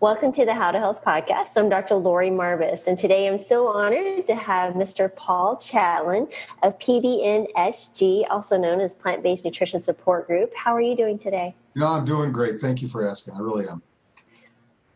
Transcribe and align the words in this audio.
Welcome 0.00 0.30
to 0.34 0.44
the 0.44 0.54
How 0.54 0.70
to 0.70 0.78
Health 0.78 1.02
podcast. 1.04 1.56
I'm 1.56 1.68
Dr. 1.68 1.96
Lori 1.96 2.30
Marvis, 2.30 2.86
and 2.86 2.96
today 2.96 3.26
I'm 3.26 3.36
so 3.36 3.66
honored 3.66 4.28
to 4.28 4.34
have 4.36 4.74
Mr. 4.74 5.12
Paul 5.12 5.56
Chatlin 5.56 6.32
of 6.62 6.78
PBNSG, 6.78 8.24
also 8.30 8.56
known 8.56 8.80
as 8.80 8.94
Plant 8.94 9.24
Based 9.24 9.44
Nutrition 9.44 9.80
Support 9.80 10.28
Group. 10.28 10.54
How 10.54 10.72
are 10.72 10.80
you 10.80 10.94
doing 10.94 11.18
today? 11.18 11.52
You 11.74 11.80
know, 11.80 11.88
I'm 11.88 12.04
doing 12.04 12.30
great. 12.30 12.60
Thank 12.60 12.80
you 12.80 12.86
for 12.86 13.08
asking. 13.08 13.34
I 13.34 13.40
really 13.40 13.66
am. 13.66 13.82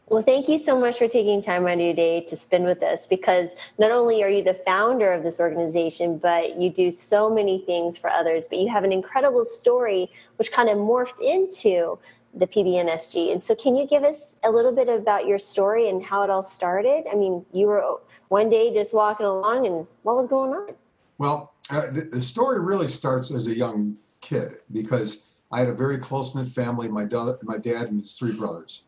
Well, 0.07 0.23
thank 0.23 0.49
you 0.49 0.57
so 0.57 0.79
much 0.79 0.99
for 0.99 1.09
taking 1.09 1.43
time 1.43 1.67
out 1.67 1.73
of 1.73 1.81
your 1.81 1.95
day 1.95 2.21
to 2.29 2.37
spend 2.37 2.65
with 2.65 2.85
us 2.85 3.09
because 3.09 3.49
not 3.79 3.91
only 3.91 4.23
are 4.23 4.29
you 4.29 4.45
the 4.45 4.55
founder 4.65 5.13
of 5.13 5.25
this 5.25 5.41
organization, 5.41 6.19
but 6.19 6.61
you 6.61 6.71
do 6.71 6.93
so 6.93 7.29
many 7.29 7.65
things 7.67 7.99
for 7.99 8.09
others, 8.09 8.47
but 8.47 8.59
you 8.59 8.69
have 8.69 8.85
an 8.85 8.93
incredible 8.93 9.45
story 9.45 10.13
which 10.37 10.53
kind 10.53 10.69
of 10.69 10.77
morphed 10.77 11.21
into 11.21 11.99
the 12.35 12.47
PBNSG. 12.47 13.33
And 13.33 13.43
so, 13.43 13.55
can 13.55 13.77
you 13.77 13.87
give 13.87 14.05
us 14.05 14.37
a 14.43 14.51
little 14.51 14.73
bit 14.73 14.89
about 14.89 15.27
your 15.27 15.39
story 15.39 15.89
and 15.89 16.03
how 16.03 16.23
it 16.23 16.31
all 16.31 16.43
started? 16.43 17.05
I 17.11 17.15
mean, 17.15 17.45
you 17.53 17.67
were 17.67 17.99
one 18.29 18.49
day 18.49 18.73
just 18.73 18.95
walking 18.95 19.27
along, 19.27 19.67
and 19.67 19.87
what 20.03 20.17
was 20.17 20.27
going 20.27 20.53
on? 20.53 20.75
Well, 21.19 21.53
uh, 21.71 21.91
the, 21.93 22.09
the, 22.13 22.21
story 22.21 22.61
really 22.61 22.89
starts 22.89 23.33
as 23.33 23.47
a 23.47 23.55
young 23.55 23.97
kid 24.21 24.53
because 24.73 25.37
I 25.53 25.61
had 25.61 25.69
a 25.69 25.75
very 25.75 25.99
close 25.99 26.35
knit 26.35 26.49
family 26.49 26.89
my, 26.89 27.05
da- 27.05 27.35
my 27.43 27.59
dad 27.59 27.89
and 27.89 28.01
his 28.01 28.19
three 28.19 28.33
brothers. 28.33 28.83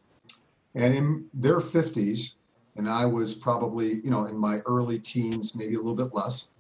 And 0.75 0.95
in 0.95 1.27
their 1.33 1.59
50s, 1.59 2.35
and 2.77 2.89
I 2.89 3.05
was 3.05 3.35
probably, 3.35 4.01
you 4.03 4.11
know, 4.11 4.25
in 4.25 4.37
my 4.37 4.59
early 4.67 4.99
teens, 4.99 5.55
maybe 5.55 5.75
a 5.75 5.79
little 5.79 5.95
bit 5.95 6.15
less, 6.15 6.51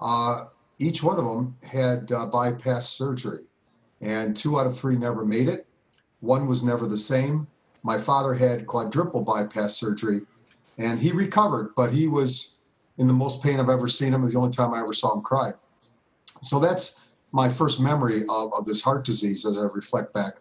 uh, 0.00 0.46
each 0.78 1.02
one 1.02 1.18
of 1.18 1.24
them 1.24 1.56
had 1.70 2.10
uh, 2.10 2.26
bypass 2.26 2.88
surgery. 2.88 3.44
And 4.00 4.36
two 4.36 4.58
out 4.58 4.66
of 4.66 4.76
three 4.76 4.96
never 4.96 5.24
made 5.24 5.48
it 5.48 5.65
one 6.26 6.46
was 6.46 6.62
never 6.62 6.86
the 6.86 6.98
same. 6.98 7.46
My 7.84 7.98
father 7.98 8.34
had 8.34 8.66
quadruple 8.66 9.22
bypass 9.22 9.76
surgery 9.76 10.22
and 10.78 10.98
he 10.98 11.12
recovered, 11.12 11.72
but 11.76 11.92
he 11.92 12.08
was 12.08 12.58
in 12.98 13.06
the 13.06 13.12
most 13.12 13.42
pain 13.42 13.60
I've 13.60 13.68
ever 13.68 13.88
seen 13.88 14.12
him. 14.12 14.28
The 14.28 14.36
only 14.36 14.52
time 14.52 14.74
I 14.74 14.80
ever 14.80 14.92
saw 14.92 15.14
him 15.14 15.22
cry. 15.22 15.52
So 16.42 16.58
that's 16.58 17.08
my 17.32 17.48
first 17.48 17.80
memory 17.80 18.22
of, 18.30 18.52
of 18.54 18.66
this 18.66 18.82
heart 18.82 19.04
disease 19.04 19.46
as 19.46 19.58
I 19.58 19.62
reflect 19.62 20.12
back. 20.12 20.34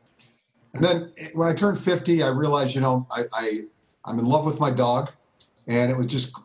And 0.74 0.84
then 0.84 1.12
when 1.34 1.48
I 1.48 1.54
turned 1.54 1.80
50, 1.80 2.22
I 2.22 2.30
realized, 2.30 2.76
you 2.76 2.82
know, 2.82 3.08
I, 3.12 3.24
I 3.34 3.60
I'm 4.06 4.20
in 4.20 4.26
love 4.26 4.46
with 4.46 4.60
my 4.60 4.70
dog, 4.70 5.12
and 5.68 5.90
it 5.90 5.98
was 5.98 6.08
just 6.08 6.38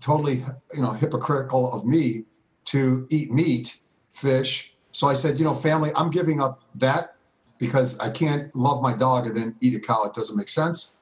totally, 0.00 0.42
you 0.74 0.82
know, 0.82 0.90
hypocritical 0.90 1.72
of 1.72 1.84
me 1.84 2.24
to 2.66 3.06
eat 3.10 3.32
meat, 3.32 3.80
fish. 4.12 4.74
So 4.92 5.08
I 5.08 5.14
said, 5.14 5.38
you 5.38 5.44
know, 5.44 5.54
family, 5.54 5.90
I'm 5.96 6.10
giving 6.10 6.42
up 6.42 6.60
that 6.74 7.15
because 7.58 7.98
I 8.00 8.10
can't 8.10 8.54
love 8.54 8.82
my 8.82 8.92
dog 8.92 9.26
and 9.26 9.36
then 9.36 9.54
eat 9.60 9.74
a 9.74 9.80
cow. 9.80 10.04
It 10.04 10.14
doesn't 10.14 10.36
make 10.36 10.48
sense. 10.48 10.92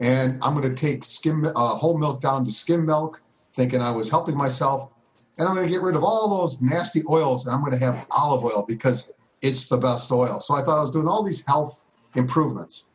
And 0.00 0.42
I'm 0.42 0.54
going 0.54 0.68
to 0.68 0.74
take 0.74 1.04
skim 1.04 1.44
uh, 1.44 1.52
whole 1.54 1.98
milk 1.98 2.20
down 2.20 2.44
to 2.44 2.50
skim 2.50 2.84
milk, 2.84 3.22
thinking 3.52 3.80
I 3.80 3.92
was 3.92 4.10
helping 4.10 4.36
myself. 4.36 4.90
And 5.38 5.48
I'm 5.48 5.54
going 5.54 5.66
to 5.66 5.72
get 5.72 5.82
rid 5.82 5.96
of 5.96 6.04
all 6.04 6.40
those 6.40 6.60
nasty 6.60 7.02
oils, 7.08 7.46
and 7.46 7.54
I'm 7.54 7.62
going 7.62 7.78
to 7.78 7.84
have 7.84 8.06
olive 8.10 8.44
oil 8.44 8.64
because 8.66 9.12
it's 9.40 9.68
the 9.68 9.76
best 9.76 10.10
oil. 10.10 10.40
So 10.40 10.54
I 10.54 10.62
thought 10.62 10.78
I 10.78 10.82
was 10.82 10.90
doing 10.90 11.08
all 11.08 11.22
these 11.22 11.44
health 11.46 11.84
improvements. 12.14 12.88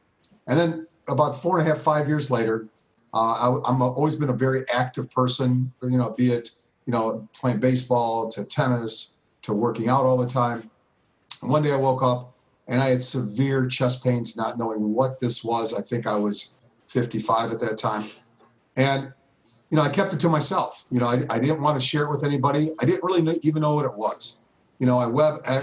And 0.48 0.58
then 0.58 0.88
about 1.10 1.36
four 1.36 1.60
and 1.60 1.68
a 1.68 1.70
half, 1.70 1.82
five 1.82 2.08
years 2.08 2.30
later, 2.30 2.68
uh, 3.14 3.60
I, 3.66 3.70
am 3.70 3.82
always 3.82 4.16
been 4.16 4.30
a 4.30 4.34
very 4.34 4.64
active 4.74 5.10
person. 5.12 5.72
You 5.82 5.98
know, 5.98 6.12
be 6.12 6.28
it 6.28 6.52
you 6.86 6.92
know 6.92 7.28
playing 7.34 7.60
baseball 7.60 8.28
to 8.30 8.44
tennis 8.44 9.16
to 9.44 9.54
working 9.54 9.90
out 9.90 10.04
all 10.04 10.18
the 10.18 10.28
time. 10.28 10.70
And 11.42 11.52
one 11.52 11.64
day 11.64 11.72
I 11.72 11.78
woke 11.78 12.04
up 12.04 12.34
and 12.68 12.82
I 12.82 12.88
had 12.88 13.02
severe 13.02 13.66
chest 13.68 14.04
pains, 14.04 14.36
not 14.36 14.58
knowing 14.58 14.94
what 14.94 15.20
this 15.20 15.44
was. 15.44 15.74
I 15.74 15.82
think 15.82 16.06
I 16.06 16.16
was 16.16 16.54
55 16.88 17.52
at 17.52 17.60
that 17.60 17.78
time, 17.78 18.04
and 18.76 19.14
you 19.70 19.78
know 19.78 19.84
I 19.84 19.90
kept 19.90 20.14
it 20.14 20.20
to 20.22 20.30
myself. 20.30 20.86
You 20.92 21.00
know 21.00 21.08
I, 21.08 21.22
I 21.30 21.40
didn't 21.40 21.62
want 21.62 21.80
to 21.80 21.86
share 21.86 22.04
it 22.04 22.12
with 22.12 22.24
anybody. 22.24 22.70
I 22.82 22.86
didn't 22.86 23.04
really 23.04 23.40
even 23.44 23.62
know 23.62 23.76
what 23.76 23.86
it 23.86 23.94
was. 23.94 24.42
You 24.80 24.88
know 24.88 24.98
I 24.98 25.08
web 25.08 25.42
I, 25.48 25.62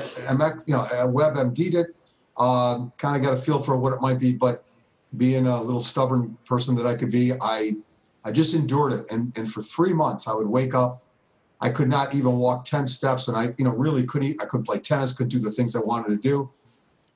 you 0.66 0.74
know 0.74 0.82
I 0.82 1.06
WebMD'd 1.06 1.74
it, 1.74 1.88
uh, 2.36 2.86
kind 2.98 3.16
of 3.16 3.22
got 3.22 3.32
a 3.32 3.40
feel 3.40 3.58
for 3.58 3.76
what 3.76 3.92
it 3.92 4.00
might 4.00 4.18
be, 4.18 4.34
but 4.34 4.64
being 5.16 5.46
a 5.46 5.62
little 5.62 5.80
stubborn 5.80 6.36
person 6.46 6.74
that 6.76 6.86
I 6.86 6.94
could 6.94 7.10
be, 7.10 7.32
I 7.40 7.76
I 8.24 8.32
just 8.32 8.54
endured 8.54 8.92
it, 8.92 9.10
and 9.12 9.36
and 9.36 9.50
for 9.50 9.62
three 9.62 9.92
months 9.92 10.26
I 10.26 10.34
would 10.34 10.48
wake 10.48 10.74
up. 10.74 11.02
I 11.60 11.70
could 11.70 11.88
not 11.88 12.14
even 12.14 12.36
walk 12.36 12.66
10 12.66 12.86
steps 12.86 13.28
and 13.28 13.38
I, 13.38 13.46
you 13.56 13.64
know, 13.64 13.70
really 13.70 14.04
couldn't, 14.04 14.42
I 14.42 14.44
couldn't 14.44 14.66
play 14.66 14.80
tennis, 14.80 15.14
couldn't 15.14 15.30
do 15.30 15.38
the 15.38 15.50
things 15.50 15.74
I 15.74 15.80
wanted 15.80 16.08
to 16.08 16.16
do. 16.16 16.50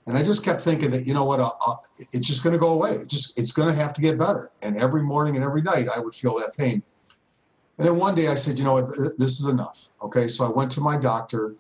And 0.08 0.16
I 0.16 0.22
just 0.22 0.42
kept 0.42 0.62
thinking 0.62 0.91
that, 0.92 1.06
you 1.06 1.12
know 1.12 1.26
what, 1.26 1.38
uh, 1.38 1.50
uh, 1.66 1.74
it's 1.98 2.26
just 2.26 2.42
going 2.42 2.54
to 2.54 2.58
go 2.58 2.70
away. 2.70 2.92
It 2.92 3.08
just 3.08 3.38
it's 3.38 3.52
going 3.52 3.69
to 3.69 3.74
have 3.74 3.92
to 3.92 4.00
get 4.00 4.19
better. 4.19 4.50
And 4.62 4.78
every 4.78 5.02
morning 5.02 5.36
and 5.36 5.44
every 5.44 5.60
night, 5.60 5.86
I 5.94 6.00
would 6.00 6.14
feel 6.14 6.38
that 6.38 6.56
pain. 6.56 6.82
And 7.76 7.86
then 7.86 7.96
one 7.96 8.14
day 8.14 8.28
I 8.28 8.34
said, 8.34 8.58
you 8.58 8.64
know 8.64 8.72
what, 8.72 8.88
this 9.18 9.38
is 9.38 9.48
enough. 9.48 9.88
Okay, 10.02 10.26
so 10.26 10.47
I 10.47 10.48
went 10.48 10.70
to 10.72 10.80
my 10.80 10.97
doctor, 10.97 11.54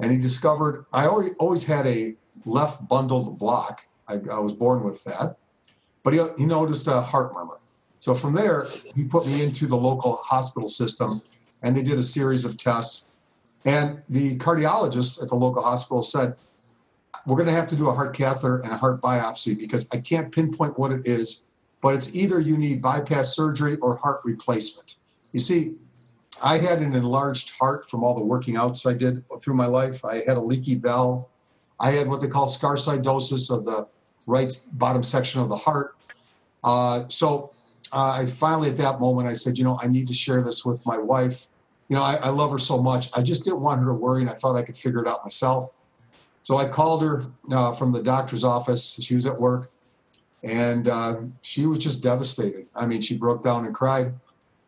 and 0.00 0.10
he 0.10 0.18
discovered 0.18 0.86
I 0.92 1.06
always 1.06 1.64
had 1.64 1.86
a 1.86 2.16
left 2.44 2.86
bundled 2.88 3.38
block. 3.38 3.86
I, 4.08 4.14
I 4.14 4.40
was 4.40 4.52
born 4.52 4.82
with 4.82 5.02
that, 5.04 5.36
but 6.02 6.12
he, 6.12 6.20
he 6.36 6.46
noticed 6.46 6.88
a 6.88 7.00
heart 7.00 7.32
murmur. 7.32 7.60
So 8.00 8.12
from 8.12 8.32
there, 8.32 8.66
he 8.96 9.04
put 9.04 9.24
me 9.24 9.44
into 9.44 9.66
the 9.68 9.76
local 9.76 10.16
hospital 10.16 10.68
system, 10.68 11.22
and 11.62 11.76
they 11.76 11.82
did 11.82 11.96
a 11.96 12.02
series 12.02 12.44
of 12.44 12.56
tests. 12.56 13.06
And 13.64 14.02
the 14.10 14.36
cardiologist 14.38 15.22
at 15.22 15.28
the 15.28 15.36
local 15.36 15.62
hospital 15.62 16.02
said, 16.02 16.34
we're 17.26 17.36
going 17.36 17.48
to 17.48 17.54
have 17.54 17.66
to 17.68 17.76
do 17.76 17.88
a 17.88 17.92
heart 17.92 18.14
catheter 18.14 18.60
and 18.62 18.72
a 18.72 18.76
heart 18.76 19.00
biopsy 19.00 19.58
because 19.58 19.88
I 19.92 19.98
can't 19.98 20.32
pinpoint 20.32 20.78
what 20.78 20.92
it 20.92 21.06
is, 21.06 21.46
but 21.80 21.94
it's 21.94 22.14
either 22.14 22.40
you 22.40 22.58
need 22.58 22.82
bypass 22.82 23.34
surgery 23.34 23.76
or 23.76 23.96
heart 23.96 24.20
replacement. 24.24 24.96
You 25.32 25.40
see, 25.40 25.74
I 26.42 26.58
had 26.58 26.80
an 26.80 26.94
enlarged 26.94 27.56
heart 27.58 27.88
from 27.88 28.04
all 28.04 28.14
the 28.14 28.24
working 28.24 28.56
outs 28.56 28.86
I 28.86 28.94
did 28.94 29.24
through 29.40 29.54
my 29.54 29.66
life. 29.66 30.04
I 30.04 30.16
had 30.26 30.36
a 30.36 30.40
leaky 30.40 30.74
valve. 30.74 31.26
I 31.80 31.90
had 31.90 32.08
what 32.08 32.20
they 32.20 32.28
call 32.28 32.46
sarcoidosis 32.46 33.56
of 33.56 33.64
the 33.64 33.86
right 34.26 34.52
bottom 34.72 35.02
section 35.02 35.40
of 35.40 35.48
the 35.48 35.56
heart. 35.56 35.96
Uh, 36.62 37.04
so 37.08 37.52
uh, 37.92 38.18
I 38.20 38.26
finally, 38.26 38.70
at 38.70 38.76
that 38.78 39.00
moment, 39.00 39.28
I 39.28 39.34
said, 39.34 39.58
you 39.58 39.64
know, 39.64 39.78
I 39.82 39.88
need 39.88 40.08
to 40.08 40.14
share 40.14 40.42
this 40.42 40.64
with 40.64 40.84
my 40.86 40.98
wife. 40.98 41.46
You 41.88 41.96
know, 41.96 42.02
I, 42.02 42.18
I 42.22 42.30
love 42.30 42.50
her 42.50 42.58
so 42.58 42.82
much. 42.82 43.10
I 43.16 43.22
just 43.22 43.44
didn't 43.44 43.60
want 43.60 43.80
her 43.80 43.86
to 43.86 43.98
worry, 43.98 44.22
and 44.22 44.30
I 44.30 44.34
thought 44.34 44.56
I 44.56 44.62
could 44.62 44.76
figure 44.76 45.02
it 45.02 45.08
out 45.08 45.24
myself. 45.24 45.70
So 46.44 46.58
I 46.58 46.66
called 46.66 47.02
her 47.02 47.24
uh, 47.50 47.72
from 47.72 47.90
the 47.90 48.02
doctor's 48.02 48.44
office. 48.44 48.98
She 49.00 49.14
was 49.14 49.26
at 49.26 49.40
work, 49.40 49.70
and 50.42 50.88
uh, 50.88 51.22
she 51.40 51.64
was 51.64 51.78
just 51.78 52.02
devastated. 52.02 52.68
I 52.76 52.84
mean, 52.84 53.00
she 53.00 53.16
broke 53.16 53.42
down 53.42 53.64
and 53.64 53.74
cried. 53.74 54.12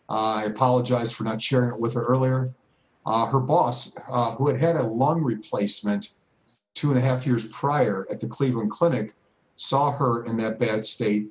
Uh, 0.09 0.37
I 0.37 0.45
apologized 0.45 1.15
for 1.15 1.25
not 1.25 1.41
sharing 1.41 1.69
it 1.69 1.79
with 1.79 1.93
her 1.93 2.03
earlier. 2.03 2.55
Uh, 3.05 3.27
her 3.27 3.41
boss, 3.41 3.95
uh, 4.11 4.33
who 4.33 4.49
had 4.49 4.59
had 4.59 4.77
a 4.77 4.83
lung 4.83 5.23
replacement 5.23 6.15
two 6.75 6.89
and 6.89 6.99
a 6.99 7.03
half 7.03 7.27
years 7.27 7.47
prior 7.49 8.07
at 8.11 8.21
the 8.21 8.27
Cleveland 8.27 8.71
Clinic, 8.71 9.13
saw 9.57 9.93
her 9.93 10.25
in 10.25 10.39
that 10.39 10.59
bad 10.59 10.85
state 10.85 11.27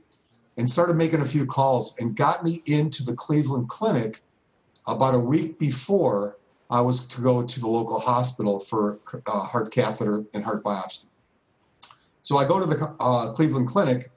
and 0.58 0.70
started 0.70 0.96
making 0.96 1.22
a 1.22 1.26
few 1.26 1.48
calls 1.48 1.98
and 2.00 2.16
got 2.16 2.44
me 2.44 2.62
into 2.68 3.04
the 3.04 3.16
Cleveland 3.16 3.68
Clinic 3.68 4.22
about 4.88 5.16
a 5.16 5.20
week 5.20 5.58
before 5.58 6.38
I 6.70 6.82
was 6.82 7.06
to 7.08 7.22
go 7.22 7.44
to 7.44 7.60
the 7.60 7.68
local 7.68 8.00
hospital 8.00 8.60
for 8.60 9.00
uh, 9.14 9.40
heart 9.42 9.72
catheter 9.72 10.24
and 10.34 10.44
heart 10.44 10.64
biopsy. 10.64 11.06
So 12.22 12.38
I 12.38 12.46
go 12.46 12.60
to 12.60 12.66
the 12.66 12.96
uh, 13.00 13.32
Cleveland 13.34 13.68
Clinic, 13.68 14.12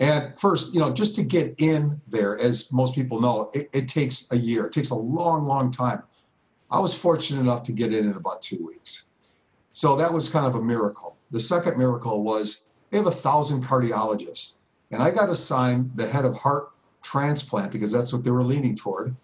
and 0.00 0.38
first, 0.38 0.72
you 0.74 0.80
know, 0.80 0.92
just 0.92 1.16
to 1.16 1.24
get 1.24 1.54
in 1.58 1.90
there, 2.06 2.38
as 2.38 2.72
most 2.72 2.94
people 2.94 3.20
know, 3.20 3.50
it, 3.52 3.68
it, 3.72 3.88
takes 3.88 4.30
a 4.32 4.36
year. 4.36 4.66
It 4.66 4.72
takes 4.72 4.90
a 4.90 4.94
long, 4.94 5.44
long 5.44 5.72
time. 5.72 6.04
I 6.70 6.78
was 6.78 6.96
fortunate 6.96 7.40
enough 7.40 7.64
to 7.64 7.72
get 7.72 7.92
in 7.92 8.08
in 8.08 8.16
about 8.16 8.40
two 8.42 8.64
weeks. 8.64 9.06
So 9.72 9.96
that 9.96 10.12
was 10.12 10.28
kind 10.28 10.46
of 10.46 10.54
a 10.54 10.62
miracle. 10.62 11.16
The 11.32 11.40
second 11.40 11.78
miracle 11.78 12.22
was 12.22 12.66
they 12.90 12.98
have 12.98 13.06
a 13.06 13.10
thousand 13.10 13.64
cardiologists, 13.64 14.54
and 14.92 15.02
I 15.02 15.10
got 15.10 15.28
assigned 15.28 15.90
the 15.96 16.06
head 16.06 16.24
of 16.24 16.36
heart 16.36 16.70
transplant 17.02 17.72
because 17.72 17.90
that's 17.90 18.12
what 18.12 18.22
they 18.22 18.30
were 18.30 18.44
leaning 18.44 18.76
toward. 18.76 19.16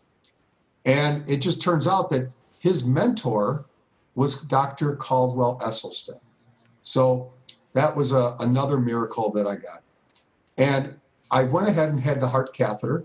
And 0.87 1.29
it 1.29 1.39
just 1.39 1.63
turns 1.63 1.87
out 1.87 2.09
that 2.11 2.35
his 2.65 2.87
mentor 2.87 3.67
was 4.15 4.43
Dr. 4.43 4.97
Caldwell 4.97 5.59
Esselstyn. 5.59 6.19
So 6.81 7.31
that 7.75 7.95
was 7.95 8.13
a, 8.13 8.37
another 8.41 8.79
miracle 8.79 9.31
that 9.33 9.47
I 9.47 9.57
got. 9.57 9.83
And 10.57 10.99
I 11.31 11.45
went 11.45 11.69
ahead 11.69 11.91
and 11.91 12.01
had 12.01 12.23
the 12.23 12.27
heart 12.27 12.55
catheter. 12.55 13.05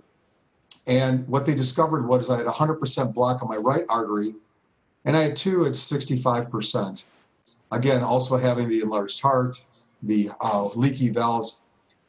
And 0.88 1.28
what 1.28 1.46
they 1.46 1.56
discovered 1.56 2.08
was 2.08 2.30
I 2.30 2.38
had 2.38 2.46
100% 2.46 3.14
block 3.14 3.44
on 3.44 3.50
my 3.50 3.58
right 3.58 3.84
artery, 3.90 4.34
and 5.04 5.18
I 5.18 5.24
had 5.24 5.36
two 5.36 5.66
at 5.66 5.74
65%. 5.74 7.06
Again, 7.74 8.02
also 8.02 8.38
having 8.38 8.70
the 8.70 8.80
enlarged 8.80 9.20
heart, 9.20 9.62
the 10.02 10.30
uh, 10.40 10.70
leaky 10.76 11.10
valves. 11.10 11.60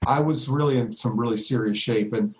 I 0.07 0.21
was 0.21 0.49
really 0.49 0.79
in 0.79 0.95
some 0.95 1.19
really 1.19 1.37
serious 1.37 1.79
shape. 1.79 2.13
And 2.13 2.33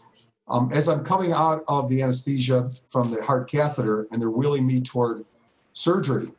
um, 0.51 0.69
as 0.73 0.89
I'm 0.89 1.05
coming 1.05 1.33
out 1.33 1.63
of 1.69 1.89
the 1.89 2.03
anesthesia 2.03 2.71
from 2.89 3.09
the 3.09 3.23
heart 3.23 3.49
catheter 3.49 4.09
and 4.11 4.21
they're 4.21 4.31
wheeling 4.31 4.67
me 4.67 4.81
toward 4.81 5.25
surgery, 5.73 6.33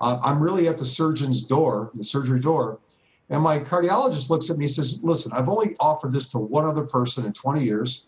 uh, 0.00 0.18
I'm 0.22 0.40
really 0.42 0.68
at 0.68 0.78
the 0.78 0.86
surgeon's 0.86 1.42
door, 1.42 1.90
the 1.94 2.04
surgery 2.04 2.40
door, 2.40 2.78
And 3.28 3.42
my 3.42 3.58
cardiologist 3.58 4.30
looks 4.30 4.50
at 4.50 4.56
me 4.56 4.64
and 4.64 4.72
says, 4.72 4.98
Listen, 5.02 5.32
I've 5.34 5.48
only 5.48 5.76
offered 5.80 6.12
this 6.12 6.28
to 6.28 6.38
one 6.38 6.64
other 6.64 6.84
person 6.84 7.26
in 7.26 7.32
20 7.32 7.62
years, 7.62 8.06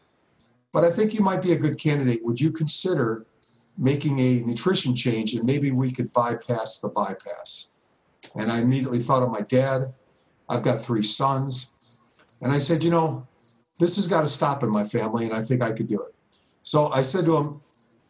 but 0.72 0.84
I 0.84 0.90
think 0.90 1.12
you 1.12 1.20
might 1.20 1.42
be 1.42 1.52
a 1.52 1.58
good 1.58 1.78
candidate. 1.78 2.20
Would 2.24 2.40
you 2.40 2.52
consider 2.52 3.26
making 3.76 4.20
a 4.20 4.40
nutrition 4.42 4.94
change 4.94 5.34
and 5.34 5.44
maybe 5.44 5.70
we 5.72 5.92
could 5.92 6.12
bypass 6.12 6.78
the 6.78 6.88
bypass? 6.88 7.68
And 8.36 8.50
I 8.50 8.60
immediately 8.60 9.00
thought 9.00 9.22
of 9.22 9.30
my 9.30 9.42
dad. 9.42 9.92
I've 10.48 10.62
got 10.62 10.80
three 10.80 11.02
sons. 11.02 11.72
And 12.40 12.52
I 12.52 12.58
said, 12.58 12.84
You 12.84 12.90
know, 12.90 13.26
this 13.78 13.96
has 13.96 14.06
got 14.06 14.20
to 14.20 14.26
stop 14.26 14.62
in 14.62 14.70
my 14.70 14.84
family, 14.84 15.24
and 15.24 15.34
I 15.34 15.42
think 15.42 15.62
I 15.62 15.72
could 15.72 15.88
do 15.88 16.00
it. 16.00 16.14
So 16.62 16.88
I 16.88 17.02
said 17.02 17.24
to 17.24 17.36
him, 17.36 17.60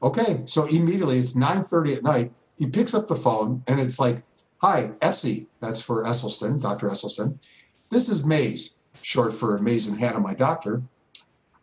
Okay. 0.03 0.43
So 0.47 0.67
immediately 0.67 1.19
it's 1.19 1.35
9:30 1.35 1.97
at 1.97 2.03
night. 2.03 2.33
He 2.59 2.67
picks 2.67 2.95
up 2.95 3.09
the 3.09 3.15
phone 3.15 3.63
and 3.69 3.81
it's 3.81 3.99
like, 3.99 4.23
Hi, 4.59 4.93
Essie. 5.01 5.47
That's 5.61 5.83
for 5.83 6.05
Esselstyn, 6.05 6.61
Dr. 6.61 6.89
Esselstyn. 6.89 7.45
This 7.91 8.09
is 8.09 8.25
Mays, 8.25 8.79
short 9.03 9.33
for 9.33 9.59
Mazen 9.59 9.99
Hanna, 9.99 10.21
my 10.21 10.35
doctor. 10.35 10.83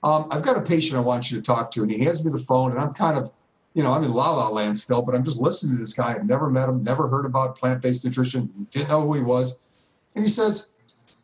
Um, 0.03 0.27
I've 0.31 0.43
got 0.43 0.57
a 0.57 0.61
patient 0.61 0.97
I 0.97 1.01
want 1.01 1.31
you 1.31 1.37
to 1.37 1.43
talk 1.43 1.71
to, 1.71 1.81
and 1.81 1.91
he 1.91 2.03
hands 2.03 2.23
me 2.23 2.31
the 2.31 2.37
phone, 2.37 2.71
and 2.71 2.79
I'm 2.79 2.93
kind 2.93 3.17
of, 3.17 3.31
you 3.73 3.83
know, 3.83 3.91
I'm 3.91 4.03
in 4.03 4.13
la 4.13 4.31
la 4.31 4.49
land 4.49 4.77
still, 4.77 5.01
but 5.01 5.15
I'm 5.15 5.25
just 5.25 5.39
listening 5.41 5.75
to 5.75 5.79
this 5.79 5.93
guy. 5.93 6.13
I've 6.13 6.25
never 6.25 6.49
met 6.49 6.69
him, 6.69 6.83
never 6.83 7.07
heard 7.09 7.25
about 7.25 7.57
plant 7.57 7.81
based 7.81 8.05
nutrition, 8.05 8.67
didn't 8.71 8.89
know 8.89 9.01
who 9.01 9.13
he 9.13 9.21
was. 9.21 9.75
And 10.15 10.23
he 10.23 10.29
says, 10.29 10.75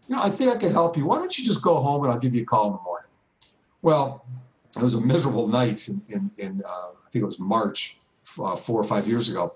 You 0.08 0.16
know, 0.16 0.24
I 0.24 0.30
think 0.30 0.52
I 0.52 0.58
could 0.58 0.72
help 0.72 0.98
you. 0.98 1.06
Why 1.06 1.18
don't 1.18 1.38
you 1.38 1.44
just 1.44 1.62
go 1.62 1.76
home 1.76 2.04
and 2.04 2.12
I'll 2.12 2.20
give 2.20 2.36
you 2.36 2.44
a 2.44 2.46
call 2.46 2.68
in 2.68 2.74
the 2.74 2.82
morning? 2.82 3.10
Well, 3.82 4.26
it 4.76 4.84
was 4.84 4.96
a 4.96 5.02
miserable 5.02 5.48
night 5.48 5.88
in, 5.88 6.02
in, 6.14 6.30
in 6.40 6.62
uh, 6.68 6.90
I 7.06 7.10
think 7.12 7.24
it 7.24 7.26
was 7.26 7.40
March, 7.40 7.98
uh, 8.40 8.56
four 8.56 8.80
or 8.80 8.84
five 8.84 9.08
years 9.08 9.30
ago 9.30 9.56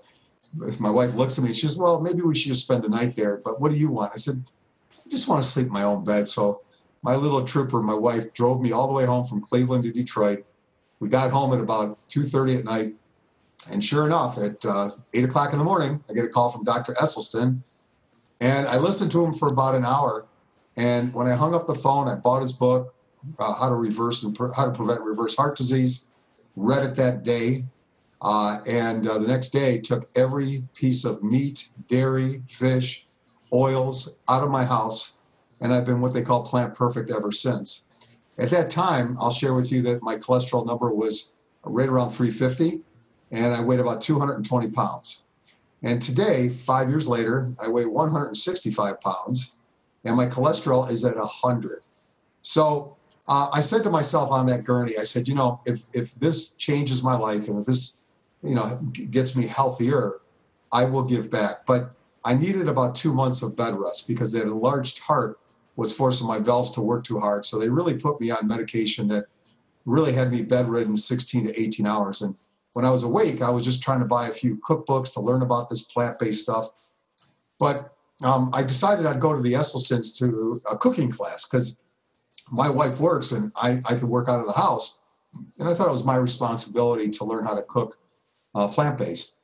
if 0.62 0.80
my 0.80 0.90
wife 0.90 1.14
looks 1.14 1.38
at 1.38 1.44
me, 1.44 1.50
she 1.50 1.66
says, 1.66 1.76
"Well, 1.76 2.00
maybe 2.00 2.22
we 2.22 2.34
should 2.34 2.48
just 2.48 2.62
spend 2.62 2.82
the 2.82 2.88
night 2.88 3.16
there." 3.16 3.40
But 3.44 3.60
what 3.60 3.70
do 3.70 3.78
you 3.78 3.90
want? 3.90 4.12
I 4.14 4.18
said, 4.18 4.42
"I 4.92 5.08
just 5.08 5.28
want 5.28 5.42
to 5.42 5.48
sleep 5.48 5.66
in 5.66 5.72
my 5.72 5.84
own 5.84 6.04
bed." 6.04 6.28
So 6.28 6.62
my 7.02 7.14
little 7.14 7.44
trooper, 7.44 7.80
my 7.80 7.94
wife, 7.94 8.32
drove 8.32 8.60
me 8.60 8.72
all 8.72 8.86
the 8.86 8.92
way 8.92 9.06
home 9.06 9.24
from 9.24 9.40
Cleveland 9.40 9.84
to 9.84 9.92
Detroit. 9.92 10.44
We 10.98 11.08
got 11.08 11.30
home 11.30 11.52
at 11.52 11.60
about 11.60 11.98
two 12.08 12.22
thirty 12.22 12.56
at 12.56 12.64
night, 12.64 12.94
and 13.72 13.82
sure 13.82 14.06
enough, 14.06 14.38
at 14.38 14.64
uh, 14.64 14.90
eight 15.14 15.24
o'clock 15.24 15.52
in 15.52 15.58
the 15.58 15.64
morning, 15.64 16.02
I 16.08 16.14
get 16.14 16.24
a 16.24 16.28
call 16.28 16.50
from 16.50 16.64
Dr. 16.64 16.94
Esselstyn, 16.94 17.60
and 18.40 18.66
I 18.66 18.78
listened 18.78 19.12
to 19.12 19.24
him 19.24 19.32
for 19.32 19.48
about 19.48 19.74
an 19.74 19.84
hour. 19.84 20.26
And 20.80 21.14
when 21.14 21.28
I 21.28 21.36
hung 21.36 21.54
up 21.54 21.66
the 21.66 21.74
phone, 21.74 22.08
I 22.08 22.16
bought 22.16 22.40
his 22.40 22.52
book, 22.52 22.94
uh, 23.38 23.54
"How 23.60 23.68
to 23.68 23.74
Reverse 23.74 24.24
and 24.24 24.36
How 24.56 24.64
to 24.64 24.72
Prevent 24.72 25.02
Reverse 25.02 25.36
Heart 25.36 25.56
Disease." 25.56 26.06
Read 26.56 26.84
it 26.84 26.94
that 26.94 27.22
day 27.22 27.66
uh, 28.22 28.58
and 28.68 29.08
uh, 29.08 29.18
the 29.18 29.26
next 29.26 29.50
day, 29.50 29.78
took 29.78 30.08
every 30.16 30.62
piece 30.74 31.04
of 31.04 31.22
meat, 31.22 31.70
dairy, 31.88 32.42
fish, 32.46 33.06
oils 33.52 34.16
out 34.28 34.42
of 34.42 34.50
my 34.50 34.64
house, 34.64 35.16
and 35.60 35.72
I've 35.72 35.86
been 35.86 36.00
what 36.00 36.12
they 36.12 36.22
call 36.22 36.44
plant 36.44 36.74
perfect 36.74 37.10
ever 37.10 37.32
since. 37.32 37.86
At 38.38 38.50
that 38.50 38.70
time, 38.70 39.16
I'll 39.18 39.32
share 39.32 39.54
with 39.54 39.72
you 39.72 39.82
that 39.82 40.02
my 40.02 40.16
cholesterol 40.16 40.66
number 40.66 40.94
was 40.94 41.32
right 41.64 41.88
around 41.88 42.10
350, 42.10 42.82
and 43.32 43.54
I 43.54 43.62
weighed 43.62 43.80
about 43.80 44.00
220 44.00 44.68
pounds. 44.70 45.22
And 45.82 46.00
today, 46.02 46.50
five 46.50 46.90
years 46.90 47.08
later, 47.08 47.52
I 47.62 47.68
weigh 47.68 47.86
165 47.86 49.00
pounds, 49.00 49.56
and 50.04 50.16
my 50.16 50.26
cholesterol 50.26 50.90
is 50.90 51.04
at 51.04 51.16
100. 51.16 51.82
So 52.42 52.96
uh, 53.28 53.48
I 53.52 53.60
said 53.60 53.82
to 53.84 53.90
myself 53.90 54.30
on 54.30 54.46
that 54.46 54.64
gurney, 54.64 54.98
I 54.98 55.02
said, 55.02 55.28
you 55.28 55.34
know, 55.34 55.60
if 55.66 55.82
if 55.94 56.14
this 56.16 56.54
changes 56.56 57.02
my 57.02 57.16
life 57.16 57.48
and 57.48 57.60
if 57.60 57.66
this 57.66 57.98
you 58.42 58.54
know 58.54 58.78
gets 59.10 59.36
me 59.36 59.46
healthier, 59.46 60.20
I 60.72 60.84
will 60.84 61.04
give 61.04 61.30
back. 61.30 61.66
But 61.66 61.92
I 62.24 62.34
needed 62.34 62.68
about 62.68 62.94
two 62.94 63.14
months 63.14 63.42
of 63.42 63.56
bed 63.56 63.74
rest 63.76 64.06
because 64.06 64.32
that 64.32 64.42
enlarged 64.42 64.98
heart 64.98 65.38
was 65.76 65.96
forcing 65.96 66.26
my 66.26 66.38
valves 66.38 66.70
to 66.72 66.80
work 66.80 67.04
too 67.04 67.18
hard. 67.18 67.44
So 67.44 67.58
they 67.58 67.68
really 67.68 67.96
put 67.96 68.20
me 68.20 68.30
on 68.30 68.46
medication 68.46 69.08
that 69.08 69.26
really 69.86 70.12
had 70.12 70.30
me 70.30 70.42
bedridden 70.42 70.96
16 70.96 71.46
to 71.46 71.60
18 71.60 71.86
hours. 71.86 72.20
And 72.20 72.34
when 72.74 72.84
I 72.84 72.90
was 72.90 73.02
awake, 73.02 73.40
I 73.40 73.50
was 73.50 73.64
just 73.64 73.82
trying 73.82 74.00
to 74.00 74.04
buy 74.04 74.28
a 74.28 74.32
few 74.32 74.56
cookbooks 74.58 75.12
to 75.14 75.20
learn 75.20 75.42
about 75.42 75.70
this 75.70 75.82
plant-based 75.82 76.42
stuff. 76.42 76.66
But 77.58 77.94
um, 78.22 78.50
I 78.52 78.62
decided 78.62 79.06
I'd 79.06 79.20
go 79.20 79.34
to 79.34 79.42
the 79.42 79.54
Esselstyns 79.54 80.16
to 80.18 80.60
a 80.70 80.76
cooking 80.76 81.10
class 81.10 81.46
because 81.46 81.76
my 82.50 82.68
wife 82.68 83.00
works 83.00 83.32
and 83.32 83.52
I, 83.56 83.80
I 83.88 83.94
could 83.94 84.08
work 84.08 84.28
out 84.28 84.40
of 84.40 84.46
the 84.46 84.52
house. 84.52 84.98
And 85.58 85.68
I 85.68 85.74
thought 85.74 85.88
it 85.88 85.92
was 85.92 86.04
my 86.04 86.16
responsibility 86.16 87.08
to 87.10 87.24
learn 87.24 87.44
how 87.44 87.54
to 87.54 87.62
cook 87.62 87.98
uh, 88.54 88.68
plant 88.68 88.98
based. 88.98 89.38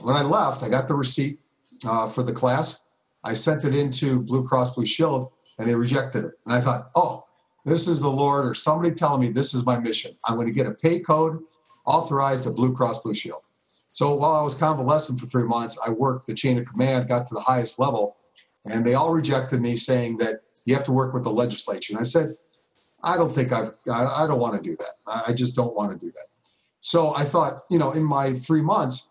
When 0.00 0.16
I 0.16 0.22
left, 0.22 0.62
I 0.62 0.68
got 0.68 0.88
the 0.88 0.94
receipt 0.94 1.38
uh, 1.86 2.08
for 2.08 2.22
the 2.22 2.32
class. 2.32 2.82
I 3.22 3.34
sent 3.34 3.64
it 3.64 3.76
into 3.76 4.22
Blue 4.22 4.46
Cross 4.46 4.74
Blue 4.74 4.86
Shield 4.86 5.30
and 5.58 5.68
they 5.68 5.74
rejected 5.74 6.24
it. 6.24 6.34
And 6.46 6.54
I 6.54 6.60
thought, 6.60 6.90
oh, 6.96 7.24
this 7.64 7.86
is 7.86 8.00
the 8.00 8.08
Lord 8.08 8.46
or 8.46 8.54
somebody 8.54 8.94
telling 8.94 9.20
me 9.20 9.28
this 9.28 9.54
is 9.54 9.64
my 9.64 9.78
mission. 9.78 10.12
I'm 10.26 10.34
going 10.34 10.48
to 10.48 10.54
get 10.54 10.66
a 10.66 10.72
pay 10.72 11.00
code 11.00 11.42
authorized 11.86 12.46
at 12.46 12.54
Blue 12.54 12.74
Cross 12.74 13.02
Blue 13.02 13.14
Shield. 13.14 13.42
So 14.00 14.14
while 14.14 14.30
I 14.32 14.42
was 14.42 14.54
convalescent 14.54 15.20
for 15.20 15.26
three 15.26 15.44
months, 15.44 15.78
I 15.86 15.90
worked 15.90 16.26
the 16.26 16.32
chain 16.32 16.56
of 16.56 16.64
command, 16.64 17.06
got 17.06 17.26
to 17.26 17.34
the 17.34 17.42
highest 17.42 17.78
level, 17.78 18.16
and 18.64 18.82
they 18.82 18.94
all 18.94 19.12
rejected 19.12 19.60
me, 19.60 19.76
saying 19.76 20.16
that 20.16 20.40
you 20.64 20.74
have 20.74 20.84
to 20.84 20.92
work 20.92 21.12
with 21.12 21.22
the 21.22 21.28
legislature. 21.28 21.92
And 21.92 22.00
I 22.00 22.04
said, 22.04 22.34
I 23.04 23.18
don't 23.18 23.30
think 23.30 23.52
I've, 23.52 23.72
I, 23.92 24.26
don't 24.26 24.40
want 24.40 24.54
to 24.54 24.62
do 24.62 24.74
that. 24.74 25.22
I 25.28 25.34
just 25.34 25.54
don't 25.54 25.76
want 25.76 25.90
to 25.90 25.98
do 25.98 26.10
that. 26.12 26.28
So 26.80 27.14
I 27.14 27.24
thought, 27.24 27.60
you 27.70 27.78
know, 27.78 27.92
in 27.92 28.02
my 28.02 28.32
three 28.32 28.62
months, 28.62 29.10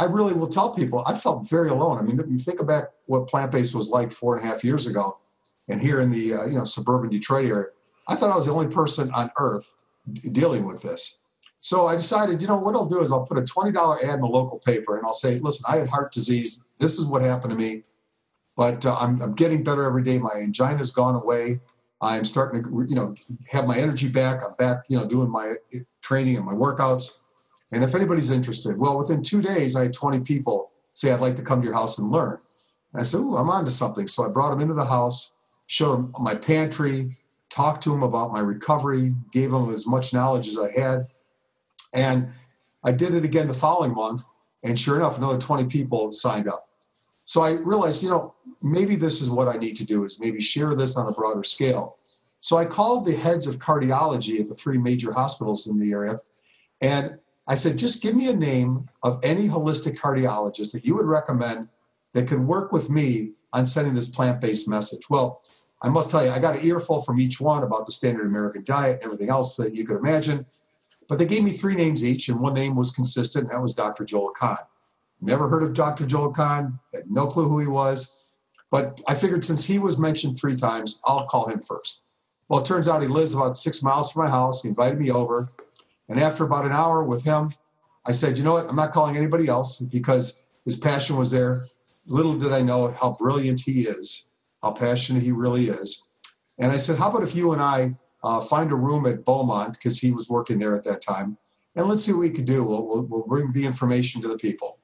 I 0.00 0.06
really 0.06 0.34
will 0.34 0.48
tell 0.48 0.74
people 0.74 1.04
I 1.06 1.14
felt 1.14 1.48
very 1.48 1.70
alone. 1.70 2.00
I 2.00 2.02
mean, 2.02 2.18
if 2.18 2.26
you 2.28 2.38
think 2.38 2.58
about 2.58 2.88
what 3.06 3.28
plant 3.28 3.52
based 3.52 3.72
was 3.72 3.90
like 3.90 4.10
four 4.10 4.34
and 4.34 4.44
a 4.44 4.48
half 4.48 4.64
years 4.64 4.88
ago, 4.88 5.16
and 5.68 5.80
here 5.80 6.00
in 6.00 6.10
the 6.10 6.34
uh, 6.34 6.46
you 6.46 6.58
know 6.58 6.64
suburban 6.64 7.08
Detroit 7.08 7.44
area, 7.44 7.66
I 8.08 8.16
thought 8.16 8.32
I 8.32 8.36
was 8.36 8.46
the 8.46 8.52
only 8.52 8.74
person 8.74 9.12
on 9.12 9.30
earth 9.38 9.76
dealing 10.32 10.64
with 10.64 10.82
this. 10.82 11.20
So 11.64 11.86
I 11.86 11.94
decided, 11.94 12.42
you 12.42 12.46
know, 12.46 12.58
what 12.58 12.74
I'll 12.74 12.84
do 12.84 13.00
is 13.00 13.10
I'll 13.10 13.24
put 13.24 13.38
a 13.38 13.42
twenty 13.42 13.72
dollar 13.72 13.96
ad 14.04 14.16
in 14.16 14.20
the 14.20 14.26
local 14.26 14.58
paper, 14.58 14.98
and 14.98 15.06
I'll 15.06 15.14
say, 15.14 15.38
listen, 15.38 15.64
I 15.66 15.78
had 15.78 15.88
heart 15.88 16.12
disease. 16.12 16.62
This 16.78 16.98
is 16.98 17.06
what 17.06 17.22
happened 17.22 17.52
to 17.52 17.58
me, 17.58 17.84
but 18.54 18.84
uh, 18.84 18.94
I'm, 19.00 19.18
I'm 19.22 19.32
getting 19.32 19.64
better 19.64 19.82
every 19.84 20.04
day. 20.04 20.18
My 20.18 20.34
angina's 20.34 20.90
gone 20.90 21.14
away. 21.14 21.62
I'm 22.02 22.26
starting 22.26 22.62
to, 22.62 22.84
you 22.86 22.94
know, 22.94 23.14
have 23.50 23.66
my 23.66 23.78
energy 23.78 24.08
back. 24.08 24.42
I'm 24.46 24.54
back, 24.58 24.84
you 24.90 24.98
know, 24.98 25.06
doing 25.06 25.30
my 25.30 25.54
training 26.02 26.36
and 26.36 26.44
my 26.44 26.52
workouts. 26.52 27.20
And 27.72 27.82
if 27.82 27.94
anybody's 27.94 28.30
interested, 28.30 28.78
well, 28.78 28.98
within 28.98 29.22
two 29.22 29.40
days, 29.40 29.74
I 29.74 29.84
had 29.84 29.94
20 29.94 30.20
people 30.20 30.70
say, 30.92 31.12
I'd 31.12 31.20
like 31.20 31.36
to 31.36 31.42
come 31.42 31.62
to 31.62 31.64
your 31.64 31.74
house 31.74 31.98
and 31.98 32.12
learn. 32.12 32.38
And 32.92 33.00
I 33.00 33.04
said, 33.04 33.20
Ooh, 33.20 33.38
I'm 33.38 33.48
on 33.48 33.64
to 33.64 33.70
something. 33.70 34.06
So 34.06 34.28
I 34.28 34.30
brought 34.30 34.50
them 34.50 34.60
into 34.60 34.74
the 34.74 34.84
house, 34.84 35.32
showed 35.66 35.92
them 35.92 36.12
my 36.20 36.34
pantry, 36.34 37.16
talked 37.48 37.82
to 37.84 37.88
them 37.88 38.02
about 38.02 38.32
my 38.32 38.40
recovery, 38.40 39.14
gave 39.32 39.50
them 39.50 39.70
as 39.70 39.86
much 39.86 40.12
knowledge 40.12 40.46
as 40.46 40.58
I 40.58 40.78
had. 40.78 41.06
And 41.94 42.28
I 42.84 42.92
did 42.92 43.14
it 43.14 43.24
again 43.24 43.48
the 43.48 43.54
following 43.54 43.94
month. 43.94 44.22
And 44.62 44.78
sure 44.78 44.96
enough, 44.96 45.18
another 45.18 45.38
20 45.38 45.66
people 45.66 46.10
signed 46.12 46.48
up. 46.48 46.68
So 47.26 47.40
I 47.40 47.52
realized, 47.52 48.02
you 48.02 48.10
know, 48.10 48.34
maybe 48.62 48.96
this 48.96 49.20
is 49.20 49.30
what 49.30 49.48
I 49.48 49.56
need 49.56 49.76
to 49.76 49.84
do 49.84 50.04
is 50.04 50.20
maybe 50.20 50.40
share 50.40 50.74
this 50.74 50.96
on 50.96 51.08
a 51.08 51.12
broader 51.12 51.44
scale. 51.44 51.96
So 52.40 52.56
I 52.58 52.66
called 52.66 53.06
the 53.06 53.14
heads 53.14 53.46
of 53.46 53.58
cardiology 53.58 54.38
at 54.40 54.48
the 54.48 54.54
three 54.54 54.76
major 54.76 55.12
hospitals 55.12 55.66
in 55.66 55.78
the 55.78 55.92
area. 55.92 56.20
And 56.82 57.18
I 57.46 57.54
said, 57.54 57.78
just 57.78 58.02
give 58.02 58.14
me 58.14 58.28
a 58.28 58.36
name 58.36 58.88
of 59.02 59.20
any 59.22 59.48
holistic 59.48 59.96
cardiologist 59.96 60.72
that 60.72 60.84
you 60.84 60.96
would 60.96 61.06
recommend 61.06 61.68
that 62.12 62.28
could 62.28 62.40
work 62.40 62.72
with 62.72 62.90
me 62.90 63.32
on 63.52 63.66
sending 63.66 63.94
this 63.94 64.08
plant 64.08 64.40
based 64.40 64.68
message. 64.68 65.08
Well, 65.08 65.42
I 65.82 65.88
must 65.88 66.10
tell 66.10 66.24
you, 66.24 66.30
I 66.30 66.38
got 66.38 66.56
an 66.56 66.66
earful 66.66 67.02
from 67.02 67.20
each 67.20 67.40
one 67.40 67.62
about 67.62 67.86
the 67.86 67.92
standard 67.92 68.26
American 68.26 68.64
diet 68.64 68.96
and 68.96 69.04
everything 69.04 69.28
else 69.28 69.56
that 69.56 69.74
you 69.74 69.84
could 69.84 69.96
imagine. 69.96 70.46
But 71.08 71.18
they 71.18 71.26
gave 71.26 71.42
me 71.42 71.50
three 71.50 71.74
names 71.74 72.04
each, 72.04 72.28
and 72.28 72.40
one 72.40 72.54
name 72.54 72.74
was 72.74 72.90
consistent, 72.90 73.48
and 73.48 73.54
that 73.54 73.62
was 73.62 73.74
Dr. 73.74 74.04
Joel 74.04 74.30
Kahn. 74.30 74.56
Never 75.20 75.48
heard 75.48 75.62
of 75.62 75.74
Dr. 75.74 76.06
Joel 76.06 76.32
Kahn, 76.32 76.78
had 76.94 77.10
no 77.10 77.26
clue 77.26 77.48
who 77.48 77.60
he 77.60 77.66
was. 77.66 78.32
But 78.70 79.00
I 79.08 79.14
figured 79.14 79.44
since 79.44 79.64
he 79.64 79.78
was 79.78 79.98
mentioned 79.98 80.38
three 80.38 80.56
times, 80.56 81.00
I'll 81.06 81.26
call 81.26 81.48
him 81.48 81.60
first. 81.60 82.02
Well, 82.48 82.60
it 82.60 82.66
turns 82.66 82.88
out 82.88 83.02
he 83.02 83.08
lives 83.08 83.34
about 83.34 83.56
six 83.56 83.82
miles 83.82 84.12
from 84.12 84.24
my 84.24 84.30
house. 84.30 84.62
He 84.62 84.68
invited 84.68 84.98
me 84.98 85.10
over. 85.10 85.48
And 86.08 86.18
after 86.18 86.44
about 86.44 86.66
an 86.66 86.72
hour 86.72 87.04
with 87.04 87.24
him, 87.24 87.54
I 88.06 88.12
said, 88.12 88.36
you 88.36 88.44
know 88.44 88.54
what? 88.54 88.68
I'm 88.68 88.76
not 88.76 88.92
calling 88.92 89.16
anybody 89.16 89.48
else 89.48 89.78
because 89.78 90.44
his 90.64 90.76
passion 90.76 91.16
was 91.16 91.30
there. 91.30 91.64
Little 92.06 92.36
did 92.38 92.52
I 92.52 92.60
know 92.60 92.94
how 93.00 93.12
brilliant 93.12 93.60
he 93.60 93.82
is, 93.82 94.28
how 94.62 94.72
passionate 94.72 95.22
he 95.22 95.32
really 95.32 95.66
is. 95.66 96.04
And 96.58 96.70
I 96.70 96.76
said, 96.76 96.98
how 96.98 97.10
about 97.10 97.22
if 97.22 97.34
you 97.34 97.52
and 97.52 97.62
I 97.62 97.96
uh, 98.24 98.40
find 98.40 98.72
a 98.72 98.74
room 98.74 99.06
at 99.06 99.24
Beaumont, 99.24 99.74
because 99.74 100.00
he 100.00 100.10
was 100.10 100.28
working 100.28 100.58
there 100.58 100.74
at 100.74 100.82
that 100.84 101.02
time, 101.02 101.36
and 101.76 101.86
let's 101.86 102.04
see 102.04 102.12
what 102.12 102.20
we 102.20 102.30
can 102.30 102.44
do. 102.44 102.64
We'll, 102.64 102.86
we'll, 102.86 103.02
we'll 103.02 103.26
bring 103.26 103.52
the 103.52 103.64
information 103.64 104.22
to 104.22 104.28
the 104.28 104.38
people. 104.38 104.80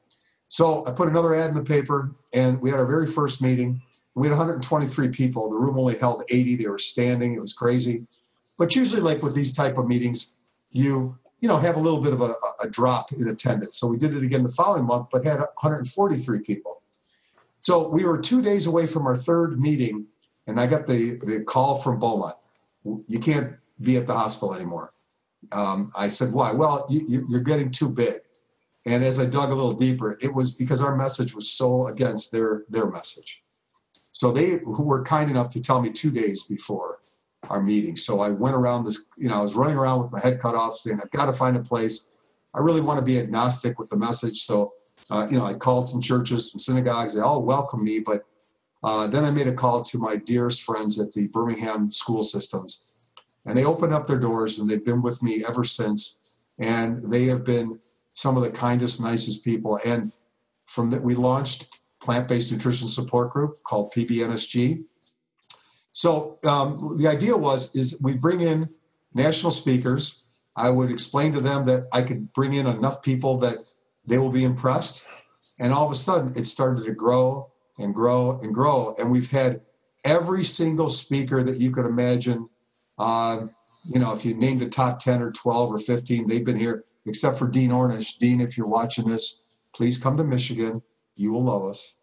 So 0.49 0.85
I 0.87 0.91
put 0.91 1.09
another 1.09 1.35
ad 1.35 1.49
in 1.49 1.55
the 1.55 1.65
paper, 1.65 2.15
and 2.35 2.61
we 2.61 2.71
had 2.71 2.79
our 2.79 2.87
very 2.87 3.07
first 3.07 3.41
meeting. 3.41 3.81
We 4.15 4.27
had 4.29 4.37
123 4.37 5.09
people. 5.09 5.49
The 5.49 5.57
room 5.57 5.79
only 5.79 5.97
held 5.97 6.23
80. 6.29 6.57
They 6.57 6.69
were 6.69 6.79
standing. 6.79 7.35
It 7.35 7.41
was 7.41 7.55
crazy. 7.55 8.05
But 8.59 8.77
usually, 8.77 9.01
like 9.01 9.23
with 9.23 9.35
these 9.35 9.55
type 9.55 9.79
of 9.79 9.87
meetings, 9.87 10.37
you 10.71 11.17
you 11.41 11.49
know 11.49 11.57
have 11.57 11.77
a 11.77 11.81
little 11.81 12.01
bit 12.01 12.13
of 12.13 12.21
a, 12.21 12.35
a 12.63 12.69
drop 12.69 13.13
in 13.13 13.29
attendance. 13.29 13.79
So 13.79 13.87
we 13.87 13.97
did 13.97 14.15
it 14.15 14.23
again 14.23 14.43
the 14.43 14.53
following 14.53 14.85
month, 14.85 15.07
but 15.11 15.25
had 15.25 15.39
143 15.39 16.41
people. 16.41 16.83
So 17.61 17.89
we 17.89 18.05
were 18.05 18.19
two 18.19 18.43
days 18.43 18.67
away 18.67 18.87
from 18.87 19.07
our 19.07 19.17
third 19.17 19.61
meeting, 19.61 20.07
and 20.47 20.61
I 20.61 20.67
got 20.67 20.87
the, 20.87 21.21
the 21.25 21.45
call 21.45 21.77
from 21.77 21.99
Beaumont. 21.99 22.35
You 22.85 23.19
can't 23.19 23.55
be 23.81 23.97
at 23.97 24.07
the 24.07 24.15
hospital 24.15 24.55
anymore. 24.55 24.91
Um, 25.53 25.91
I 25.97 26.09
said, 26.09 26.33
why? 26.33 26.53
Well, 26.53 26.87
you, 26.89 27.25
you're 27.29 27.41
getting 27.41 27.71
too 27.71 27.89
big. 27.89 28.21
And 28.87 29.05
as 29.05 29.19
I 29.19 29.27
dug 29.27 29.51
a 29.51 29.55
little 29.55 29.75
deeper, 29.75 30.17
it 30.23 30.35
was 30.35 30.53
because 30.53 30.81
our 30.81 30.97
message 30.97 31.35
was 31.35 31.51
so 31.51 31.89
against 31.89 32.33
their 32.33 32.65
their 32.71 32.91
message. 32.91 33.43
So 34.13 34.33
they 34.33 34.59
were 34.65 35.03
kind 35.03 35.31
enough 35.31 35.51
to 35.51 35.61
tell 35.61 35.81
me 35.81 35.91
two 35.91 36.11
days 36.11 36.45
before 36.45 37.01
our 37.49 37.63
meeting. 37.63 37.97
So 37.97 38.21
I 38.21 38.31
went 38.31 38.55
around 38.55 38.85
this, 38.85 39.07
you 39.17 39.29
know, 39.29 39.39
I 39.39 39.43
was 39.43 39.55
running 39.55 39.77
around 39.77 40.03
with 40.03 40.13
my 40.13 40.21
head 40.21 40.41
cut 40.41 40.55
off 40.55 40.75
saying, 40.75 41.01
I've 41.03 41.11
got 41.11 41.27
to 41.27 41.33
find 41.33 41.57
a 41.57 41.63
place. 41.63 42.25
I 42.55 42.61
really 42.61 42.81
want 42.81 42.99
to 42.99 43.05
be 43.05 43.19
agnostic 43.19 43.79
with 43.79 43.89
the 43.89 43.97
message. 43.97 44.41
So, 44.43 44.75
uh, 45.11 45.27
you 45.31 45.39
know, 45.39 45.45
I 45.45 45.55
called 45.55 45.89
some 45.89 46.01
churches, 46.01 46.53
some 46.53 46.59
synagogues. 46.59 47.15
They 47.15 47.23
all 47.23 47.43
welcomed 47.43 47.83
me. 47.83 48.01
But 48.01 48.25
uh, 48.83 49.07
then 49.07 49.25
I 49.25 49.31
made 49.31 49.47
a 49.47 49.53
call 49.53 49.83
to 49.83 49.99
my 49.99 50.17
dearest 50.17 50.63
friends 50.63 50.99
at 50.99 51.13
the 51.13 51.29
Birmingham 51.29 51.93
school 51.93 52.23
systems. 52.23 52.95
And 53.47 53.57
they 53.57 53.65
opened 53.65 53.95
up 53.95 54.07
their 54.07 54.19
doors 54.19 54.59
and 54.59 54.69
they've 54.69 54.85
been 54.85 55.03
with 55.03 55.23
me 55.23 55.45
ever 55.47 55.65
since. 55.65 56.39
And 56.59 56.99
they 57.11 57.25
have 57.25 57.45
been 57.45 57.79
some 58.13 58.37
of 58.37 58.43
the 58.43 58.51
kindest, 58.51 59.01
nicest 59.01 59.45
people. 59.45 59.79
And 59.87 60.13
from 60.67 60.91
that, 60.91 61.03
we 61.03 61.15
launched 61.15 61.81
plant-based 62.01 62.53
nutrition 62.53 62.89
support 62.89 63.31
group 63.31 63.63
called 63.63 63.93
PBNSG. 63.93 64.85
So 65.93 66.39
um, 66.49 66.97
the 66.99 67.09
idea 67.09 67.37
was 67.37 67.75
is 67.75 67.99
we 68.01 68.15
bring 68.15 68.41
in 68.41 68.69
national 69.15 69.51
speakers. 69.51 70.25
I 70.57 70.71
would 70.71 70.91
explain 70.91 71.33
to 71.33 71.41
them 71.41 71.67
that 71.67 71.89
I 71.93 72.03
could 72.03 72.33
bring 72.33 72.55
in 72.55 72.67
enough 72.67 73.03
people 73.03 73.37
that 73.39 73.59
they 74.07 74.19
will 74.19 74.31
be 74.31 74.45
impressed, 74.45 75.05
and 75.59 75.73
all 75.73 75.87
of 75.87 75.93
a 75.93 75.97
sudden 75.97 76.33
it 76.37 76.47
started 76.47 76.85
to 76.85 76.93
grow 76.93 77.51
and 77.81 77.95
grow 77.95 78.39
and 78.43 78.55
grow. 78.55 78.95
And 78.99 79.11
we've 79.11 79.31
had 79.31 79.61
every 80.05 80.45
single 80.45 80.89
speaker 80.89 81.43
that 81.43 81.59
you 81.59 81.73
could 81.73 81.87
imagine. 81.87 82.49
Uh, 82.99 83.47
you 83.85 83.99
know, 83.99 84.15
if 84.15 84.25
you 84.25 84.35
named 84.35 84.61
the 84.61 84.69
top 84.69 84.99
10 84.99 85.23
or 85.23 85.33
12 85.33 85.73
or 85.73 85.79
15, 85.79 86.27
they've 86.27 86.45
been 86.45 86.59
here, 86.59 86.85
except 87.07 87.39
for 87.39 87.49
Dean 87.49 87.71
Ornish. 87.71 88.19
Dean, 88.19 88.41
if 88.41 88.57
you're 88.57 88.67
watching 88.67 89.07
this, 89.07 89.43
please 89.75 89.99
come 89.99 90.17
to 90.17 90.25
Michigan. 90.25 90.83
You 91.17 91.33
will 91.33 91.45
love 91.45 91.65
us. 91.65 91.97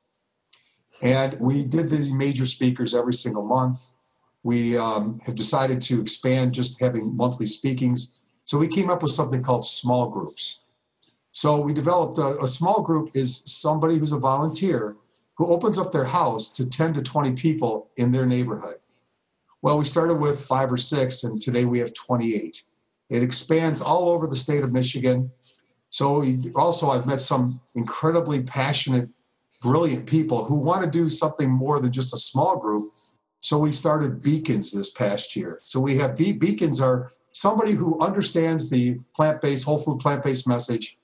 And 1.03 1.37
we 1.39 1.63
did 1.63 1.89
the 1.89 2.11
major 2.13 2.45
speakers 2.45 2.95
every 2.95 3.13
single 3.13 3.43
month. 3.43 3.77
We 4.43 4.77
um, 4.77 5.19
have 5.25 5.35
decided 5.35 5.81
to 5.81 6.01
expand 6.01 6.53
just 6.53 6.81
having 6.81 7.15
monthly 7.15 7.47
speakings. 7.47 8.23
So 8.45 8.57
we 8.57 8.67
came 8.67 8.89
up 8.89 9.03
with 9.03 9.11
something 9.11 9.43
called 9.43 9.65
small 9.65 10.09
groups. 10.09 10.63
So 11.33 11.61
we 11.61 11.73
developed 11.73 12.17
a, 12.17 12.39
a 12.41 12.47
small 12.47 12.81
group 12.81 13.09
is 13.13 13.43
somebody 13.45 13.97
who's 13.97 14.11
a 14.11 14.17
volunteer 14.17 14.95
who 15.37 15.53
opens 15.53 15.77
up 15.77 15.91
their 15.91 16.05
house 16.05 16.51
to 16.53 16.67
10 16.67 16.93
to 16.93 17.03
20 17.03 17.33
people 17.33 17.89
in 17.97 18.11
their 18.11 18.25
neighborhood. 18.25 18.75
Well, 19.61 19.77
we 19.77 19.85
started 19.85 20.15
with 20.15 20.43
five 20.43 20.71
or 20.71 20.77
six, 20.77 21.23
and 21.23 21.39
today 21.39 21.65
we 21.65 21.79
have 21.79 21.93
28. 21.93 22.63
It 23.09 23.23
expands 23.23 23.81
all 23.81 24.09
over 24.09 24.27
the 24.27 24.35
state 24.35 24.63
of 24.63 24.73
Michigan. 24.73 25.31
So 25.89 26.23
also, 26.55 26.89
I've 26.89 27.07
met 27.07 27.21
some 27.21 27.61
incredibly 27.75 28.41
passionate, 28.41 29.09
brilliant 29.61 30.05
people 30.05 30.43
who 30.43 30.55
want 30.55 30.83
to 30.83 30.89
do 30.89 31.09
something 31.09 31.49
more 31.49 31.79
than 31.79 31.91
just 31.91 32.13
a 32.13 32.17
small 32.17 32.57
group. 32.57 32.93
So 33.39 33.57
we 33.57 33.71
started 33.71 34.21
Beacons 34.21 34.71
this 34.73 34.91
past 34.91 35.35
year. 35.35 35.59
So 35.63 35.79
we 35.79 35.95
have 35.97 36.17
Be- 36.17 36.33
Beacons 36.33 36.81
are 36.81 37.11
somebody 37.31 37.71
who 37.71 37.99
understands 37.99 38.69
the 38.69 38.99
plant-based, 39.15 39.65
whole 39.65 39.77
food 39.77 39.99
plant-based 39.99 40.47
message, 40.47 40.97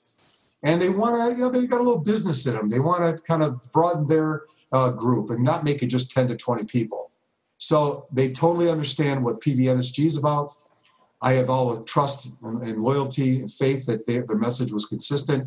and 0.64 0.80
they 0.80 0.88
want 0.88 1.14
to, 1.14 1.36
you 1.36 1.44
know, 1.44 1.50
they 1.50 1.66
got 1.66 1.80
a 1.80 1.84
little 1.84 2.00
business 2.00 2.46
in 2.46 2.54
them. 2.54 2.70
They 2.70 2.80
want 2.80 3.16
to 3.16 3.22
kind 3.22 3.42
of 3.42 3.60
broaden 3.72 4.08
their 4.08 4.44
uh, 4.72 4.88
group 4.88 5.30
and 5.30 5.44
not 5.44 5.62
make 5.62 5.82
it 5.82 5.86
just 5.86 6.10
10 6.10 6.28
to 6.28 6.36
20 6.36 6.64
people. 6.64 7.10
So 7.58 8.06
they 8.10 8.32
totally 8.32 8.70
understand 8.70 9.22
what 9.22 9.40
PBNSG 9.40 10.06
is 10.06 10.16
about. 10.16 10.56
I 11.22 11.34
have 11.34 11.50
all 11.50 11.74
the 11.74 11.84
trust 11.84 12.42
and, 12.42 12.60
and 12.62 12.78
loyalty 12.78 13.40
and 13.40 13.52
faith 13.52 13.86
that 13.86 14.06
they, 14.06 14.18
their 14.20 14.36
message 14.36 14.72
was 14.72 14.86
consistent. 14.86 15.46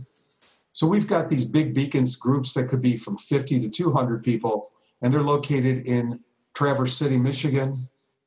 So 0.72 0.86
we've 0.88 1.08
got 1.08 1.30
these 1.30 1.46
big 1.46 1.74
beacons 1.74 2.16
groups 2.16 2.54
that 2.54 2.70
could 2.70 2.82
be 2.82 2.96
from 2.96 3.18
50 3.18 3.60
to 3.62 3.70
200 3.70 4.24
people, 4.24 4.72
and 5.02 5.12
they're 5.12 5.22
located 5.22 5.88
in 5.88 6.20
Traverse 6.54 6.96
City, 6.96 7.18
Michigan, 7.18 7.76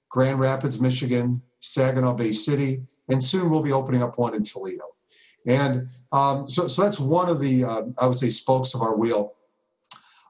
Grand 0.08 0.40
Rapids, 0.40 0.80
Michigan, 0.80 1.40
Saginaw 1.60 2.14
Bay 2.14 2.32
City, 2.32 2.82
and 3.08 3.22
soon 3.22 3.50
we'll 3.50 3.62
be 3.62 3.72
opening 3.72 4.02
up 4.02 4.18
one 4.18 4.34
in 4.34 4.42
Toledo. 4.42 4.84
And 5.46 5.88
um, 6.12 6.48
so, 6.48 6.68
so 6.68 6.82
that's 6.82 7.00
one 7.00 7.28
of 7.28 7.40
the, 7.40 7.64
uh, 7.64 7.82
I 8.00 8.06
would 8.06 8.18
say, 8.18 8.28
spokes 8.28 8.74
of 8.74 8.82
our 8.82 8.96
wheel. 8.96 9.34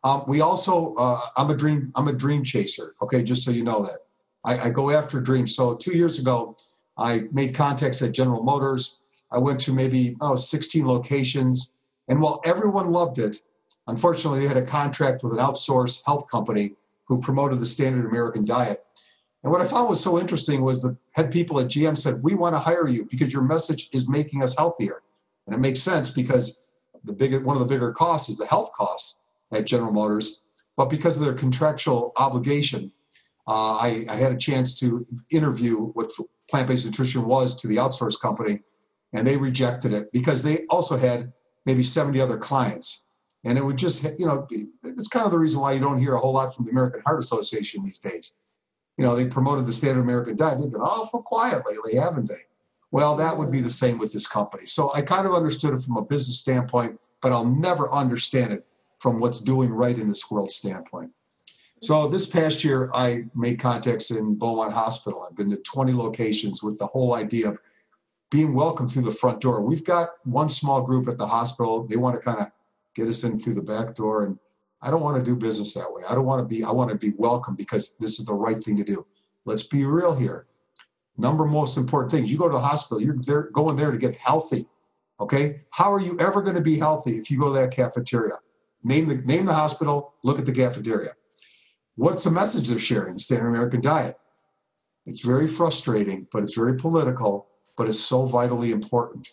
Um, 0.04 0.24
we 0.26 0.40
also, 0.40 0.94
uh, 0.94 1.20
I'm 1.36 1.50
a 1.50 1.56
dream, 1.56 1.92
I'm 1.94 2.08
a 2.08 2.12
dream 2.12 2.42
chaser. 2.42 2.92
Okay, 3.02 3.22
just 3.22 3.44
so 3.44 3.50
you 3.50 3.64
know 3.64 3.82
that 3.82 3.98
I, 4.44 4.68
I 4.68 4.70
go 4.70 4.90
after 4.90 5.20
dreams. 5.20 5.54
So 5.54 5.74
two 5.74 5.96
years 5.96 6.18
ago, 6.18 6.56
I 6.96 7.24
made 7.32 7.54
contacts 7.54 8.02
at 8.02 8.12
General 8.12 8.42
Motors. 8.42 9.02
I 9.32 9.38
went 9.38 9.60
to 9.60 9.72
maybe 9.72 10.16
oh, 10.20 10.36
16 10.36 10.86
locations, 10.86 11.72
and 12.08 12.20
while 12.20 12.40
everyone 12.44 12.90
loved 12.90 13.18
it, 13.18 13.40
unfortunately, 13.86 14.40
they 14.40 14.48
had 14.48 14.56
a 14.56 14.66
contract 14.66 15.22
with 15.22 15.32
an 15.32 15.38
outsourced 15.38 16.02
health 16.04 16.28
company 16.28 16.72
who 17.06 17.20
promoted 17.20 17.60
the 17.60 17.66
standard 17.66 18.06
American 18.06 18.44
diet. 18.44 18.84
And 19.42 19.50
what 19.50 19.60
I 19.60 19.64
found 19.64 19.88
was 19.88 20.02
so 20.02 20.18
interesting 20.18 20.62
was 20.62 20.82
the 20.82 20.96
head 21.14 21.32
people 21.32 21.58
at 21.60 21.68
GM 21.68 21.96
said, 21.96 22.22
"We 22.22 22.34
want 22.34 22.54
to 22.54 22.58
hire 22.58 22.88
you 22.88 23.06
because 23.10 23.32
your 23.32 23.42
message 23.42 23.88
is 23.92 24.08
making 24.08 24.42
us 24.42 24.56
healthier," 24.56 25.02
and 25.46 25.54
it 25.54 25.60
makes 25.60 25.80
sense 25.80 26.10
because 26.10 26.66
the 27.04 27.12
big 27.12 27.42
one 27.44 27.56
of 27.56 27.60
the 27.60 27.68
bigger 27.68 27.92
costs 27.92 28.28
is 28.28 28.36
the 28.36 28.46
health 28.46 28.70
costs 28.72 29.20
at 29.52 29.66
General 29.66 29.92
Motors. 29.92 30.42
But 30.76 30.90
because 30.90 31.16
of 31.16 31.22
their 31.22 31.34
contractual 31.34 32.12
obligation, 32.18 32.92
uh, 33.46 33.76
I, 33.76 34.04
I, 34.08 34.14
had 34.14 34.32
a 34.32 34.36
chance 34.36 34.78
to 34.80 35.06
interview 35.32 35.86
what 35.94 36.10
plant 36.48 36.68
based 36.68 36.86
nutrition 36.86 37.24
was 37.26 37.56
to 37.56 37.68
the 37.68 37.76
outsource 37.76 38.20
company, 38.20 38.60
and 39.12 39.26
they 39.26 39.36
rejected 39.36 39.92
it 39.92 40.12
because 40.12 40.42
they 40.42 40.66
also 40.68 40.96
had 40.96 41.32
maybe 41.66 41.82
70 41.82 42.20
other 42.20 42.38
clients. 42.38 43.04
And 43.44 43.56
it 43.56 43.64
would 43.64 43.78
just, 43.78 44.18
you 44.18 44.26
know, 44.26 44.46
it's 44.50 45.08
kind 45.08 45.24
of 45.24 45.32
the 45.32 45.38
reason 45.38 45.60
why 45.60 45.72
you 45.72 45.80
don't 45.80 45.98
hear 45.98 46.14
a 46.14 46.18
whole 46.18 46.34
lot 46.34 46.54
from 46.54 46.66
the 46.66 46.70
American 46.70 47.02
Heart 47.06 47.20
Association 47.20 47.82
these 47.82 47.98
days. 47.98 48.34
You 49.00 49.06
know, 49.06 49.16
they 49.16 49.24
promoted 49.24 49.64
the 49.64 49.72
standard 49.72 50.02
American 50.02 50.36
diet. 50.36 50.58
They've 50.58 50.70
been 50.70 50.82
awful 50.82 51.22
quiet 51.22 51.62
lately, 51.66 51.98
haven't 51.98 52.28
they? 52.28 52.34
Well, 52.90 53.16
that 53.16 53.34
would 53.34 53.50
be 53.50 53.62
the 53.62 53.70
same 53.70 53.96
with 53.96 54.12
this 54.12 54.26
company. 54.26 54.66
So 54.66 54.92
I 54.94 55.00
kind 55.00 55.26
of 55.26 55.32
understood 55.32 55.72
it 55.72 55.80
from 55.80 55.96
a 55.96 56.04
business 56.04 56.38
standpoint, 56.38 57.00
but 57.22 57.32
I'll 57.32 57.46
never 57.46 57.90
understand 57.90 58.52
it 58.52 58.66
from 58.98 59.18
what's 59.18 59.40
doing 59.40 59.70
right 59.70 59.98
in 59.98 60.06
this 60.06 60.30
world 60.30 60.52
standpoint. 60.52 61.12
So 61.80 62.08
this 62.08 62.26
past 62.26 62.62
year, 62.62 62.90
I 62.92 63.24
made 63.34 63.58
contacts 63.58 64.10
in 64.10 64.34
Beaumont 64.34 64.74
Hospital. 64.74 65.26
I've 65.26 65.34
been 65.34 65.48
to 65.48 65.56
20 65.56 65.94
locations 65.94 66.62
with 66.62 66.78
the 66.78 66.88
whole 66.88 67.14
idea 67.14 67.48
of 67.48 67.58
being 68.30 68.52
welcome 68.52 68.86
through 68.86 69.04
the 69.04 69.10
front 69.10 69.40
door. 69.40 69.62
We've 69.62 69.82
got 69.82 70.10
one 70.24 70.50
small 70.50 70.82
group 70.82 71.08
at 71.08 71.16
the 71.16 71.24
hospital. 71.24 71.86
They 71.86 71.96
want 71.96 72.16
to 72.16 72.20
kind 72.20 72.38
of 72.38 72.48
get 72.94 73.08
us 73.08 73.24
in 73.24 73.38
through 73.38 73.54
the 73.54 73.62
back 73.62 73.94
door. 73.94 74.26
And 74.26 74.38
I 74.82 74.90
don't 74.90 75.02
want 75.02 75.16
to 75.16 75.22
do 75.22 75.36
business 75.36 75.74
that 75.74 75.92
way. 75.92 76.02
I 76.08 76.14
don't 76.14 76.24
want 76.24 76.40
to 76.40 76.46
be, 76.46 76.64
I 76.64 76.70
want 76.70 76.90
to 76.90 76.96
be 76.96 77.12
welcome 77.18 77.54
because 77.54 77.96
this 77.98 78.18
is 78.18 78.26
the 78.26 78.34
right 78.34 78.56
thing 78.56 78.76
to 78.76 78.84
do. 78.84 79.06
Let's 79.44 79.64
be 79.64 79.84
real 79.84 80.14
here. 80.14 80.46
Number 81.18 81.44
most 81.44 81.76
important 81.76 82.12
things. 82.12 82.32
You 82.32 82.38
go 82.38 82.48
to 82.48 82.54
the 82.54 82.60
hospital, 82.60 83.02
you're 83.02 83.16
there, 83.18 83.50
going 83.50 83.76
there 83.76 83.90
to 83.90 83.98
get 83.98 84.16
healthy. 84.16 84.66
Okay. 85.20 85.60
How 85.70 85.92
are 85.92 86.00
you 86.00 86.18
ever 86.18 86.40
going 86.40 86.56
to 86.56 86.62
be 86.62 86.78
healthy 86.78 87.12
if 87.12 87.30
you 87.30 87.38
go 87.38 87.52
to 87.52 87.60
that 87.60 87.72
cafeteria? 87.72 88.34
Name 88.82 89.06
the 89.06 89.16
name 89.16 89.44
the 89.44 89.52
hospital. 89.52 90.14
Look 90.24 90.38
at 90.38 90.46
the 90.46 90.52
cafeteria. 90.52 91.10
What's 91.96 92.24
the 92.24 92.30
message 92.30 92.68
they're 92.68 92.78
sharing? 92.78 93.18
Standard 93.18 93.48
American 93.48 93.82
diet. 93.82 94.16
It's 95.04 95.20
very 95.20 95.46
frustrating, 95.46 96.26
but 96.32 96.42
it's 96.42 96.54
very 96.54 96.76
political, 96.76 97.48
but 97.76 97.88
it's 97.88 98.00
so 98.00 98.24
vitally 98.24 98.70
important. 98.70 99.28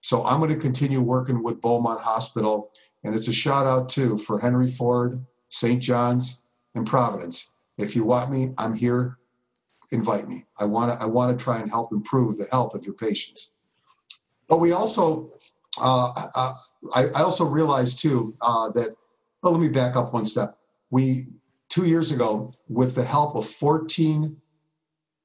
So 0.00 0.24
I'm 0.24 0.38
going 0.38 0.52
to 0.52 0.58
continue 0.58 1.00
working 1.00 1.42
with 1.42 1.60
Beaumont 1.60 2.00
Hospital, 2.00 2.70
and 3.04 3.14
it's 3.14 3.28
a 3.28 3.32
shout 3.32 3.66
out 3.66 3.88
too 3.88 4.18
for 4.18 4.40
Henry 4.40 4.70
Ford, 4.70 5.24
St. 5.50 5.80
John's, 5.82 6.42
and 6.74 6.86
Providence. 6.86 7.54
If 7.78 7.94
you 7.94 8.04
want 8.04 8.30
me, 8.30 8.50
I'm 8.58 8.74
here. 8.74 9.18
Invite 9.92 10.26
me. 10.26 10.44
I 10.58 10.64
want 10.64 10.90
to. 10.90 11.02
I 11.02 11.06
want 11.06 11.38
to 11.38 11.44
try 11.44 11.60
and 11.60 11.68
help 11.68 11.92
improve 11.92 12.38
the 12.38 12.46
health 12.50 12.74
of 12.74 12.84
your 12.84 12.94
patients. 12.94 13.52
But 14.48 14.58
we 14.58 14.72
also 14.72 15.30
uh, 15.80 16.10
uh, 16.34 16.52
I, 16.94 17.06
I, 17.14 17.22
also 17.22 17.44
realized 17.44 18.00
too 18.00 18.34
uh, 18.40 18.70
that. 18.70 18.94
Well, 19.42 19.52
let 19.52 19.60
me 19.60 19.68
back 19.68 19.94
up 19.96 20.14
one 20.14 20.24
step. 20.24 20.56
We 20.90 21.26
two 21.68 21.86
years 21.86 22.12
ago, 22.12 22.52
with 22.68 22.94
the 22.94 23.04
help 23.04 23.34
of 23.36 23.44
14 23.44 24.36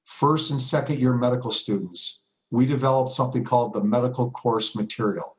first 0.03 0.51
and 0.51 0.61
second 0.61 0.99
year 0.99 1.13
medical 1.13 1.51
students, 1.51 2.21
we 2.51 2.65
developed 2.65 3.13
something 3.13 3.43
called 3.43 3.73
the 3.73 3.83
medical 3.83 4.31
course 4.31 4.75
material. 4.75 5.37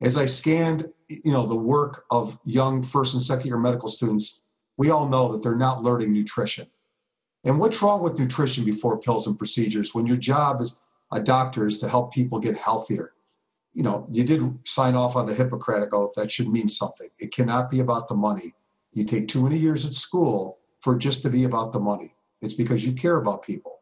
As 0.00 0.16
I 0.16 0.26
scanned, 0.26 0.86
you 1.08 1.32
know, 1.32 1.46
the 1.46 1.56
work 1.56 2.04
of 2.10 2.38
young 2.44 2.82
first 2.82 3.14
and 3.14 3.22
second 3.22 3.46
year 3.46 3.58
medical 3.58 3.88
students, 3.88 4.42
we 4.76 4.90
all 4.90 5.08
know 5.08 5.32
that 5.32 5.42
they're 5.42 5.56
not 5.56 5.82
learning 5.82 6.12
nutrition. 6.12 6.66
And 7.44 7.58
what's 7.58 7.82
wrong 7.82 8.02
with 8.02 8.18
nutrition 8.18 8.64
before 8.64 9.00
pills 9.00 9.26
and 9.26 9.38
procedures 9.38 9.94
when 9.94 10.06
your 10.06 10.16
job 10.16 10.58
as 10.60 10.76
a 11.12 11.20
doctor 11.20 11.66
is 11.66 11.78
to 11.80 11.88
help 11.88 12.12
people 12.12 12.38
get 12.38 12.56
healthier? 12.56 13.12
you 13.78 13.84
know, 13.84 14.04
you 14.10 14.24
did 14.24 14.42
sign 14.66 14.96
off 14.96 15.14
on 15.14 15.26
the 15.26 15.34
Hippocratic 15.34 15.94
Oath. 15.94 16.12
That 16.16 16.32
should 16.32 16.48
mean 16.48 16.66
something. 16.66 17.08
It 17.18 17.32
cannot 17.32 17.70
be 17.70 17.78
about 17.78 18.08
the 18.08 18.16
money. 18.16 18.52
you 18.92 19.04
take 19.04 19.28
too 19.28 19.44
many 19.44 19.56
years 19.56 19.86
at 19.86 19.92
school 19.92 20.58
for 20.80 20.98
just 20.98 21.22
to 21.22 21.30
be 21.30 21.44
about 21.44 21.72
the 21.72 21.78
money. 21.78 22.16
It's 22.40 22.54
because 22.54 22.84
you 22.84 22.92
care 22.92 23.18
about 23.18 23.44
people. 23.44 23.78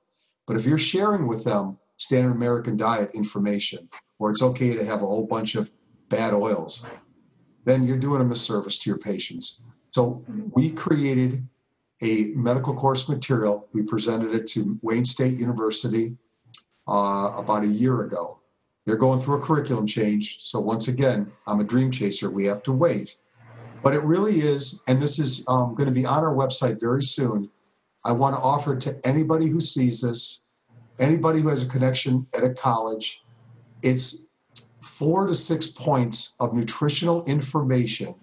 But 0.46 0.58
if 0.58 0.66
you're 0.66 0.76
sharing 0.76 1.26
with 1.26 1.44
them 1.44 1.78
standard 1.96 2.32
American 2.32 2.76
diet 2.76 3.14
information, 3.14 3.88
or 4.18 4.30
it's 4.30 4.42
okay 4.42 4.74
to 4.74 4.84
have 4.84 5.00
a 5.00 5.06
whole 5.06 5.26
bunch 5.26 5.54
of 5.54 5.70
bad 6.08 6.34
oils, 6.34 6.86
then 7.64 7.84
you're 7.84 7.98
doing 7.98 8.22
a 8.22 8.24
misservice 8.24 8.80
to 8.82 8.90
your 8.90 8.98
patients. 8.98 9.62
So 9.90 10.24
we 10.52 10.70
created 10.70 11.46
a 12.02 12.32
medical 12.34 12.74
course 12.74 13.08
material. 13.08 13.68
We 13.72 13.82
presented 13.82 14.34
it 14.34 14.46
to 14.48 14.78
Wayne 14.82 15.04
State 15.04 15.34
University 15.34 16.16
uh, 16.86 17.32
about 17.38 17.64
a 17.64 17.68
year 17.68 18.02
ago. 18.02 18.40
They're 18.84 18.96
going 18.96 19.18
through 19.18 19.38
a 19.38 19.40
curriculum 19.40 19.86
change. 19.86 20.36
So 20.40 20.60
once 20.60 20.88
again, 20.88 21.32
I'm 21.46 21.60
a 21.60 21.64
dream 21.64 21.90
chaser. 21.90 22.30
We 22.30 22.44
have 22.44 22.62
to 22.64 22.72
wait. 22.72 23.16
But 23.82 23.94
it 23.94 24.02
really 24.02 24.34
is, 24.34 24.82
and 24.88 25.00
this 25.00 25.18
is 25.18 25.44
um, 25.48 25.74
going 25.74 25.86
to 25.86 25.92
be 25.92 26.06
on 26.06 26.24
our 26.24 26.34
website 26.34 26.80
very 26.80 27.02
soon. 27.02 27.50
I 28.04 28.12
want 28.12 28.34
to 28.34 28.40
offer 28.40 28.74
it 28.74 28.80
to 28.82 29.00
anybody 29.04 29.48
who 29.48 29.60
sees 29.60 30.00
this, 30.00 30.40
anybody 31.00 31.40
who 31.40 31.48
has 31.48 31.62
a 31.62 31.68
connection 31.68 32.26
at 32.36 32.44
a 32.44 32.50
college. 32.50 33.22
It's 33.82 34.25
four 34.96 35.26
to 35.26 35.34
six 35.34 35.66
points 35.66 36.34
of 36.40 36.54
nutritional 36.54 37.22
information 37.24 38.14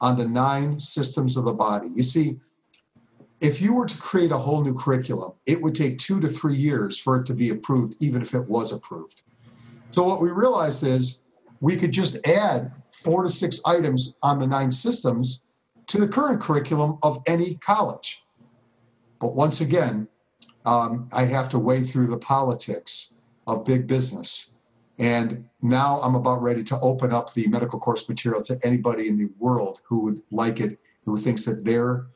on 0.00 0.16
the 0.16 0.26
nine 0.26 0.80
systems 0.80 1.36
of 1.36 1.44
the 1.44 1.52
body. 1.52 1.88
You 1.94 2.02
see, 2.02 2.38
if 3.42 3.60
you 3.60 3.74
were 3.74 3.84
to 3.84 3.98
create 3.98 4.32
a 4.32 4.38
whole 4.38 4.62
new 4.62 4.74
curriculum, 4.74 5.32
it 5.46 5.60
would 5.60 5.74
take 5.74 5.98
two 5.98 6.18
to 6.20 6.28
three 6.28 6.54
years 6.54 6.98
for 6.98 7.16
it 7.16 7.26
to 7.26 7.34
be 7.34 7.50
approved, 7.50 7.96
even 8.00 8.22
if 8.22 8.32
it 8.32 8.48
was 8.48 8.72
approved. 8.72 9.20
So, 9.90 10.04
what 10.04 10.22
we 10.22 10.30
realized 10.30 10.84
is 10.84 11.20
we 11.60 11.76
could 11.76 11.92
just 11.92 12.26
add 12.26 12.72
four 12.90 13.22
to 13.22 13.28
six 13.28 13.60
items 13.66 14.14
on 14.22 14.38
the 14.38 14.46
nine 14.46 14.70
systems 14.70 15.44
to 15.88 15.98
the 15.98 16.08
current 16.08 16.40
curriculum 16.40 16.98
of 17.02 17.22
any 17.26 17.56
college. 17.56 18.22
But 19.18 19.34
once 19.34 19.60
again, 19.60 20.08
um, 20.64 21.04
I 21.14 21.24
have 21.24 21.50
to 21.50 21.58
wade 21.58 21.86
through 21.86 22.06
the 22.06 22.18
politics 22.18 23.12
of 23.46 23.66
big 23.66 23.86
business. 23.86 24.54
And 25.00 25.48
now 25.62 25.98
I'm 26.02 26.14
about 26.14 26.42
ready 26.42 26.62
to 26.64 26.78
open 26.80 27.10
up 27.10 27.32
the 27.32 27.48
medical 27.48 27.80
course 27.80 28.06
material 28.06 28.42
to 28.42 28.60
anybody 28.62 29.08
in 29.08 29.16
the 29.16 29.30
world 29.38 29.80
who 29.86 30.02
would 30.04 30.22
like 30.30 30.60
it, 30.60 30.78
who 31.06 31.16
thinks 31.16 31.46
that 31.46 31.64
their 31.64 32.06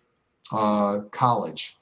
uh, 0.53 1.01
college 1.11 1.79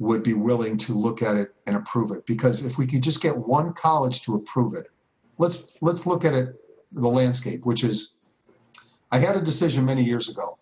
would 0.00 0.24
be 0.24 0.34
willing 0.34 0.76
to 0.78 0.92
look 0.92 1.22
at 1.22 1.36
it 1.36 1.54
and 1.68 1.76
approve 1.76 2.10
it. 2.10 2.26
Because 2.26 2.66
if 2.66 2.78
we 2.78 2.86
could 2.86 3.02
just 3.02 3.22
get 3.22 3.36
one 3.36 3.72
college 3.74 4.22
to 4.22 4.34
approve 4.34 4.74
it, 4.74 4.88
let's 5.38 5.76
let's 5.80 6.04
look 6.04 6.24
at 6.24 6.34
it 6.34 6.56
the 6.90 7.06
landscape, 7.06 7.64
which 7.64 7.84
is 7.84 8.16
I 9.12 9.18
had 9.18 9.36
a 9.36 9.40
decision 9.40 9.84
many 9.84 10.02
years 10.02 10.28
ago. 10.28 10.58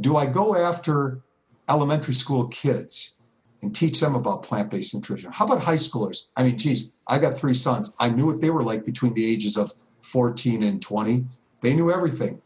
Do 0.00 0.16
I 0.16 0.26
go 0.26 0.54
after 0.54 1.22
elementary 1.68 2.14
school 2.14 2.46
kids 2.46 3.15
and 3.62 3.74
teach 3.74 4.00
them 4.00 4.14
about 4.14 4.42
plant 4.42 4.70
based 4.70 4.94
nutrition? 4.94 5.30
How 5.32 5.46
about 5.46 5.62
high 5.62 5.76
schoolers? 5.76 6.30
I 6.36 6.42
mean, 6.42 6.58
geez, 6.58 6.92
I 7.06 7.18
got 7.18 7.34
three 7.34 7.54
sons. 7.54 7.94
I 7.98 8.08
knew 8.10 8.26
what 8.26 8.40
they 8.40 8.50
were 8.50 8.62
like 8.62 8.84
between 8.84 9.14
the 9.14 9.30
ages 9.30 9.56
of 9.56 9.72
14 10.00 10.62
and 10.62 10.80
20. 10.80 11.24
They 11.62 11.74
knew 11.74 11.90
everything. 11.90 12.40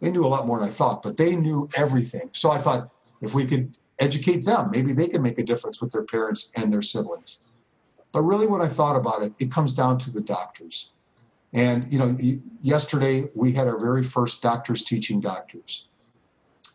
They 0.00 0.10
knew 0.10 0.24
a 0.24 0.28
lot 0.28 0.46
more 0.46 0.58
than 0.58 0.68
I 0.68 0.72
thought, 0.72 1.02
but 1.02 1.16
they 1.16 1.36
knew 1.36 1.68
everything. 1.76 2.30
So 2.32 2.50
I 2.50 2.58
thought 2.58 2.90
if 3.22 3.34
we 3.34 3.46
could 3.46 3.76
educate 3.98 4.44
them, 4.44 4.70
maybe 4.70 4.92
they 4.92 5.08
can 5.08 5.22
make 5.22 5.38
a 5.38 5.44
difference 5.44 5.80
with 5.80 5.92
their 5.92 6.04
parents 6.04 6.52
and 6.56 6.72
their 6.72 6.82
siblings. 6.82 7.52
But 8.12 8.22
really, 8.22 8.46
when 8.46 8.60
I 8.60 8.68
thought 8.68 8.96
about 8.96 9.22
it, 9.22 9.32
it 9.38 9.50
comes 9.50 9.72
down 9.72 9.98
to 9.98 10.10
the 10.10 10.20
doctors. 10.20 10.92
And, 11.52 11.90
you 11.90 11.98
know, 11.98 12.14
yesterday 12.62 13.28
we 13.34 13.52
had 13.52 13.66
our 13.66 13.78
very 13.78 14.04
first 14.04 14.42
doctors 14.42 14.82
teaching 14.82 15.20
doctors. 15.20 15.88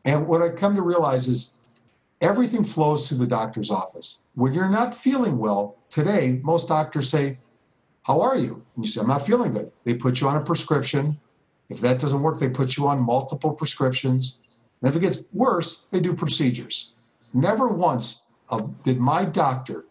And 0.05 0.27
what 0.27 0.41
I 0.41 0.49
come 0.49 0.75
to 0.75 0.81
realize 0.81 1.27
is 1.27 1.53
everything 2.21 2.63
flows 2.63 3.07
through 3.07 3.17
the 3.17 3.27
doctor's 3.27 3.71
office. 3.71 4.19
When 4.35 4.53
you're 4.53 4.69
not 4.69 4.93
feeling 4.93 5.37
well, 5.37 5.77
today, 5.89 6.39
most 6.43 6.67
doctors 6.67 7.09
say, 7.09 7.37
How 8.03 8.21
are 8.21 8.37
you? 8.37 8.65
And 8.75 8.85
you 8.85 8.89
say, 8.89 9.01
I'm 9.01 9.07
not 9.07 9.25
feeling 9.25 9.51
good. 9.51 9.71
They 9.83 9.95
put 9.95 10.21
you 10.21 10.27
on 10.27 10.35
a 10.35 10.45
prescription. 10.45 11.19
If 11.69 11.81
that 11.81 11.99
doesn't 11.99 12.21
work, 12.21 12.39
they 12.39 12.49
put 12.49 12.77
you 12.77 12.87
on 12.87 13.01
multiple 13.01 13.53
prescriptions. 13.53 14.39
And 14.81 14.89
if 14.89 14.95
it 14.95 15.01
gets 15.01 15.23
worse, 15.33 15.87
they 15.91 15.99
do 15.99 16.13
procedures. 16.13 16.95
Never 17.33 17.69
once 17.69 18.27
um, 18.49 18.77
did 18.83 18.99
my 18.99 19.25
doctor 19.25 19.85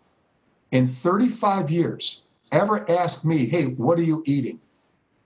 in 0.70 0.86
35 0.86 1.70
years 1.70 2.22
ever 2.52 2.88
ask 2.90 3.24
me, 3.24 3.46
Hey, 3.46 3.64
what 3.64 3.98
are 3.98 4.04
you 4.04 4.22
eating? 4.26 4.60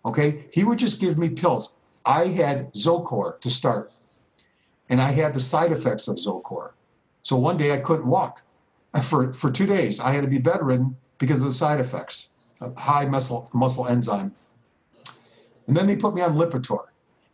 Okay, 0.05 0.47
he 0.53 0.65
would 0.65 0.79
just 0.79 1.01
give 1.01 1.19
me 1.19 1.31
pills. 1.31 1.79
I 2.05 2.27
had 2.27 2.73
Zocor 2.75 3.41
to 3.41 3.49
start, 3.49 3.93
and 4.91 5.01
I 5.01 5.13
had 5.13 5.33
the 5.33 5.41
side 5.41 5.73
effects 5.73 6.09
of 6.09 6.17
Zocor. 6.17 6.74
So 7.25 7.37
one 7.37 7.57
day 7.57 7.73
I 7.73 7.79
couldn't 7.79 8.07
walk 8.07 8.43
for, 9.03 9.33
for 9.33 9.51
two 9.51 9.67
days. 9.67 9.99
I 9.99 10.13
had 10.13 10.23
to 10.23 10.29
be 10.29 10.39
bedridden 10.39 10.97
because 11.19 11.39
of 11.39 11.47
the 11.47 11.53
side 11.53 11.81
effects, 11.81 12.31
high 12.77 13.07
muscle, 13.07 13.49
muscle 13.55 13.89
enzyme. 13.89 14.33
And 15.67 15.75
then 15.75 15.87
they 15.87 15.97
put 15.97 16.15
me 16.15 16.21
on 16.21 16.37
Lipitor. 16.37 16.85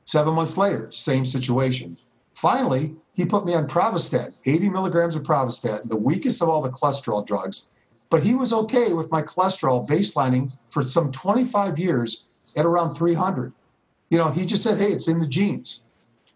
Seven 0.05 0.35
months 0.35 0.57
later, 0.57 0.91
same 0.93 1.27
situation. 1.27 1.97
Finally, 2.35 2.95
he 3.15 3.25
put 3.25 3.45
me 3.45 3.53
on 3.53 3.67
Pravastatin, 3.67 4.41
80 4.47 4.71
milligrams 4.71 5.17
of 5.17 5.25
Pravastatin, 5.25 5.89
the 5.89 5.97
weakest 5.97 6.41
of 6.41 6.49
all 6.49 6.63
the 6.63 6.71
cholesterol 6.71 7.27
drugs. 7.27 7.69
But 8.11 8.23
he 8.23 8.35
was 8.35 8.53
okay 8.53 8.93
with 8.93 9.11
my 9.11 9.23
cholesterol 9.23 9.87
baselining 9.87 10.57
for 10.71 10.83
some 10.83 11.11
25 11.11 11.79
years 11.79 12.29
at 12.57 12.65
around 12.65 12.95
300. 12.95 13.53
You 14.09 14.19
know, 14.19 14.31
he 14.31 14.47
just 14.47 14.63
said, 14.63 14.79
hey, 14.79 14.87
it's 14.87 15.09
in 15.09 15.19
the 15.19 15.27
genes. 15.27 15.83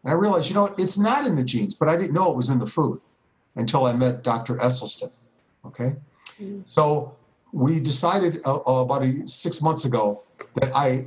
And 0.03 0.13
I 0.13 0.17
realized, 0.17 0.49
you 0.49 0.55
know, 0.57 0.75
it's 0.77 0.99
not 0.99 1.27
in 1.27 1.37
the 1.37 1.45
genes, 1.45 1.75
but 1.75 1.89
I 1.89 1.97
didn't 1.97 2.15
know 2.15 2.31
it 2.31 2.37
was 2.37 2.51
in 2.51 2.59
the 2.59 2.67
food 2.67 3.01
until 3.57 3.87
I 3.87 3.93
met 3.93 4.23
Dr. 4.23 4.57
Esselstyn. 4.57 5.13
Okay. 5.65 5.97
Mm-hmm. 6.41 6.61
So 6.67 7.17
we 7.53 7.81
decided 7.81 8.41
uh, 8.45 8.57
uh, 8.57 8.83
about 8.83 9.03
a, 9.03 9.25
six 9.27 9.63
months 9.63 9.85
ago 9.85 10.25
that 10.57 10.75
I 10.75 11.07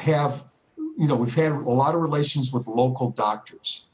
have, 0.00 0.44
you 0.76 1.08
know, 1.08 1.16
we've 1.16 1.34
had 1.34 1.52
a 1.52 1.58
lot 1.58 1.94
of 1.94 2.00
relations 2.00 2.52
with 2.52 2.66
local 2.68 3.10
doctors. 3.10 3.86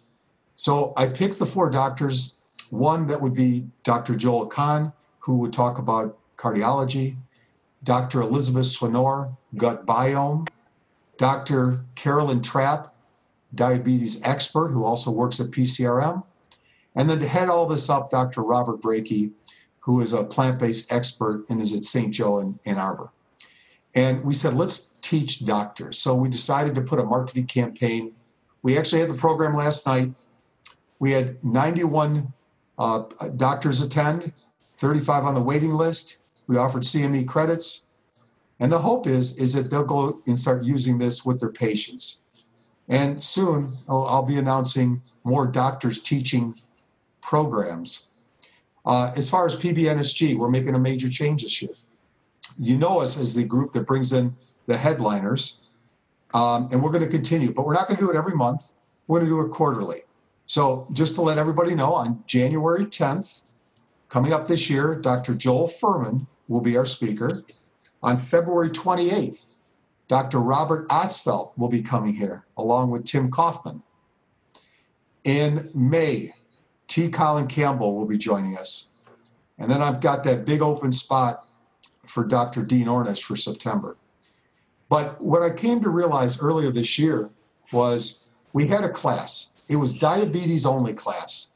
So 0.57 0.93
I 0.97 1.07
picked 1.07 1.39
the 1.39 1.47
four 1.47 1.71
doctors. 1.71 2.39
One 2.71 3.07
that 3.07 3.21
would 3.21 3.35
be 3.35 3.67
Dr. 3.83 4.15
Joel 4.17 4.47
Kahn, 4.47 4.93
who 5.19 5.39
would 5.39 5.53
talk 5.53 5.79
about 5.79 6.19
cardiology, 6.37 7.17
Dr. 7.83 8.21
Elizabeth 8.21 8.67
Swanor, 8.67 9.37
gut 9.57 9.87
biome, 9.87 10.47
Dr. 11.17 11.85
Carolyn 11.95 12.43
Trapp, 12.43 12.95
diabetes 13.55 14.23
expert 14.25 14.71
who 14.71 14.85
also 14.85 15.11
works 15.11 15.41
at 15.41 15.49
PCRM. 15.49 16.23
And 16.97 17.09
then 17.11 17.19
to 17.21 17.29
head 17.29 17.49
all 17.49 17.67
this 17.67 17.91
up, 17.91 18.11
Dr. 18.11 18.43
Robert 18.43 18.81
Breakey, 18.81 19.33
who 19.81 20.01
is 20.01 20.13
a 20.13 20.25
plant 20.25 20.59
based 20.59 20.93
expert 20.93 21.45
and 21.51 21.61
is 21.61 21.73
at 21.73 21.85
St. 21.85 22.13
Joe 22.13 22.39
in 22.39 22.59
Ann 22.67 22.79
Arbor. 22.79 23.11
And 23.95 24.25
we 24.25 24.35
said, 24.35 24.55
let's 24.55 25.01
teach 25.01 25.45
doctors. 25.45 25.99
So 25.99 26.15
we 26.15 26.29
decided 26.29 26.75
to 26.75 26.81
put 26.81 26.99
a 26.99 27.05
marketing 27.05 27.47
campaign. 27.47 28.13
We 28.63 28.79
actually 28.79 29.03
had 29.03 29.11
the 29.11 29.15
program 29.15 29.55
last 29.55 29.87
night. 29.87 30.11
We 30.99 31.13
had 31.13 31.43
91 31.45 32.33
uh, 32.79 33.05
doctors 33.37 33.83
attend, 33.83 34.33
35 34.79 35.25
on 35.25 35.35
the 35.35 35.43
waiting 35.43 35.75
list. 35.75 36.23
We 36.49 36.57
offered 36.57 36.83
CME 36.83 37.29
credits. 37.29 37.87
And 38.61 38.71
the 38.71 38.79
hope 38.79 39.07
is 39.07 39.39
is 39.39 39.53
that 39.55 39.71
they'll 39.71 39.85
go 39.85 40.21
and 40.27 40.39
start 40.39 40.65
using 40.65 40.99
this 40.99 41.25
with 41.25 41.41
their 41.41 41.51
patients. 41.51 42.23
And 42.89 43.23
soon 43.23 43.71
I'll 43.89 44.23
be 44.23 44.39
announcing 44.39 45.03
more 45.25 45.47
doctors 45.47 46.01
teaching 46.01 46.55
programs. 47.25 48.09
Uh, 48.87 49.11
as 49.17 49.31
far 49.31 49.47
as 49.47 49.57
PBNSG, 49.57 50.37
we're 50.37 50.51
making 50.51 50.75
a 50.75 50.79
major 50.79 51.09
change 51.09 51.43
this 51.43 51.63
year. 51.63 51.73
You 52.61 52.77
know 52.77 53.01
us 53.01 53.19
as 53.19 53.35
the 53.35 53.45
group 53.45 53.73
that 53.73 53.87
brings 53.87 54.13
in 54.13 54.31
the 54.67 54.77
headliners, 54.77 55.75
um, 56.35 56.69
and 56.71 56.83
we're 56.83 56.93
going 56.93 57.03
to 57.03 57.11
continue, 57.11 57.53
but 57.53 57.67
we're 57.67 57.73
not 57.73 57.89
going 57.89 57.99
to 57.99 58.05
do 58.05 58.11
it 58.11 58.17
every 58.17 58.35
month. 58.37 58.75
We're 59.07 59.21
going 59.21 59.31
to 59.31 59.37
do 59.37 59.47
it 59.47 59.51
quarterly. 59.51 60.01
So, 60.47 60.87
just 60.93 61.15
to 61.15 61.23
let 61.23 61.39
everybody 61.39 61.75
know, 61.75 61.95
on 61.95 62.23
January 62.27 62.85
10th, 62.85 63.53
coming 64.11 64.35
up 64.35 64.47
this 64.47 64.69
year, 64.69 64.95
Dr. 64.95 65.35
Joel 65.35 65.69
Fuhrman 65.69 66.27
will 66.49 66.61
be 66.61 66.77
our 66.77 66.85
speaker. 66.85 67.43
On 68.03 68.19
February 68.19 68.69
28th, 68.69 69.53
Dr. 70.09 70.41
Robert 70.41 70.87
Ostfeld 70.91 71.57
will 71.57 71.71
be 71.71 71.81
coming 71.81 72.13
here 72.13 72.45
along 72.59 72.91
with 72.91 73.05
Tim 73.05 73.31
Kaufman. 73.31 73.83
In 75.25 75.71
May, 75.75 76.31
T. 76.89 77.09
Colin 77.09 77.47
Campbell 77.47 77.95
will 77.95 78.07
be 78.07 78.19
joining 78.19 78.57
us. 78.57 78.91
And 79.59 79.71
then 79.71 79.83
I've 79.83 80.01
got 80.01 80.25
that 80.25 80.45
big 80.45 80.63
open 80.63 80.93
spot 80.93 81.47
for 82.07 82.25
Dr. 82.25 82.63
Dean 82.63 82.87
Ornish 82.87 83.23
for 83.23 83.37
September. 83.37 83.97
But 84.89 85.21
what 85.21 85.43
I 85.43 85.51
came 85.51 85.81
to 85.81 85.89
realize 85.89 86.41
earlier 86.41 86.71
this 86.71 86.99
year 86.99 87.31
was 87.73 88.37
we 88.53 88.67
had 88.67 88.85
a 88.85 88.89
class. 88.89 89.53
It 89.69 89.77
was 89.77 89.95
diabetes 89.95 90.67
only 90.67 90.93
class. 90.93 91.51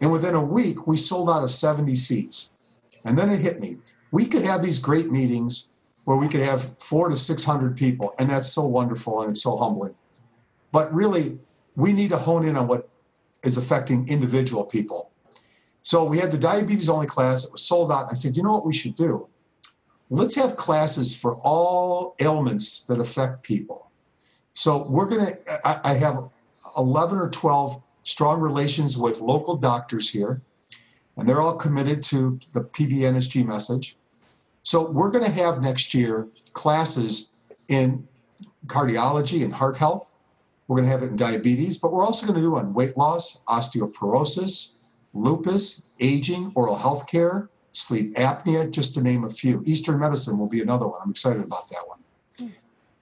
And 0.00 0.12
within 0.12 0.34
a 0.34 0.44
week, 0.44 0.86
we 0.86 0.96
sold 0.96 1.30
out 1.30 1.42
of 1.42 1.50
70 1.50 1.96
seats. 1.96 2.54
And 3.04 3.16
then 3.16 3.30
it 3.30 3.40
hit 3.40 3.60
me. 3.60 3.76
We 4.10 4.26
could 4.26 4.42
have 4.42 4.62
these 4.62 4.78
great 4.78 5.10
meetings 5.10 5.70
where 6.04 6.16
we 6.16 6.28
could 6.28 6.40
have 6.40 6.78
four 6.78 7.08
to 7.08 7.16
600 7.16 7.76
people. 7.76 8.12
And 8.18 8.30
that's 8.30 8.52
so 8.52 8.64
wonderful 8.66 9.22
and 9.22 9.30
it's 9.30 9.42
so 9.42 9.56
humbling. 9.56 9.94
But 10.70 10.92
really, 10.92 11.38
we 11.76 11.92
need 11.92 12.10
to 12.10 12.16
hone 12.16 12.46
in 12.46 12.56
on 12.56 12.68
what 12.68 12.88
is 13.46 13.56
affecting 13.56 14.08
individual 14.08 14.64
people. 14.64 15.10
So 15.82 16.04
we 16.04 16.18
had 16.18 16.32
the 16.32 16.38
diabetes 16.38 16.88
only 16.88 17.06
class. 17.06 17.44
It 17.44 17.52
was 17.52 17.62
sold 17.62 17.92
out. 17.92 18.08
I 18.10 18.14
said, 18.14 18.36
you 18.36 18.42
know 18.42 18.52
what 18.52 18.66
we 18.66 18.74
should 18.74 18.96
do? 18.96 19.28
Let's 20.10 20.34
have 20.34 20.56
classes 20.56 21.16
for 21.16 21.36
all 21.36 22.16
ailments 22.20 22.82
that 22.82 23.00
affect 23.00 23.42
people. 23.42 23.90
So 24.52 24.88
we're 24.88 25.06
going 25.06 25.26
to, 25.26 25.78
I 25.86 25.94
have 25.94 26.28
11 26.76 27.18
or 27.18 27.30
12 27.30 27.82
strong 28.02 28.40
relations 28.40 28.96
with 28.96 29.20
local 29.20 29.56
doctors 29.56 30.08
here, 30.10 30.40
and 31.16 31.28
they're 31.28 31.40
all 31.40 31.56
committed 31.56 32.02
to 32.04 32.38
the 32.52 32.62
PBNSG 32.62 33.44
message. 33.46 33.96
So 34.62 34.90
we're 34.90 35.10
going 35.10 35.24
to 35.24 35.30
have 35.30 35.62
next 35.62 35.94
year 35.94 36.28
classes 36.52 37.44
in 37.68 38.06
cardiology 38.66 39.44
and 39.44 39.52
heart 39.52 39.76
health. 39.76 40.14
We're 40.68 40.76
going 40.76 40.86
to 40.86 40.92
have 40.92 41.02
it 41.02 41.10
in 41.10 41.16
diabetes, 41.16 41.78
but 41.78 41.92
we're 41.92 42.04
also 42.04 42.26
going 42.26 42.40
to 42.40 42.42
do 42.42 42.56
on 42.56 42.74
weight 42.74 42.96
loss, 42.96 43.40
osteoporosis, 43.46 44.90
lupus, 45.14 45.96
aging, 46.00 46.52
oral 46.54 46.76
health 46.76 47.06
care, 47.06 47.48
sleep 47.72 48.14
apnea, 48.16 48.70
just 48.70 48.94
to 48.94 49.02
name 49.02 49.24
a 49.24 49.28
few. 49.28 49.62
Eastern 49.64 49.98
medicine 49.98 50.38
will 50.38 50.48
be 50.48 50.60
another 50.60 50.86
one. 50.86 51.00
I'm 51.02 51.10
excited 51.10 51.44
about 51.44 51.68
that 51.70 51.82
one. 51.86 52.00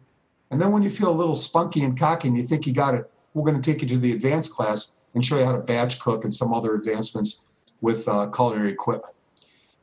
And 0.50 0.60
then 0.60 0.72
when 0.72 0.82
you 0.82 0.90
feel 0.90 1.10
a 1.10 1.12
little 1.12 1.36
spunky 1.36 1.82
and 1.82 1.98
cocky 1.98 2.28
and 2.28 2.36
you 2.36 2.42
think 2.42 2.66
you 2.66 2.72
got 2.72 2.94
it, 2.94 3.10
we're 3.34 3.50
going 3.50 3.60
to 3.60 3.72
take 3.72 3.82
you 3.82 3.88
to 3.88 3.98
the 3.98 4.12
advanced 4.12 4.52
class 4.52 4.94
and 5.14 5.24
show 5.24 5.38
you 5.38 5.44
how 5.44 5.52
to 5.52 5.62
batch 5.62 6.00
cook 6.00 6.24
and 6.24 6.32
some 6.32 6.52
other 6.52 6.74
advancements 6.74 7.72
with 7.80 8.06
uh, 8.08 8.26
culinary 8.28 8.70
equipment. 8.70 9.14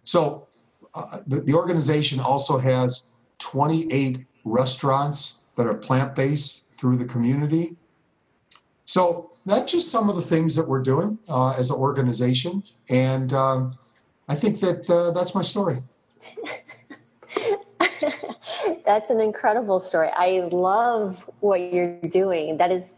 So 0.03 0.47
uh, 0.95 1.19
the, 1.27 1.41
the 1.41 1.53
organization 1.53 2.19
also 2.19 2.57
has 2.57 3.08
28 3.39 4.25
restaurants 4.45 5.41
that 5.55 5.65
are 5.67 5.75
plant 5.75 6.15
based 6.15 6.71
through 6.73 6.97
the 6.97 7.05
community. 7.05 7.75
So 8.85 9.31
that's 9.45 9.71
just 9.71 9.91
some 9.91 10.09
of 10.09 10.15
the 10.15 10.21
things 10.21 10.55
that 10.55 10.67
we're 10.67 10.81
doing 10.81 11.19
uh, 11.27 11.53
as 11.57 11.69
an 11.69 11.75
organization, 11.75 12.63
and 12.89 13.31
um, 13.33 13.75
I 14.27 14.35
think 14.35 14.59
that 14.61 14.89
uh, 14.89 15.11
that's 15.11 15.35
my 15.35 15.41
story. 15.41 15.83
that's 18.85 19.11
an 19.11 19.19
incredible 19.19 19.79
story. 19.79 20.09
I 20.15 20.49
love 20.51 21.29
what 21.39 21.71
you're 21.71 21.99
doing. 22.01 22.57
That 22.57 22.71
is 22.71 22.95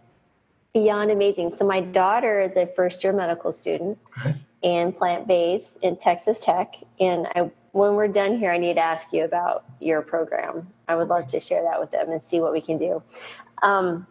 beyond 0.74 1.12
amazing. 1.12 1.50
So 1.50 1.68
my 1.68 1.82
daughter 1.82 2.40
is 2.40 2.56
a 2.56 2.68
first 2.68 3.04
year 3.04 3.12
medical 3.12 3.52
student 3.52 3.98
okay. 4.20 4.36
and 4.64 4.98
plant 4.98 5.28
based 5.28 5.78
in 5.82 5.98
Texas 5.98 6.46
Tech, 6.46 6.76
and 7.00 7.28
I 7.36 7.52
when 7.72 7.96
we're 7.96 8.08
done 8.08 8.38
here, 8.38 8.52
I 8.52 8.58
need 8.58 8.76
to 8.76 8.82
ask 8.82 9.14
you 9.14 9.24
about 9.24 9.64
your 9.80 10.02
program. 10.02 10.68
I 10.88 10.96
would 10.96 11.08
love 11.08 11.26
to 11.28 11.40
share 11.40 11.64
that 11.64 11.80
with 11.80 11.92
them 11.92 12.10
and 12.10 12.22
see 12.22 12.42
what 12.42 12.52
we 12.52 12.62
can 12.62 12.78
do. 12.78 13.02
Um, 13.62 14.08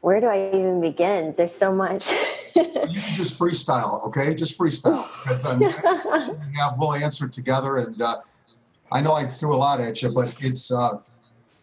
where 0.00 0.20
do 0.20 0.28
I 0.28 0.48
even 0.48 0.80
begin? 0.80 1.34
There's 1.36 1.54
so 1.54 1.74
much. 1.74 2.12
you 2.54 2.62
can 2.64 3.16
just 3.16 3.38
freestyle, 3.38 4.06
okay? 4.06 4.34
Just 4.34 4.58
freestyle 4.58 5.04
because 5.22 5.44
I'm, 5.44 5.58
we'll 6.78 6.94
answer 6.94 7.26
together. 7.26 7.78
And 7.78 8.00
uh, 8.00 8.18
I 8.92 9.00
know 9.00 9.14
I 9.14 9.24
threw 9.24 9.54
a 9.54 9.58
lot 9.58 9.80
at 9.80 10.02
you, 10.02 10.10
but 10.10 10.34
it's 10.40 10.70
uh, 10.70 10.98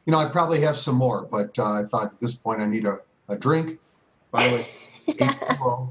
you 0.05 0.11
know 0.11 0.17
I 0.17 0.25
probably 0.25 0.59
have 0.61 0.77
some 0.77 0.95
more, 0.95 1.25
but 1.31 1.57
uh, 1.57 1.81
I 1.81 1.83
thought 1.83 2.07
at 2.07 2.19
this 2.19 2.35
point 2.35 2.61
I 2.61 2.65
need 2.65 2.85
a, 2.85 2.97
a 3.29 3.37
drink. 3.37 3.79
By 4.31 4.49
the 4.49 4.55
way, 4.55 5.87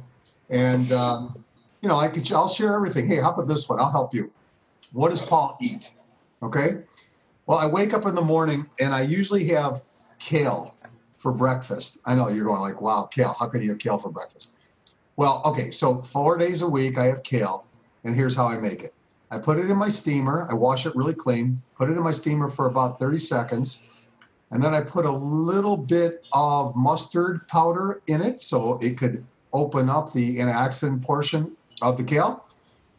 and 0.51 0.93
um, 0.93 1.45
you 1.81 1.89
know 1.89 1.97
I 1.97 2.09
could 2.09 2.31
I'll 2.33 2.49
share 2.49 2.75
everything. 2.75 3.07
Hey, 3.07 3.17
how 3.17 3.31
about 3.31 3.49
this 3.49 3.69
one? 3.69 3.81
I'll 3.81 3.91
help 3.91 4.13
you. 4.13 4.31
What 4.93 5.11
does 5.11 5.23
Paul 5.23 5.57
eat? 5.61 5.91
Okay. 6.43 6.83
Well, 7.47 7.59
I 7.59 7.67
wake 7.67 7.95
up 7.95 8.07
in 8.07 8.15
the 8.15 8.23
morning 8.23 8.69
and 8.81 8.95
I 8.95 9.03
usually 9.03 9.45
have 9.49 9.83
kale 10.19 10.77
for 11.19 11.33
breakfast. 11.33 11.99
I 12.05 12.15
know 12.15 12.29
you're 12.29 12.45
going 12.45 12.61
like, 12.61 12.81
wow, 12.81 13.05
kale. 13.05 13.35
How 13.39 13.47
can 13.47 13.63
you 13.63 13.71
have 13.71 13.79
kale 13.79 13.99
for 13.99 14.11
breakfast? 14.11 14.53
Well, 15.17 15.43
okay, 15.45 15.71
so 15.71 16.01
four 16.01 16.39
days 16.39 16.63
a 16.63 16.69
week 16.69 16.99
I 16.99 17.05
have 17.07 17.23
kale, 17.23 17.67
and 18.03 18.15
here's 18.15 18.35
how 18.35 18.49
I 18.49 18.59
make 18.61 18.83
it. 18.83 18.95
I 19.31 19.39
put 19.39 19.59
it 19.59 19.71
in 19.71 19.77
my 19.77 19.89
steamer, 19.89 20.49
I 20.51 20.55
wash 20.55 20.87
it 20.87 20.97
really 20.97 21.15
clean, 21.15 21.63
put 21.77 21.89
it 21.89 21.97
in 21.97 22.03
my 22.03 22.11
steamer 22.11 22.49
for 22.49 22.67
about 22.67 22.99
30 22.99 23.19
seconds, 23.19 23.83
and 24.51 24.63
then 24.63 24.75
I 24.75 24.81
put 24.81 25.05
a 25.05 25.11
little 25.11 25.77
bit 25.77 26.25
of 26.33 26.75
mustard 26.75 27.47
powder 27.49 28.03
in 28.07 28.21
it 28.21 28.41
so 28.41 28.79
it 28.81 28.99
could 28.99 29.25
open 29.53 29.89
up 29.89 30.13
the 30.13 30.39
antioxidant 30.39 31.05
portion 31.05 31.57
of 31.83 31.97
the 31.97 32.05
kale. 32.05 32.45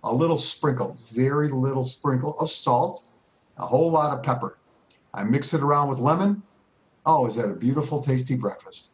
A 0.04 0.14
little 0.14 0.38
sprinkle, 0.38 0.98
very 1.14 1.50
little 1.50 1.84
sprinkle 1.84 2.38
of 2.40 2.50
salt, 2.50 3.08
a 3.58 3.66
whole 3.66 3.92
lot 3.92 4.18
of 4.18 4.24
pepper. 4.24 4.58
I 5.14 5.24
mix 5.24 5.54
it 5.54 5.62
around 5.62 5.90
with 5.90 6.00
lemon, 6.00 6.44
Oh, 7.06 7.26
is 7.28 7.36
that 7.36 7.50
a 7.50 7.54
beautiful, 7.54 8.02
tasty 8.02 8.36
breakfast? 8.36 8.90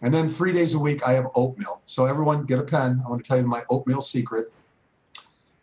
And 0.00 0.14
then 0.14 0.28
three 0.28 0.52
days 0.52 0.74
a 0.74 0.78
week, 0.78 1.06
I 1.06 1.12
have 1.14 1.26
oatmeal. 1.34 1.82
So 1.86 2.04
everyone, 2.04 2.44
get 2.44 2.60
a 2.60 2.62
pen. 2.62 3.02
I 3.04 3.08
want 3.08 3.24
to 3.24 3.28
tell 3.28 3.38
you 3.38 3.46
my 3.46 3.62
oatmeal 3.68 4.00
secret. 4.00 4.52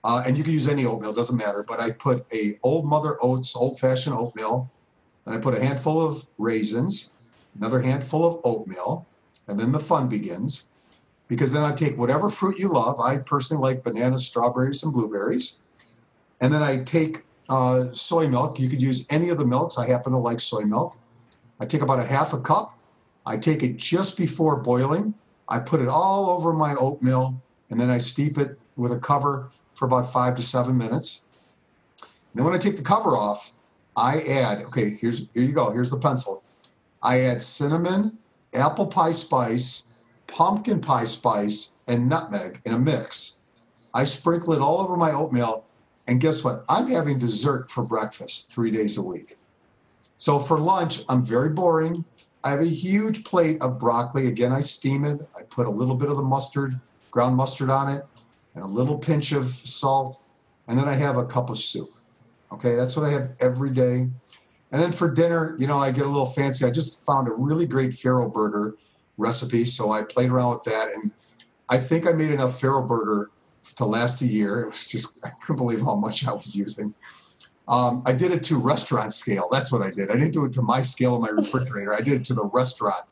Uh, 0.04 0.24
and 0.28 0.38
you 0.38 0.44
can 0.44 0.52
use 0.52 0.68
any 0.68 0.86
oatmeal, 0.86 1.14
doesn't 1.14 1.38
matter. 1.38 1.64
But 1.64 1.80
I 1.80 1.92
put 1.92 2.26
a 2.34 2.56
Old 2.64 2.86
Mother 2.86 3.18
Oats 3.22 3.56
old-fashioned 3.56 4.16
oatmeal, 4.16 4.70
and 5.26 5.36
I 5.36 5.40
put 5.40 5.56
a 5.56 5.64
handful 5.64 6.06
of 6.06 6.26
raisins, 6.38 7.12
another 7.58 7.80
handful 7.80 8.26
of 8.26 8.42
oatmeal, 8.44 9.08
and 9.48 9.60
then 9.60 9.72
the 9.72 9.80
fun 9.80 10.10
begins. 10.10 10.68
Because 11.28 11.52
then 11.52 11.64
I 11.64 11.74
take 11.74 11.98
whatever 11.98 12.30
fruit 12.30 12.60
you 12.60 12.70
love. 12.70 13.00
I 13.00 13.18
personally 13.18 13.62
like 13.62 13.84
bananas, 13.84 14.26
strawberries, 14.26 14.84
and 14.84 14.94
blueberries. 14.94 15.60
And 16.42 16.54
then 16.54 16.62
I 16.62 16.84
take 16.84 17.24
uh, 17.50 17.86
soy 17.94 18.28
milk. 18.28 18.60
You 18.60 18.70
could 18.70 18.82
use 18.82 19.08
any 19.10 19.30
of 19.30 19.38
the 19.38 19.46
milks. 19.46 19.78
I 19.78 19.88
happen 19.88 20.12
to 20.14 20.20
like 20.20 20.40
soy 20.40 20.62
milk. 20.62 20.98
I 21.60 21.66
take 21.66 21.82
about 21.82 22.00
a 22.00 22.04
half 22.04 22.34
a 22.34 22.40
cup. 22.40 22.78
I 23.26 23.38
take 23.38 23.64
it 23.64 23.78
just 23.78 24.18
before 24.18 24.58
boiling. 24.58 25.14
I 25.50 25.60
put 25.60 25.82
it 25.82 25.88
all 25.88 26.30
over 26.30 26.54
my 26.54 26.76
oatmeal 26.76 27.42
and 27.70 27.80
then 27.80 27.90
I 27.90 27.98
steep 27.98 28.38
it 28.38 28.60
with 28.76 28.92
a 28.92 29.00
cover 29.00 29.50
for 29.74 29.86
about 29.86 30.12
five 30.12 30.36
to 30.36 30.44
seven 30.44 30.78
minutes. 30.78 31.24
And 32.02 32.10
then 32.36 32.46
when 32.46 32.54
I 32.54 32.58
take 32.58 32.78
the 32.78 32.84
cover 32.84 33.12
off, 33.12 33.52
I 33.98 34.22
add, 34.22 34.62
okay, 34.64 34.98
here's 35.00 35.20
here 35.34 35.44
you 35.44 35.54
go, 35.54 35.72
here's 35.72 35.90
the 35.90 35.98
pencil. 35.98 36.44
I 37.02 37.22
add 37.22 37.42
cinnamon, 37.42 38.18
apple 38.54 38.88
pie 38.88 39.14
spice, 39.14 39.95
pumpkin 40.36 40.82
pie 40.82 41.06
spice, 41.06 41.72
and 41.88 42.10
nutmeg 42.10 42.60
in 42.66 42.74
a 42.74 42.78
mix. 42.78 43.40
I 43.94 44.04
sprinkle 44.04 44.52
it 44.52 44.60
all 44.60 44.82
over 44.82 44.98
my 44.98 45.14
oatmeal, 45.14 45.64
and 46.10 46.20
guess 46.20 46.44
what? 46.44 46.66
I'm 46.68 46.90
having 46.90 47.18
dessert 47.18 47.70
for 47.70 47.86
breakfast 47.86 48.52
three 48.52 48.70
days 48.70 48.98
a 48.98 49.02
week. 49.02 49.38
So 50.18 50.38
for 50.38 50.60
lunch, 50.60 51.04
I'm 51.08 51.24
very 51.24 51.52
boring. 51.52 52.04
I 52.44 52.50
have 52.50 52.60
a 52.60 52.66
huge 52.66 53.24
plate 53.24 53.62
of 53.62 53.80
broccoli. 53.80 54.28
Again, 54.28 54.52
I 54.52 54.60
steam 54.60 55.06
it. 55.06 55.22
I 55.40 55.44
put 55.44 55.68
a 55.68 55.70
little 55.70 55.96
bit 55.96 56.10
of 56.10 56.18
the 56.18 56.24
mustard, 56.24 56.78
ground 57.12 57.38
mustard 57.38 57.70
on 57.70 57.90
it, 57.90 58.04
and 58.56 58.64
a 58.64 58.68
little 58.68 58.98
pinch 58.98 59.32
of 59.32 59.46
salt. 59.46 60.22
And 60.68 60.78
then 60.78 60.90
I 60.90 60.96
have 60.96 61.16
a 61.16 61.26
cup 61.26 61.50
of 61.50 61.58
soup. 61.58 61.88
Okay, 62.52 62.76
that's 62.76 62.98
what 62.98 63.06
I 63.06 63.12
have 63.12 63.32
every 63.40 63.70
day. 63.70 64.10
And 64.74 64.82
then 64.82 64.92
for 64.92 65.10
dinner, 65.10 65.56
you 65.58 65.68
know, 65.68 65.78
I 65.78 65.92
get 65.92 66.06
a 66.06 66.10
little 66.10 66.26
fancy. 66.26 66.66
I 66.66 66.72
just 66.72 67.06
found 67.06 67.30
a 67.30 67.34
really 67.34 67.66
great 67.66 67.92
farro 67.92 68.32
burger 68.32 68.76
recipe. 69.18 69.66
So 69.66 69.92
I 69.92 70.04
played 70.04 70.30
around 70.30 70.52
with 70.52 70.64
that. 70.66 70.90
And 70.94 71.12
I 71.70 71.78
think 71.78 72.08
I 72.08 72.12
made 72.12 72.32
enough 72.32 72.60
farro 72.62 72.88
burger 72.88 73.32
to 73.76 73.86
last 73.86 74.22
a 74.22 74.28
year. 74.28 74.62
It 74.62 74.68
was 74.68 74.88
just, 74.88 75.12
I 75.26 75.30
couldn't 75.42 75.58
believe 75.58 75.82
how 75.82 75.96
much 75.96 76.28
I 76.28 76.34
was 76.34 76.56
using. 76.56 76.94
Um, 77.68 78.04
I 78.06 78.14
did 78.14 78.32
it 78.32 78.44
to 78.44 78.58
restaurant 78.58 79.12
scale. 79.12 79.48
That's 79.52 79.72
what 79.72 79.82
I 79.82 79.90
did. 79.90 80.12
I 80.12 80.14
didn't 80.14 80.34
do 80.34 80.46
it 80.46 80.54
to 80.54 80.62
my 80.62 80.84
scale 80.84 81.16
in 81.16 81.22
my 81.22 81.30
refrigerator. 81.30 81.94
I 81.94 82.02
did 82.02 82.14
it 82.14 82.26
to 82.26 82.36
the 82.36 82.46
restaurant. 82.46 83.04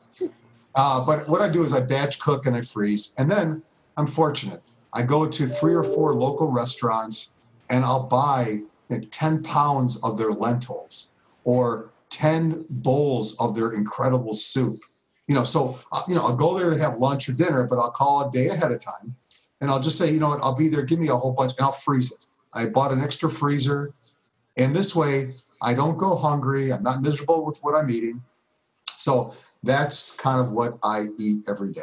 Uh, 0.76 1.04
but 1.04 1.28
what 1.28 1.40
I 1.40 1.48
do 1.48 1.64
is 1.64 1.72
I 1.72 1.80
batch 1.80 2.20
cook 2.20 2.46
and 2.46 2.54
I 2.54 2.60
freeze. 2.60 3.14
And 3.18 3.30
then 3.30 3.62
I'm 3.96 4.06
fortunate. 4.06 4.62
I 4.92 5.02
go 5.02 5.28
to 5.28 5.46
three 5.46 5.74
or 5.74 5.82
four 5.82 6.14
local 6.14 6.52
restaurants 6.52 7.32
and 7.70 7.84
I'll 7.84 8.04
buy 8.04 8.60
like 8.90 9.08
10 9.10 9.42
pounds 9.42 10.02
of 10.04 10.18
their 10.18 10.30
lentils 10.30 11.10
or 11.44 11.90
10 12.10 12.66
bowls 12.70 13.38
of 13.40 13.56
their 13.56 13.72
incredible 13.72 14.32
soup. 14.32 14.78
You 15.28 15.34
know, 15.34 15.44
so, 15.44 15.78
uh, 15.92 16.02
you 16.06 16.14
know, 16.14 16.22
I'll 16.22 16.36
go 16.36 16.58
there 16.58 16.70
to 16.70 16.78
have 16.78 16.96
lunch 16.96 17.28
or 17.28 17.32
dinner, 17.32 17.66
but 17.66 17.78
I'll 17.78 17.90
call 17.90 18.28
a 18.28 18.30
day 18.30 18.48
ahead 18.48 18.72
of 18.72 18.80
time 18.80 19.16
and 19.60 19.70
I'll 19.70 19.80
just 19.80 19.96
say, 19.96 20.12
you 20.12 20.20
know 20.20 20.28
what, 20.28 20.42
I'll 20.42 20.56
be 20.56 20.68
there, 20.68 20.82
give 20.82 20.98
me 20.98 21.08
a 21.08 21.16
whole 21.16 21.32
bunch, 21.32 21.52
and 21.56 21.64
I'll 21.64 21.72
freeze 21.72 22.12
it. 22.12 22.26
I 22.52 22.66
bought 22.66 22.92
an 22.92 23.00
extra 23.00 23.30
freezer. 23.30 23.94
And 24.56 24.76
this 24.76 24.94
way, 24.94 25.32
I 25.62 25.74
don't 25.74 25.96
go 25.96 26.14
hungry. 26.16 26.72
I'm 26.72 26.82
not 26.82 27.00
miserable 27.00 27.44
with 27.44 27.58
what 27.62 27.74
I'm 27.74 27.90
eating. 27.90 28.22
So 28.96 29.32
that's 29.62 30.12
kind 30.12 30.44
of 30.44 30.52
what 30.52 30.78
I 30.84 31.06
eat 31.18 31.44
every 31.48 31.72
day. 31.72 31.80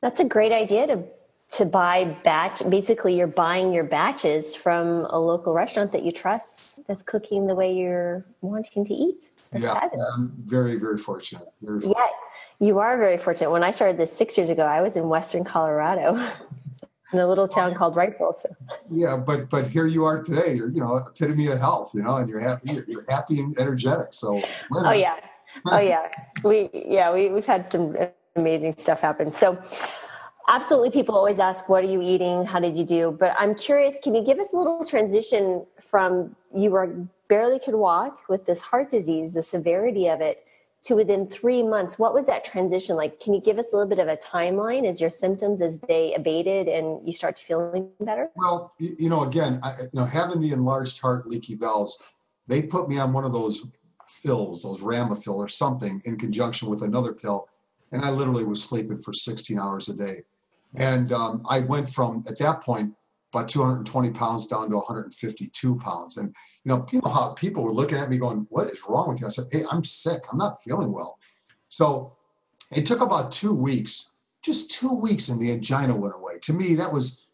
That's 0.00 0.20
a 0.20 0.24
great 0.24 0.52
idea 0.52 0.86
to 0.86 1.04
to 1.50 1.64
buy 1.64 2.04
batch 2.24 2.60
basically 2.68 3.16
you're 3.16 3.26
buying 3.26 3.72
your 3.72 3.84
batches 3.84 4.54
from 4.54 5.06
a 5.06 5.18
local 5.18 5.54
restaurant 5.54 5.92
that 5.92 6.04
you 6.04 6.12
trust 6.12 6.86
that's 6.86 7.02
cooking 7.02 7.46
the 7.46 7.54
way 7.54 7.72
you're 7.72 8.22
wanting 8.42 8.84
to 8.84 8.92
eat. 8.92 9.30
That's 9.50 9.64
yeah, 9.64 9.80
fabulous. 9.80 10.14
I'm 10.18 10.34
very, 10.44 10.76
very 10.76 10.98
fortunate. 10.98 11.48
Very 11.62 11.80
fortunate. 11.80 11.96
Yeah, 11.98 12.27
you 12.60 12.78
are 12.78 12.96
very 12.98 13.18
fortunate. 13.18 13.50
When 13.50 13.62
I 13.62 13.70
started 13.70 13.96
this 13.98 14.12
six 14.12 14.36
years 14.36 14.50
ago, 14.50 14.64
I 14.64 14.80
was 14.82 14.96
in 14.96 15.08
Western 15.08 15.44
Colorado. 15.44 16.14
in 17.12 17.18
a 17.18 17.26
little 17.26 17.48
town 17.48 17.74
called 17.74 17.94
Wrightsville. 17.94 18.34
So. 18.34 18.48
Yeah, 18.90 19.16
but 19.16 19.48
but 19.48 19.66
here 19.66 19.86
you 19.86 20.04
are 20.04 20.22
today. 20.22 20.54
You're 20.54 20.70
you 20.70 20.80
know 20.80 20.96
epitome 20.96 21.46
of 21.46 21.58
health. 21.58 21.92
You 21.94 22.02
know, 22.02 22.16
and 22.16 22.28
you're 22.28 22.40
happy. 22.40 22.72
You're, 22.72 22.84
you're 22.86 23.04
happy 23.08 23.40
and 23.40 23.56
energetic. 23.58 24.12
So. 24.12 24.40
Oh 24.74 24.92
yeah, 24.92 25.16
oh 25.66 25.80
yeah. 25.80 26.08
We 26.44 26.68
yeah 26.72 27.12
we 27.12 27.30
we've 27.30 27.46
had 27.46 27.64
some 27.64 27.96
amazing 28.36 28.74
stuff 28.76 29.00
happen. 29.00 29.32
So. 29.32 29.60
Absolutely, 30.50 30.90
people 30.90 31.14
always 31.14 31.38
ask, 31.38 31.68
"What 31.68 31.84
are 31.84 31.88
you 31.88 32.00
eating? 32.00 32.46
How 32.46 32.58
did 32.58 32.74
you 32.74 32.82
do?" 32.82 33.14
But 33.20 33.34
I'm 33.38 33.54
curious. 33.54 33.96
Can 34.02 34.14
you 34.14 34.24
give 34.24 34.38
us 34.38 34.54
a 34.54 34.56
little 34.56 34.82
transition 34.82 35.66
from 35.84 36.34
you 36.56 36.70
were 36.70 37.06
barely 37.28 37.58
could 37.58 37.74
walk 37.74 38.22
with 38.30 38.46
this 38.46 38.62
heart 38.62 38.88
disease, 38.88 39.34
the 39.34 39.42
severity 39.42 40.08
of 40.08 40.22
it, 40.22 40.46
to 40.88 40.96
within 40.96 41.26
three 41.28 41.62
months 41.62 41.98
what 41.98 42.14
was 42.14 42.26
that 42.26 42.44
transition 42.44 42.96
like? 42.96 43.20
Can 43.20 43.34
you 43.34 43.40
give 43.40 43.58
us 43.58 43.66
a 43.72 43.76
little 43.76 43.88
bit 43.88 43.98
of 43.98 44.08
a 44.08 44.16
timeline 44.16 44.86
as 44.86 45.00
your 45.00 45.10
symptoms 45.10 45.62
as 45.62 45.78
they 45.80 46.14
abated 46.14 46.66
and 46.66 47.06
you 47.06 47.12
start 47.12 47.36
to 47.36 47.44
feeling 47.44 47.90
better? 48.00 48.30
Well 48.36 48.74
you 48.78 49.08
know 49.08 49.22
again 49.22 49.60
I, 49.62 49.74
you 49.92 50.00
know 50.00 50.04
having 50.04 50.40
the 50.40 50.52
enlarged 50.52 51.00
heart 51.00 51.28
leaky 51.28 51.54
valves 51.54 51.98
they 52.46 52.62
put 52.62 52.88
me 52.88 52.98
on 52.98 53.12
one 53.12 53.24
of 53.24 53.32
those 53.32 53.64
fills 54.08 54.62
those 54.62 54.80
ramifil 54.80 55.36
or 55.36 55.48
something 55.48 56.00
in 56.06 56.16
conjunction 56.16 56.68
with 56.68 56.82
another 56.82 57.12
pill 57.12 57.46
and 57.92 58.02
i 58.02 58.10
literally 58.10 58.44
was 58.44 58.62
sleeping 58.62 58.98
for 59.00 59.12
16 59.12 59.58
hours 59.58 59.88
a 59.88 59.94
day. 59.94 60.22
And 60.76 61.12
um, 61.12 61.42
i 61.50 61.60
went 61.60 61.90
from 61.90 62.22
at 62.28 62.38
that 62.38 62.62
point 62.62 62.94
about 63.38 63.48
220 63.48 64.10
pounds 64.10 64.46
down 64.46 64.70
to 64.70 64.76
152 64.76 65.76
pounds. 65.76 66.16
And 66.16 66.34
you 66.64 66.72
know, 66.72 66.86
you 66.92 67.00
know 67.00 67.10
how 67.10 67.30
people 67.30 67.62
were 67.62 67.72
looking 67.72 67.98
at 67.98 68.10
me 68.10 68.18
going, 68.18 68.46
"What 68.50 68.68
is 68.68 68.82
wrong 68.88 69.08
with 69.08 69.20
you?" 69.20 69.26
I 69.26 69.30
said, 69.30 69.46
"Hey, 69.50 69.64
I'm 69.70 69.84
sick. 69.84 70.22
I'm 70.30 70.38
not 70.38 70.62
feeling 70.62 70.92
well." 70.92 71.18
So 71.68 72.16
it 72.74 72.86
took 72.86 73.00
about 73.00 73.32
two 73.32 73.54
weeks, 73.54 74.14
just 74.42 74.70
two 74.70 74.94
weeks, 74.94 75.28
and 75.28 75.40
the 75.40 75.52
angina 75.52 75.96
went 75.96 76.14
away. 76.14 76.38
To 76.42 76.52
me, 76.52 76.74
that 76.74 76.92
was 76.92 77.30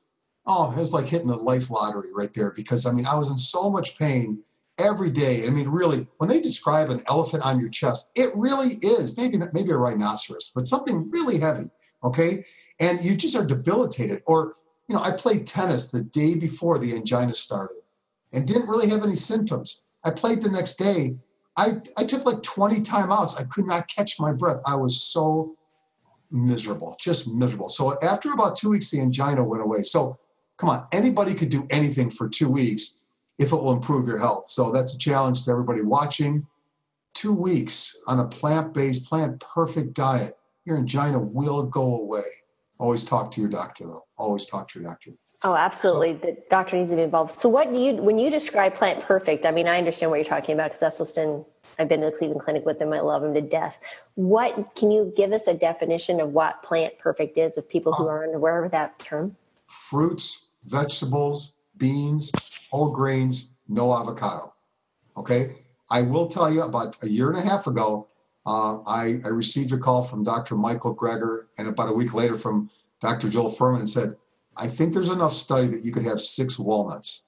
oh, 0.46 0.70
it 0.76 0.80
was 0.80 0.92
like 0.92 1.06
hitting 1.06 1.28
the 1.28 1.36
life 1.36 1.70
lottery 1.70 2.12
right 2.12 2.34
there 2.34 2.50
because 2.50 2.86
I 2.86 2.92
mean, 2.92 3.06
I 3.06 3.14
was 3.14 3.30
in 3.30 3.38
so 3.38 3.70
much 3.70 3.98
pain 3.98 4.42
every 4.78 5.10
day. 5.10 5.46
I 5.46 5.50
mean, 5.50 5.68
really, 5.68 6.06
when 6.18 6.28
they 6.28 6.40
describe 6.40 6.90
an 6.90 7.02
elephant 7.08 7.44
on 7.44 7.60
your 7.60 7.70
chest, 7.70 8.10
it 8.14 8.34
really 8.36 8.74
is 8.82 9.16
maybe 9.16 9.38
maybe 9.52 9.70
a 9.70 9.76
rhinoceros, 9.78 10.52
but 10.54 10.66
something 10.66 11.10
really 11.10 11.38
heavy. 11.38 11.70
Okay, 12.02 12.44
and 12.78 13.02
you 13.02 13.16
just 13.16 13.36
are 13.36 13.46
debilitated 13.46 14.20
or 14.26 14.54
you 14.88 14.94
know, 14.94 15.02
I 15.02 15.12
played 15.12 15.46
tennis 15.46 15.90
the 15.90 16.02
day 16.02 16.34
before 16.34 16.78
the 16.78 16.94
angina 16.94 17.34
started 17.34 17.78
and 18.32 18.46
didn't 18.46 18.68
really 18.68 18.88
have 18.90 19.02
any 19.02 19.14
symptoms. 19.14 19.82
I 20.04 20.10
played 20.10 20.40
the 20.40 20.50
next 20.50 20.74
day. 20.74 21.16
I, 21.56 21.80
I 21.96 22.04
took 22.04 22.26
like 22.26 22.42
20 22.42 22.80
timeouts. 22.80 23.40
I 23.40 23.44
could 23.44 23.66
not 23.66 23.88
catch 23.88 24.20
my 24.20 24.32
breath. 24.32 24.60
I 24.66 24.74
was 24.74 25.00
so 25.00 25.54
miserable, 26.30 26.96
just 27.00 27.32
miserable. 27.32 27.68
So 27.68 27.96
after 28.02 28.32
about 28.32 28.56
two 28.56 28.70
weeks, 28.70 28.90
the 28.90 29.00
angina 29.00 29.44
went 29.44 29.62
away. 29.62 29.82
So 29.82 30.16
come 30.58 30.68
on, 30.68 30.86
anybody 30.92 31.32
could 31.32 31.50
do 31.50 31.66
anything 31.70 32.10
for 32.10 32.28
two 32.28 32.50
weeks 32.50 33.04
if 33.38 33.52
it 33.52 33.56
will 33.56 33.72
improve 33.72 34.06
your 34.06 34.18
health. 34.18 34.46
So 34.46 34.70
that's 34.70 34.94
a 34.94 34.98
challenge 34.98 35.44
to 35.44 35.50
everybody 35.50 35.82
watching. 35.82 36.46
Two 37.14 37.34
weeks 37.34 37.96
on 38.06 38.18
a 38.18 38.26
plant 38.26 38.74
based, 38.74 39.06
plant 39.06 39.40
perfect 39.40 39.94
diet, 39.94 40.36
your 40.64 40.76
angina 40.76 41.20
will 41.20 41.62
go 41.62 42.00
away. 42.00 42.22
Always 42.84 43.02
talk 43.02 43.30
to 43.30 43.40
your 43.40 43.48
doctor, 43.48 43.84
though. 43.84 44.04
Always 44.18 44.44
talk 44.44 44.68
to 44.68 44.78
your 44.78 44.90
doctor. 44.90 45.12
Oh, 45.42 45.56
absolutely. 45.56 46.18
So, 46.20 46.26
the 46.26 46.36
doctor 46.50 46.76
needs 46.76 46.90
to 46.90 46.96
be 46.96 47.02
involved. 47.02 47.32
So, 47.32 47.48
what 47.48 47.72
do 47.72 47.80
you, 47.80 47.94
when 47.94 48.18
you 48.18 48.28
describe 48.30 48.74
Plant 48.74 49.00
Perfect, 49.00 49.46
I 49.46 49.52
mean, 49.52 49.66
I 49.66 49.78
understand 49.78 50.10
what 50.10 50.16
you're 50.16 50.26
talking 50.26 50.54
about 50.54 50.74
because 50.74 51.00
Esselstyn, 51.00 51.46
I've 51.78 51.88
been 51.88 52.00
to 52.00 52.10
the 52.10 52.12
Cleveland 52.12 52.42
Clinic 52.42 52.66
with 52.66 52.78
them. 52.78 52.92
I 52.92 53.00
love 53.00 53.22
them 53.22 53.32
to 53.32 53.40
death. 53.40 53.78
What 54.16 54.74
can 54.74 54.90
you 54.90 55.14
give 55.16 55.32
us 55.32 55.46
a 55.46 55.54
definition 55.54 56.20
of 56.20 56.34
what 56.34 56.62
Plant 56.62 56.98
Perfect 56.98 57.38
is 57.38 57.56
of 57.56 57.66
people 57.66 57.94
who 57.94 58.04
uh, 58.04 58.10
are 58.10 58.28
unaware 58.28 58.62
of 58.62 58.70
that 58.72 58.98
term? 58.98 59.34
Fruits, 59.66 60.50
vegetables, 60.64 61.56
beans, 61.78 62.30
whole 62.70 62.90
grains, 62.90 63.54
no 63.66 63.94
avocado. 63.94 64.52
Okay. 65.16 65.52
I 65.90 66.02
will 66.02 66.26
tell 66.26 66.52
you 66.52 66.60
about 66.60 67.02
a 67.02 67.08
year 67.08 67.30
and 67.30 67.38
a 67.38 67.48
half 67.48 67.66
ago, 67.66 68.08
uh, 68.46 68.78
I, 68.86 69.20
I, 69.24 69.28
received 69.28 69.72
a 69.72 69.78
call 69.78 70.02
from 70.02 70.22
Dr. 70.22 70.54
Michael 70.54 70.94
Greger 70.94 71.46
and 71.58 71.66
about 71.66 71.88
a 71.88 71.94
week 71.94 72.12
later 72.12 72.36
from 72.36 72.68
Dr. 73.00 73.28
Joel 73.30 73.50
Fuhrman 73.50 73.78
and 73.78 73.90
said, 73.90 74.16
I 74.56 74.66
think 74.66 74.92
there's 74.92 75.10
enough 75.10 75.32
study 75.32 75.66
that 75.68 75.82
you 75.82 75.92
could 75.92 76.04
have 76.04 76.20
six 76.20 76.58
walnuts. 76.58 77.24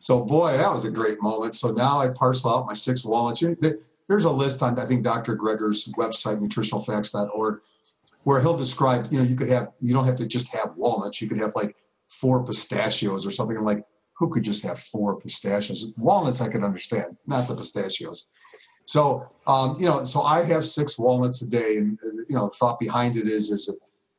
So, 0.00 0.24
boy, 0.24 0.56
that 0.56 0.72
was 0.72 0.84
a 0.84 0.90
great 0.90 1.20
moment. 1.22 1.54
So 1.54 1.70
now 1.72 1.98
I 1.98 2.08
parcel 2.08 2.50
out 2.50 2.66
my 2.66 2.74
six 2.74 3.04
walnuts. 3.04 3.42
There's 4.08 4.24
a 4.24 4.30
list 4.30 4.62
on, 4.62 4.78
I 4.78 4.84
think, 4.84 5.04
Dr. 5.04 5.36
Greger's 5.36 5.92
website, 5.98 6.40
nutritionalfacts.org, 6.40 7.60
where 8.24 8.40
he'll 8.40 8.56
describe, 8.56 9.08
you 9.10 9.18
know, 9.18 9.24
you 9.24 9.36
could 9.36 9.50
have, 9.50 9.72
you 9.80 9.92
don't 9.92 10.06
have 10.06 10.16
to 10.16 10.26
just 10.26 10.54
have 10.54 10.74
walnuts. 10.76 11.20
You 11.20 11.28
could 11.28 11.38
have 11.38 11.52
like 11.54 11.76
four 12.08 12.44
pistachios 12.44 13.26
or 13.26 13.30
something. 13.30 13.56
I'm 13.56 13.64
like, 13.64 13.84
who 14.14 14.28
could 14.30 14.42
just 14.42 14.64
have 14.64 14.78
four 14.78 15.18
pistachios? 15.18 15.92
Walnuts 15.96 16.40
I 16.40 16.48
can 16.48 16.64
understand, 16.64 17.16
not 17.26 17.46
the 17.46 17.56
pistachios. 17.56 18.26
So, 18.88 19.28
um, 19.46 19.76
you 19.78 19.84
know, 19.84 20.02
so 20.04 20.22
I 20.22 20.42
have 20.44 20.64
six 20.64 20.98
walnuts 20.98 21.42
a 21.42 21.46
day, 21.46 21.76
and 21.76 21.98
you 22.02 22.34
know, 22.34 22.46
the 22.46 22.54
thought 22.58 22.80
behind 22.80 23.18
it 23.18 23.26
is 23.26 23.50
is 23.50 23.70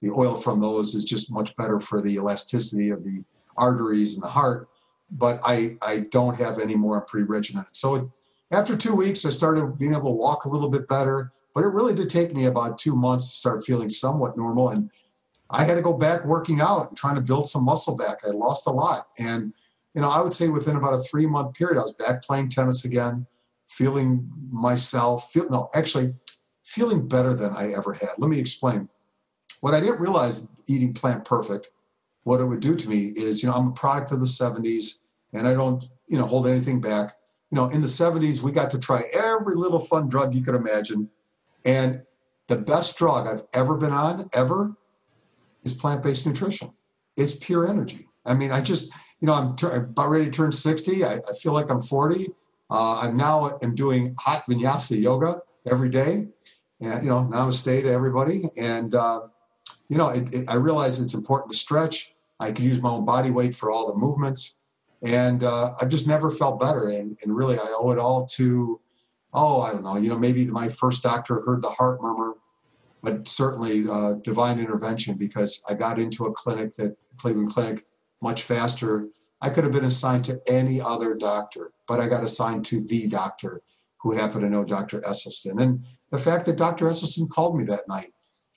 the 0.03 0.11
oil 0.11 0.35
from 0.35 0.61
those 0.61 0.93
is 0.93 1.03
just 1.03 1.31
much 1.31 1.55
better 1.55 1.79
for 1.79 2.01
the 2.01 2.13
elasticity 2.13 2.91
of 2.91 3.03
the 3.03 3.23
arteries 3.57 4.13
and 4.13 4.23
the 4.23 4.29
heart. 4.29 4.69
But 5.09 5.39
I 5.43 5.75
I 5.81 6.05
don't 6.11 6.37
have 6.37 6.59
any 6.59 6.75
more 6.75 7.01
pre-regimen. 7.01 7.65
So 7.71 7.95
it, 7.95 8.05
after 8.51 8.77
two 8.77 8.95
weeks, 8.95 9.25
I 9.25 9.31
started 9.31 9.79
being 9.79 9.93
able 9.93 10.11
to 10.11 10.21
walk 10.21 10.45
a 10.45 10.49
little 10.49 10.69
bit 10.69 10.87
better. 10.87 11.31
But 11.55 11.63
it 11.63 11.73
really 11.73 11.95
did 11.95 12.11
take 12.11 12.35
me 12.35 12.45
about 12.45 12.77
two 12.77 12.95
months 12.95 13.27
to 13.31 13.37
start 13.37 13.63
feeling 13.65 13.89
somewhat 13.89 14.37
normal, 14.37 14.69
and 14.69 14.91
I 15.49 15.63
had 15.63 15.77
to 15.77 15.81
go 15.81 15.93
back 15.93 16.23
working 16.25 16.61
out 16.61 16.89
and 16.89 16.97
trying 16.97 17.15
to 17.15 17.21
build 17.21 17.49
some 17.49 17.65
muscle 17.65 17.97
back. 17.97 18.19
I 18.23 18.29
lost 18.29 18.67
a 18.67 18.71
lot, 18.71 19.07
and 19.17 19.51
you 19.95 20.01
know, 20.01 20.11
I 20.11 20.21
would 20.21 20.35
say 20.35 20.47
within 20.47 20.75
about 20.75 20.93
a 20.93 20.99
three 20.99 21.25
month 21.25 21.55
period, 21.55 21.79
I 21.79 21.81
was 21.81 21.93
back 21.93 22.21
playing 22.21 22.49
tennis 22.49 22.85
again 22.85 23.25
feeling 23.69 24.29
myself, 24.51 25.31
feel, 25.31 25.47
no, 25.49 25.69
actually 25.73 26.13
feeling 26.65 27.07
better 27.07 27.33
than 27.33 27.53
I 27.53 27.71
ever 27.71 27.93
had. 27.93 28.09
Let 28.17 28.29
me 28.29 28.39
explain. 28.39 28.89
What 29.61 29.73
I 29.73 29.79
didn't 29.79 29.99
realize 29.99 30.47
eating 30.67 30.93
plant 30.93 31.25
perfect, 31.25 31.69
what 32.23 32.39
it 32.39 32.45
would 32.45 32.59
do 32.59 32.75
to 32.75 32.89
me 32.89 33.13
is, 33.15 33.41
you 33.41 33.49
know, 33.49 33.55
I'm 33.55 33.67
a 33.67 33.71
product 33.71 34.11
of 34.11 34.19
the 34.19 34.25
70s 34.25 34.99
and 35.33 35.47
I 35.47 35.53
don't, 35.53 35.83
you 36.07 36.17
know, 36.17 36.25
hold 36.25 36.47
anything 36.47 36.81
back. 36.81 37.13
You 37.51 37.55
know, 37.55 37.67
in 37.69 37.81
the 37.81 37.87
70s, 37.87 38.41
we 38.41 38.51
got 38.51 38.69
to 38.71 38.79
try 38.79 39.03
every 39.13 39.55
little 39.55 39.79
fun 39.79 40.09
drug 40.09 40.35
you 40.35 40.43
could 40.43 40.55
imagine. 40.55 41.09
And 41.65 42.05
the 42.47 42.57
best 42.57 42.97
drug 42.97 43.27
I've 43.27 43.43
ever 43.53 43.77
been 43.77 43.91
on, 43.91 44.29
ever, 44.33 44.75
is 45.63 45.73
plant 45.73 46.03
based 46.03 46.25
nutrition. 46.25 46.71
It's 47.17 47.33
pure 47.33 47.67
energy. 47.67 48.07
I 48.25 48.33
mean, 48.33 48.51
I 48.51 48.61
just, 48.61 48.91
you 49.19 49.27
know, 49.27 49.33
I'm 49.33 49.55
about 49.73 50.09
ready 50.09 50.25
to 50.25 50.31
turn 50.31 50.51
60. 50.51 51.03
I, 51.03 51.15
I 51.15 51.33
feel 51.41 51.53
like 51.53 51.69
I'm 51.69 51.81
40. 51.81 52.27
Uh, 52.69 53.01
I'm 53.03 53.17
now 53.17 53.57
am 53.63 53.75
doing 53.75 54.15
hot 54.19 54.43
vinyasa 54.47 55.01
yoga 55.01 55.41
every 55.69 55.89
day, 55.89 56.27
and 56.81 57.03
you 57.03 57.09
know 57.09 57.27
namaste 57.31 57.81
to 57.81 57.91
everybody. 57.91 58.43
And 58.59 58.93
uh, 58.93 59.21
you 59.89 59.97
know, 59.97 60.09
it, 60.09 60.33
it, 60.33 60.49
I 60.49 60.55
realize 60.55 60.99
it's 60.99 61.15
important 61.15 61.51
to 61.51 61.57
stretch. 61.57 62.13
I 62.39 62.51
could 62.51 62.63
use 62.63 62.81
my 62.81 62.89
own 62.89 63.05
body 63.05 63.31
weight 63.31 63.55
for 63.55 63.71
all 63.71 63.91
the 63.91 63.97
movements, 63.97 64.57
and 65.03 65.43
uh, 65.43 65.73
I've 65.81 65.89
just 65.89 66.07
never 66.07 66.29
felt 66.29 66.59
better. 66.59 66.89
And, 66.89 67.15
and 67.23 67.35
really, 67.35 67.57
I 67.57 67.75
owe 67.77 67.91
it 67.91 67.99
all 67.99 68.25
to, 68.25 68.79
oh, 69.33 69.61
I 69.61 69.71
don't 69.71 69.83
know, 69.83 69.97
you 69.97 70.09
know, 70.09 70.17
maybe 70.17 70.45
my 70.45 70.69
first 70.69 71.03
doctor 71.03 71.41
heard 71.45 71.63
the 71.63 71.69
heart 71.69 72.01
murmur, 72.01 72.35
but 73.01 73.27
certainly 73.27 73.85
uh, 73.91 74.13
divine 74.15 74.59
intervention 74.59 75.17
because 75.17 75.61
I 75.69 75.73
got 75.73 75.99
into 75.99 76.25
a 76.27 76.33
clinic 76.33 76.73
that 76.75 76.95
Cleveland 77.17 77.49
Clinic 77.49 77.85
much 78.21 78.43
faster 78.43 79.07
I 79.41 79.49
could 79.49 79.63
have 79.63 79.73
been 79.73 79.85
assigned 79.85 80.25
to 80.25 80.39
any 80.49 80.81
other 80.81 81.15
doctor, 81.15 81.69
but 81.87 81.99
I 81.99 82.07
got 82.07 82.23
assigned 82.23 82.65
to 82.65 82.81
the 82.81 83.07
doctor 83.07 83.61
who 84.01 84.15
happened 84.15 84.41
to 84.41 84.49
know 84.49 84.63
Dr. 84.63 85.01
Esselstyn. 85.01 85.61
And 85.61 85.85
the 86.11 86.17
fact 86.17 86.45
that 86.45 86.57
Dr. 86.57 86.85
Esselstyn 86.85 87.29
called 87.29 87.57
me 87.57 87.63
that 87.65 87.87
night 87.87 88.11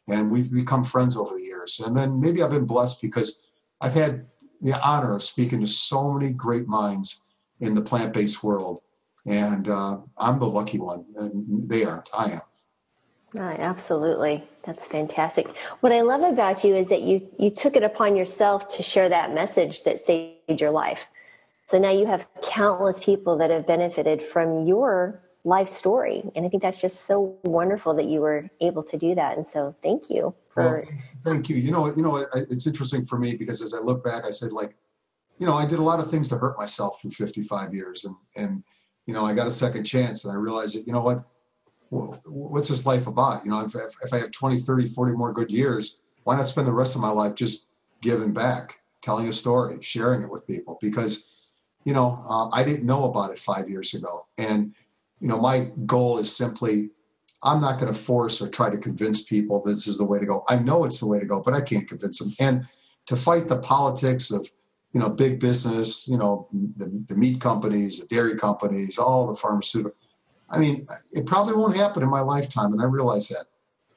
and 0.08 0.30
we've 0.30 0.52
become 0.52 0.84
friends 0.84 1.16
over 1.16 1.34
the 1.34 1.42
years. 1.42 1.80
And 1.80 1.96
then 1.96 2.20
maybe 2.20 2.42
I've 2.42 2.50
been 2.50 2.66
blessed 2.66 3.00
because 3.00 3.42
I've 3.80 3.94
had 3.94 4.26
the 4.60 4.80
honor 4.86 5.14
of 5.14 5.22
speaking 5.22 5.60
to 5.60 5.66
so 5.66 6.12
many 6.12 6.32
great 6.32 6.68
minds 6.68 7.24
in 7.60 7.74
the 7.74 7.82
plant-based 7.82 8.42
world, 8.42 8.80
and 9.26 9.68
uh, 9.68 9.98
I'm 10.18 10.38
the 10.38 10.46
lucky 10.46 10.78
one, 10.78 11.04
and 11.16 11.62
they 11.68 11.84
aren't. 11.84 12.08
I 12.16 12.32
am. 12.32 12.40
Oh, 13.36 13.40
absolutely. 13.40 14.44
That's 14.64 14.86
fantastic. 14.86 15.48
What 15.80 15.92
I 15.92 16.02
love 16.02 16.22
about 16.22 16.64
you 16.64 16.74
is 16.74 16.88
that 16.88 17.02
you 17.02 17.26
you 17.38 17.50
took 17.50 17.76
it 17.76 17.82
upon 17.82 18.14
yourself 18.14 18.68
to 18.76 18.82
share 18.82 19.08
that 19.08 19.32
message 19.32 19.84
that 19.84 19.98
saved 19.98 20.60
your 20.60 20.70
life. 20.70 21.06
So 21.66 21.78
now 21.78 21.90
you 21.90 22.06
have 22.06 22.28
countless 22.42 23.02
people 23.02 23.38
that 23.38 23.50
have 23.50 23.66
benefited 23.66 24.22
from 24.22 24.66
your 24.66 25.22
life 25.44 25.68
story. 25.68 26.22
And 26.34 26.44
I 26.44 26.48
think 26.48 26.62
that's 26.62 26.80
just 26.80 27.06
so 27.06 27.38
wonderful 27.44 27.94
that 27.94 28.06
you 28.06 28.20
were 28.20 28.50
able 28.60 28.82
to 28.84 28.96
do 28.96 29.14
that. 29.14 29.36
And 29.36 29.46
so 29.46 29.74
thank 29.82 30.10
you. 30.10 30.34
For- 30.50 30.62
well, 30.62 30.82
thank 31.24 31.48
you. 31.48 31.56
You 31.56 31.72
know, 31.72 31.92
you 31.94 32.02
know, 32.02 32.16
it's 32.34 32.66
interesting 32.66 33.04
for 33.04 33.18
me 33.18 33.34
because 33.34 33.62
as 33.62 33.74
I 33.74 33.78
look 33.78 34.04
back, 34.04 34.24
I 34.26 34.30
said 34.30 34.52
like, 34.52 34.76
you 35.38 35.46
know, 35.46 35.54
I 35.54 35.64
did 35.64 35.78
a 35.78 35.82
lot 35.82 35.98
of 35.98 36.10
things 36.10 36.28
to 36.28 36.36
hurt 36.36 36.58
myself 36.58 37.00
for 37.00 37.10
55 37.10 37.74
years 37.74 38.04
and, 38.04 38.14
and, 38.36 38.62
you 39.06 39.14
know, 39.14 39.24
I 39.24 39.32
got 39.32 39.48
a 39.48 39.52
second 39.52 39.84
chance 39.84 40.24
and 40.24 40.32
I 40.32 40.36
realized 40.36 40.76
that, 40.76 40.86
you 40.86 40.92
know 40.92 41.00
what, 41.00 41.24
what's 41.92 42.68
this 42.68 42.86
life 42.86 43.06
about? 43.06 43.44
You 43.44 43.50
know, 43.50 43.60
if, 43.60 43.74
if 43.74 44.12
I 44.12 44.18
have 44.18 44.30
20, 44.30 44.58
30, 44.58 44.86
40 44.86 45.12
more 45.12 45.32
good 45.32 45.50
years, 45.50 46.00
why 46.24 46.36
not 46.36 46.48
spend 46.48 46.66
the 46.66 46.72
rest 46.72 46.94
of 46.94 47.02
my 47.02 47.10
life 47.10 47.34
just 47.34 47.68
giving 48.00 48.32
back, 48.32 48.76
telling 49.02 49.28
a 49.28 49.32
story, 49.32 49.76
sharing 49.82 50.22
it 50.22 50.30
with 50.30 50.46
people? 50.46 50.78
Because, 50.80 51.50
you 51.84 51.92
know, 51.92 52.18
uh, 52.28 52.48
I 52.50 52.64
didn't 52.64 52.86
know 52.86 53.04
about 53.04 53.30
it 53.30 53.38
five 53.38 53.68
years 53.68 53.92
ago. 53.92 54.26
And, 54.38 54.74
you 55.20 55.28
know, 55.28 55.38
my 55.38 55.70
goal 55.84 56.18
is 56.18 56.34
simply 56.34 56.90
I'm 57.44 57.60
not 57.60 57.78
going 57.78 57.92
to 57.92 57.98
force 57.98 58.40
or 58.40 58.48
try 58.48 58.70
to 58.70 58.78
convince 58.78 59.24
people 59.24 59.62
this 59.64 59.86
is 59.86 59.98
the 59.98 60.06
way 60.06 60.20
to 60.20 60.26
go. 60.26 60.44
I 60.48 60.58
know 60.58 60.84
it's 60.84 61.00
the 61.00 61.08
way 61.08 61.18
to 61.18 61.26
go, 61.26 61.42
but 61.42 61.54
I 61.54 61.60
can't 61.60 61.88
convince 61.88 62.20
them. 62.20 62.30
And 62.40 62.64
to 63.06 63.16
fight 63.16 63.48
the 63.48 63.58
politics 63.58 64.30
of, 64.30 64.48
you 64.94 65.00
know, 65.00 65.08
big 65.08 65.40
business, 65.40 66.06
you 66.06 66.18
know, 66.18 66.48
the, 66.76 67.04
the 67.08 67.16
meat 67.16 67.40
companies, 67.40 67.98
the 67.98 68.06
dairy 68.06 68.36
companies, 68.36 68.98
all 68.98 69.26
the 69.26 69.34
pharmaceutical 69.34 69.96
I 70.52 70.58
mean, 70.58 70.86
it 71.14 71.26
probably 71.26 71.54
won't 71.54 71.76
happen 71.76 72.02
in 72.02 72.10
my 72.10 72.20
lifetime, 72.20 72.72
and 72.72 72.82
I 72.82 72.84
realize 72.84 73.28
that. 73.28 73.46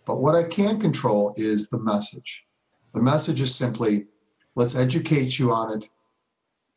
But 0.06 0.22
what 0.22 0.36
I 0.36 0.44
can 0.44 0.80
control 0.80 1.34
is 1.38 1.70
the 1.70 1.80
message. 1.80 2.46
The 2.94 3.02
message 3.02 3.42
is 3.42 3.54
simply 3.54 4.06
let's 4.56 4.78
educate 4.78 5.38
you 5.38 5.52
on 5.52 5.78
it. 5.78 5.90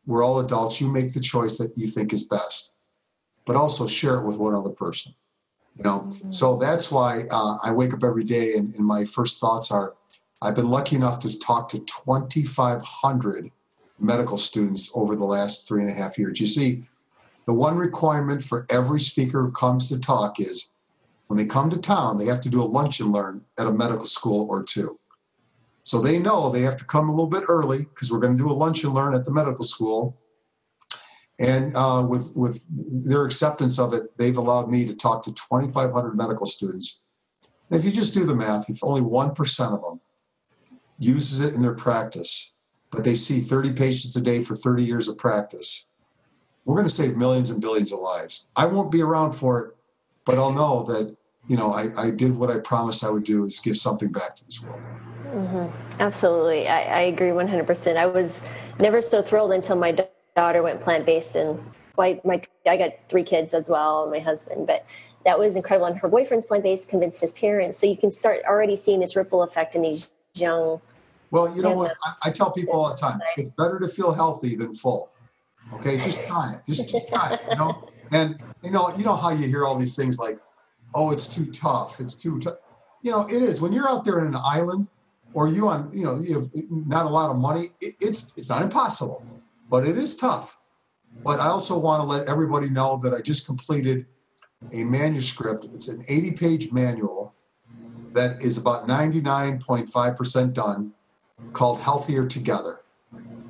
We're 0.06 0.24
all 0.24 0.40
adults. 0.40 0.80
You 0.80 0.90
make 0.90 1.12
the 1.12 1.20
choice 1.20 1.58
that 1.58 1.76
you 1.76 1.86
think 1.86 2.12
is 2.12 2.24
best, 2.24 2.72
but 3.44 3.56
also 3.56 3.86
share 3.86 4.18
it 4.18 4.24
with 4.24 4.38
one 4.38 4.54
other 4.54 4.70
person. 4.70 5.14
You 5.74 5.84
know, 5.84 6.00
mm-hmm. 6.00 6.32
so 6.32 6.56
that's 6.56 6.90
why 6.90 7.22
uh, 7.30 7.58
I 7.62 7.70
wake 7.70 7.94
up 7.94 8.02
every 8.02 8.24
day 8.24 8.54
and, 8.56 8.68
and 8.74 8.84
my 8.84 9.04
first 9.04 9.38
thoughts 9.38 9.70
are 9.70 9.94
I've 10.42 10.54
been 10.54 10.70
lucky 10.70 10.96
enough 10.96 11.20
to 11.20 11.38
talk 11.38 11.68
to 11.70 11.78
2,500 11.78 13.50
medical 13.98 14.36
students 14.36 14.90
over 14.94 15.16
the 15.16 15.24
last 15.24 15.66
three 15.66 15.82
and 15.82 15.90
a 15.90 15.94
half 15.94 16.18
years. 16.18 16.40
You 16.40 16.46
see, 16.46 16.84
the 17.48 17.54
one 17.54 17.78
requirement 17.78 18.44
for 18.44 18.66
every 18.68 19.00
speaker 19.00 19.40
who 19.40 19.50
comes 19.50 19.88
to 19.88 19.98
talk 19.98 20.38
is 20.38 20.74
when 21.28 21.38
they 21.38 21.46
come 21.46 21.70
to 21.70 21.78
town, 21.78 22.18
they 22.18 22.26
have 22.26 22.42
to 22.42 22.50
do 22.50 22.62
a 22.62 22.74
lunch 22.78 23.00
and 23.00 23.10
learn 23.10 23.40
at 23.58 23.66
a 23.66 23.72
medical 23.72 24.04
school 24.04 24.46
or 24.50 24.62
two. 24.62 25.00
So 25.82 25.98
they 25.98 26.18
know 26.18 26.50
they 26.50 26.60
have 26.60 26.76
to 26.76 26.84
come 26.84 27.08
a 27.08 27.10
little 27.10 27.26
bit 27.26 27.44
early 27.48 27.78
because 27.78 28.12
we're 28.12 28.18
going 28.18 28.36
to 28.36 28.44
do 28.44 28.50
a 28.50 28.52
lunch 28.52 28.84
and 28.84 28.92
learn 28.92 29.14
at 29.14 29.24
the 29.24 29.32
medical 29.32 29.64
school. 29.64 30.20
And 31.40 31.74
uh, 31.74 32.04
with 32.06 32.34
with 32.36 32.66
their 33.08 33.24
acceptance 33.24 33.78
of 33.78 33.94
it, 33.94 34.14
they've 34.18 34.36
allowed 34.36 34.68
me 34.70 34.84
to 34.84 34.94
talk 34.94 35.22
to 35.22 35.32
2,500 35.32 36.18
medical 36.18 36.44
students. 36.44 37.02
And 37.70 37.80
if 37.80 37.86
you 37.86 37.92
just 37.92 38.12
do 38.12 38.24
the 38.24 38.36
math, 38.36 38.68
if 38.68 38.84
only 38.84 39.00
one 39.00 39.34
percent 39.34 39.72
of 39.72 39.80
them 39.80 40.02
uses 40.98 41.40
it 41.40 41.54
in 41.54 41.62
their 41.62 41.74
practice, 41.74 42.52
but 42.90 43.04
they 43.04 43.14
see 43.14 43.40
30 43.40 43.72
patients 43.72 44.16
a 44.16 44.20
day 44.20 44.44
for 44.44 44.54
30 44.54 44.84
years 44.84 45.08
of 45.08 45.16
practice, 45.16 45.87
we're 46.68 46.74
going 46.74 46.86
to 46.86 46.92
save 46.92 47.16
millions 47.16 47.48
and 47.48 47.62
billions 47.62 47.94
of 47.94 47.98
lives. 47.98 48.46
I 48.54 48.66
won't 48.66 48.92
be 48.92 49.00
around 49.00 49.32
for 49.32 49.58
it, 49.62 49.76
but 50.26 50.36
I'll 50.36 50.52
know 50.52 50.82
that, 50.82 51.16
you 51.46 51.56
know, 51.56 51.72
I, 51.72 51.86
I 51.96 52.10
did 52.10 52.36
what 52.36 52.50
I 52.50 52.58
promised 52.58 53.02
I 53.02 53.08
would 53.08 53.24
do 53.24 53.44
is 53.44 53.58
give 53.58 53.78
something 53.78 54.12
back 54.12 54.36
to 54.36 54.44
this 54.44 54.62
world. 54.62 54.78
Mm-hmm. 55.28 56.00
Absolutely. 56.02 56.68
I, 56.68 56.82
I 56.82 57.00
agree 57.04 57.28
100%. 57.28 57.96
I 57.96 58.04
was 58.04 58.42
never 58.82 59.00
so 59.00 59.22
thrilled 59.22 59.52
until 59.52 59.76
my 59.76 59.96
daughter 60.36 60.62
went 60.62 60.82
plant-based 60.82 61.36
and 61.36 61.58
my, 61.96 62.20
my, 62.22 62.42
I 62.68 62.76
got 62.76 62.92
three 63.08 63.24
kids 63.24 63.54
as 63.54 63.66
well, 63.66 64.02
and 64.02 64.12
my 64.12 64.20
husband, 64.20 64.66
but 64.66 64.84
that 65.24 65.38
was 65.38 65.56
incredible. 65.56 65.86
And 65.86 65.98
her 65.98 66.08
boyfriend's 66.08 66.44
plant-based 66.44 66.90
convinced 66.90 67.22
his 67.22 67.32
parents. 67.32 67.78
So 67.78 67.86
you 67.86 67.96
can 67.96 68.10
start 68.10 68.42
already 68.46 68.76
seeing 68.76 69.00
this 69.00 69.16
ripple 69.16 69.42
effect 69.42 69.74
in 69.74 69.80
these 69.80 70.10
young. 70.34 70.82
Well, 71.30 71.56
you 71.56 71.62
know 71.62 71.72
what? 71.72 71.96
I, 72.04 72.28
I 72.28 72.30
tell 72.30 72.50
people 72.50 72.74
all 72.74 72.90
the 72.90 72.94
time, 72.94 73.20
it's 73.38 73.48
better 73.48 73.80
to 73.80 73.88
feel 73.88 74.12
healthy 74.12 74.54
than 74.54 74.74
full. 74.74 75.10
Okay, 75.74 75.98
just 75.98 76.24
try 76.24 76.54
it. 76.54 76.60
Just, 76.66 76.88
just 76.88 77.08
try 77.08 77.32
it. 77.34 77.40
You 77.50 77.56
know, 77.56 77.80
and 78.12 78.40
you 78.62 78.70
know, 78.70 78.90
you 78.96 79.04
know 79.04 79.16
how 79.16 79.30
you 79.30 79.46
hear 79.46 79.64
all 79.64 79.76
these 79.76 79.96
things 79.96 80.18
like, 80.18 80.38
"Oh, 80.94 81.10
it's 81.12 81.28
too 81.28 81.46
tough. 81.50 82.00
It's 82.00 82.14
too 82.14 82.38
tough." 82.40 82.56
You 83.02 83.12
know, 83.12 83.26
it 83.26 83.42
is. 83.42 83.60
When 83.60 83.72
you're 83.72 83.88
out 83.88 84.04
there 84.04 84.20
in 84.20 84.34
an 84.34 84.40
island, 84.44 84.88
or 85.34 85.48
you 85.48 85.68
on, 85.68 85.90
you 85.92 86.04
know, 86.04 86.18
you 86.20 86.34
have 86.40 86.48
not 86.70 87.06
a 87.06 87.10
lot 87.10 87.30
of 87.30 87.36
money. 87.36 87.68
It, 87.80 87.94
it's 88.00 88.32
it's 88.36 88.48
not 88.48 88.62
impossible, 88.62 89.26
but 89.70 89.86
it 89.86 89.96
is 89.98 90.16
tough. 90.16 90.58
But 91.24 91.40
I 91.40 91.46
also 91.46 91.78
want 91.78 92.00
to 92.02 92.06
let 92.06 92.28
everybody 92.28 92.70
know 92.70 92.98
that 93.02 93.12
I 93.12 93.20
just 93.20 93.46
completed 93.46 94.06
a 94.72 94.84
manuscript. 94.84 95.66
It's 95.66 95.88
an 95.88 96.02
80-page 96.04 96.72
manual 96.72 97.34
that 98.14 98.42
is 98.42 98.58
about 98.58 98.86
99.5% 98.88 100.52
done, 100.52 100.92
called 101.52 101.80
"Healthier 101.80 102.26
Together." 102.26 102.80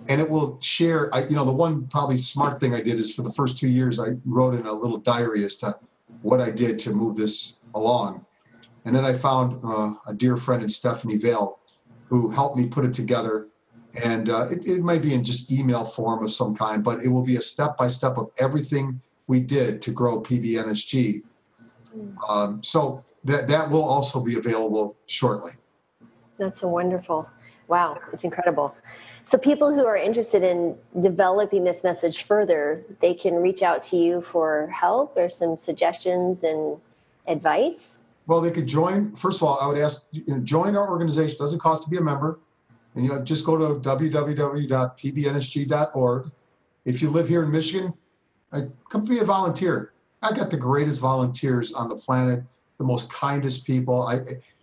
And 0.09 0.21
it 0.21 0.29
will 0.29 0.59
share. 0.61 1.15
I, 1.15 1.25
you 1.27 1.37
know, 1.37 1.45
the 1.45 1.53
one 1.53 1.87
probably 1.87 2.17
smart 2.17 2.59
thing 2.59 2.75
I 2.75 2.81
did 2.81 2.95
is 2.97 3.15
for 3.15 3.23
the 3.23 3.33
first 3.33 3.59
two 3.59 3.69
years, 3.69 4.01
I 4.01 4.17
wrote 4.25 4.55
in 4.55 4.67
a 4.67 4.73
little 4.73 4.99
diary 4.99 5.45
as 5.45 5.57
to 5.59 5.77
what 6.23 6.41
I 6.41 6.51
did 6.51 6.79
to 6.81 6.93
move 6.93 7.17
this 7.17 7.61
along. 7.75 8.25
And 8.85 8.97
then 8.97 9.05
I 9.05 9.13
found 9.13 9.61
uh, 9.63 9.93
a 10.09 10.15
dear 10.15 10.37
friend 10.37 10.63
in 10.63 10.69
Stephanie 10.69 11.19
Vale 11.19 11.59
who 12.09 12.31
helped 12.31 12.57
me 12.57 12.67
put 12.67 12.85
it 12.85 12.93
together. 12.93 13.49
And 14.05 14.31
uh, 14.31 14.47
it, 14.51 14.67
it 14.67 14.83
might 14.83 15.03
be 15.03 15.15
in 15.15 15.25
just 15.25 15.53
email 15.53 15.85
form 15.85 16.25
of 16.25 16.31
some 16.31 16.57
kind, 16.57 16.83
but 16.83 17.01
it 17.01 17.09
will 17.09 17.23
be 17.23 17.37
a 17.37 17.43
step 17.43 17.77
by 17.77 17.89
step 17.89 18.17
of 18.17 18.31
everything 18.41 19.01
we 19.27 19.41
did 19.41 19.83
to 19.83 19.91
grow 19.91 20.21
PBNSG. 20.23 21.23
Um, 22.29 22.63
so 22.63 23.05
that, 23.25 23.49
that 23.49 23.69
will 23.69 23.85
also 23.85 24.23
be 24.23 24.37
available 24.37 24.97
shortly. 25.07 25.53
That's 26.39 26.63
a 26.63 26.69
wonderful. 26.69 27.29
Wow, 27.67 27.99
it's 28.13 28.25
incredible. 28.25 28.75
So 29.29 29.37
people 29.37 29.75
who 29.75 29.85
are 29.85 29.99
interested 29.99 30.43
in 30.43 30.79
developing 30.99 31.65
this 31.65 31.85
message 31.85 32.23
further, 32.23 32.83
they 33.01 33.13
can 33.13 33.35
reach 33.35 33.63
out 33.63 33.83
to 33.83 33.99
you 33.99 34.23
for 34.23 34.69
help 34.69 35.19
or 35.19 35.29
some 35.29 35.59
suggestions 35.59 36.43
and 36.43 36.79
advice. 37.27 37.99
Well, 38.27 38.41
they 38.41 38.51
could 38.51 38.67
join. 38.67 39.15
First 39.15 39.43
of 39.43 39.47
all, 39.47 39.59
I 39.61 39.67
would 39.67 39.77
ask 39.77 40.09
you 40.13 40.25
know, 40.29 40.39
join 40.39 40.79
our 40.79 40.89
organization. 40.89 41.37
It 41.37 41.41
doesn't 41.41 41.59
cost 41.59 41.83
to 41.83 41.91
be 41.91 41.99
a 41.99 42.01
member, 42.01 42.39
and 42.95 43.05
you 43.05 43.11
know, 43.11 43.23
just 43.23 43.45
go 43.45 43.59
to 43.59 43.79
www.pbnsg.org. 43.87 46.33
If 46.87 47.03
you 47.03 47.11
live 47.11 47.29
here 47.29 47.43
in 47.43 47.51
Michigan, 47.51 47.93
come 48.89 49.05
be 49.05 49.19
a 49.19 49.25
volunteer. 49.25 49.93
I 50.23 50.33
got 50.33 50.49
the 50.49 50.57
greatest 50.57 51.03
volunteers 51.03 51.75
on 51.75 51.91
the 51.91 51.97
planet, 51.97 52.45
the 52.79 52.85
most 52.85 53.13
kindest 53.13 53.67
people. 53.67 54.05
I, 54.05 54.21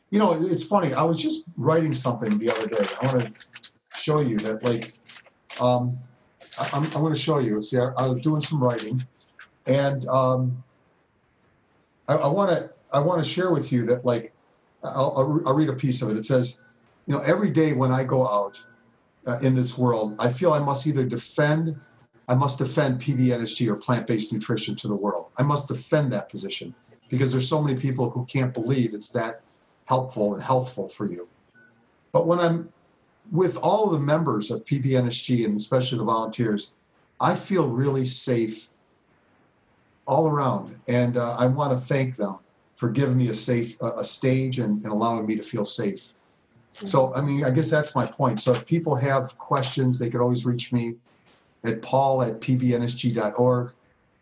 you 0.10 0.18
know, 0.18 0.34
it's 0.34 0.64
funny. 0.64 0.96
I 0.96 1.04
was 1.04 1.22
just 1.22 1.46
writing 1.56 1.94
something 1.94 2.40
the 2.40 2.50
other 2.50 2.66
day. 2.66 2.84
I 3.04 3.14
want 3.14 3.28
to 3.28 3.34
show 4.06 4.22
you 4.22 4.38
that 4.38 4.64
like 4.64 4.94
um, 5.62 5.98
I, 6.60 6.78
am 6.78 6.84
I'm, 6.84 6.92
I'm 6.94 7.02
going 7.02 7.14
to 7.14 7.20
show 7.20 7.40
you. 7.40 7.62
See, 7.62 7.78
I, 7.78 7.88
I, 7.98 8.06
was 8.08 8.20
doing 8.20 8.42
some 8.42 8.64
writing, 8.64 9.04
and 9.68 10.08
um, 10.08 10.64
I 12.08 12.28
want 12.28 12.52
to 12.52 12.70
I 12.94 13.00
want 13.00 13.24
to 13.24 13.30
share 13.30 13.52
with 13.52 13.72
you 13.72 13.86
that 13.88 14.06
like 14.06 14.32
I'll, 14.84 15.14
I'll, 15.18 15.48
I'll, 15.48 15.56
read 15.56 15.70
a 15.70 15.74
piece 15.74 16.04
of 16.04 16.12
it. 16.12 16.18
It 16.18 16.26
says, 16.26 16.62
you 17.08 17.16
know, 17.16 17.22
every 17.26 17.50
day 17.50 17.74
when 17.74 17.92
I 17.92 18.04
go 18.04 18.28
out 18.28 18.64
uh, 19.26 19.40
in 19.42 19.56
this 19.56 19.76
world, 19.78 20.16
I 20.20 20.30
feel 20.30 20.54
I 20.54 20.60
must 20.60 20.86
either 20.86 21.04
defend, 21.04 21.88
I 22.30 22.36
must 22.36 22.60
defend 22.60 23.02
PBNSG 23.02 23.68
or 23.68 23.76
plant-based 23.76 24.32
nutrition 24.32 24.76
to 24.76 24.88
the 24.88 24.96
world. 24.96 25.32
I 25.40 25.44
must 25.44 25.68
defend 25.68 26.14
that 26.14 26.30
position 26.30 26.76
because 27.10 27.32
there's 27.32 27.50
so 27.50 27.62
many 27.62 27.80
people 27.80 28.12
who 28.12 28.24
can't 28.26 28.54
believe 28.54 28.94
it's 28.94 29.10
that 29.10 29.42
helpful 29.86 30.36
and 30.36 30.44
healthful 30.44 30.88
for 30.88 31.08
you. 31.08 31.28
But 32.12 32.28
when 32.28 32.40
I'm 32.40 32.70
with 33.32 33.58
all 33.58 33.90
the 33.90 34.00
members 34.00 34.52
of 34.52 34.64
PBNSG 34.66 35.46
and 35.46 35.58
especially 35.58 35.98
the 35.98 36.04
volunteers, 36.04 36.72
I 37.20 37.36
feel 37.36 37.70
really 37.70 38.06
safe 38.06 38.70
all 40.06 40.28
around. 40.28 40.78
And 40.88 41.18
uh, 41.18 41.36
I 41.38 41.48
want 41.48 41.72
to 41.72 41.78
thank 41.78 42.16
them 42.16 42.38
for 42.76 42.90
giving 42.90 43.18
me 43.18 43.30
a 43.30 43.34
safe 43.34 43.82
uh, 43.82 43.98
a 43.98 44.04
stage 44.04 44.60
and, 44.60 44.82
and, 44.84 44.92
allowing 44.92 45.26
me 45.26 45.36
to 45.36 45.42
feel 45.42 45.66
safe. 45.66 46.12
So, 46.74 47.16
I 47.16 47.22
mean, 47.22 47.46
I 47.46 47.52
guess 47.52 47.72
that's 47.72 47.96
my 47.96 48.06
point. 48.06 48.42
So 48.42 48.52
if 48.52 48.66
people 48.68 48.96
have 48.96 49.38
questions, 49.38 49.98
they 49.98 50.10
could 50.10 50.20
always 50.20 50.46
reach 50.46 50.74
me 50.74 50.96
at 51.64 51.82
paul 51.82 52.22
at 52.22 52.42
pbnsg.org. 52.42 53.72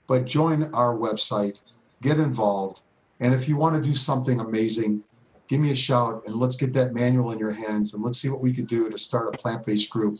But 0.05 0.25
join 0.25 0.63
our 0.75 0.95
website, 0.95 1.61
get 2.01 2.19
involved. 2.19 2.81
And 3.19 3.33
if 3.33 3.49
you 3.49 3.57
want 3.57 3.75
to 3.75 3.81
do 3.81 3.95
something 3.95 4.39
amazing, 4.39 5.03
give 5.47 5.59
me 5.59 5.71
a 5.71 5.75
shout 5.75 6.23
and 6.25 6.35
let's 6.35 6.55
get 6.55 6.73
that 6.73 6.93
manual 6.93 7.31
in 7.31 7.39
your 7.39 7.51
hands 7.51 7.93
and 7.93 8.03
let's 8.03 8.21
see 8.21 8.29
what 8.29 8.41
we 8.41 8.53
could 8.53 8.67
do 8.67 8.89
to 8.89 8.97
start 8.97 9.33
a 9.33 9.37
plant-based 9.37 9.89
group 9.89 10.19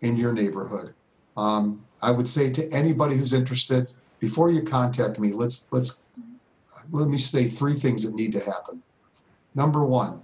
in 0.00 0.16
your 0.16 0.32
neighborhood. 0.32 0.94
Um, 1.36 1.84
I 2.02 2.10
would 2.10 2.28
say 2.28 2.50
to 2.50 2.68
anybody 2.72 3.16
who's 3.16 3.32
interested, 3.32 3.92
before 4.20 4.50
you 4.50 4.62
contact 4.62 5.18
me, 5.18 5.32
let's 5.32 5.68
let's 5.72 6.02
let 6.90 7.08
me 7.08 7.16
say 7.16 7.46
three 7.46 7.74
things 7.74 8.04
that 8.04 8.14
need 8.14 8.32
to 8.32 8.40
happen. 8.40 8.82
Number 9.54 9.84
one, 9.84 10.22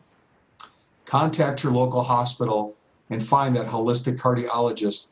contact 1.04 1.64
your 1.64 1.72
local 1.72 2.02
hospital 2.02 2.76
and 3.10 3.22
find 3.22 3.56
that 3.56 3.66
holistic 3.66 4.18
cardiologist 4.18 5.08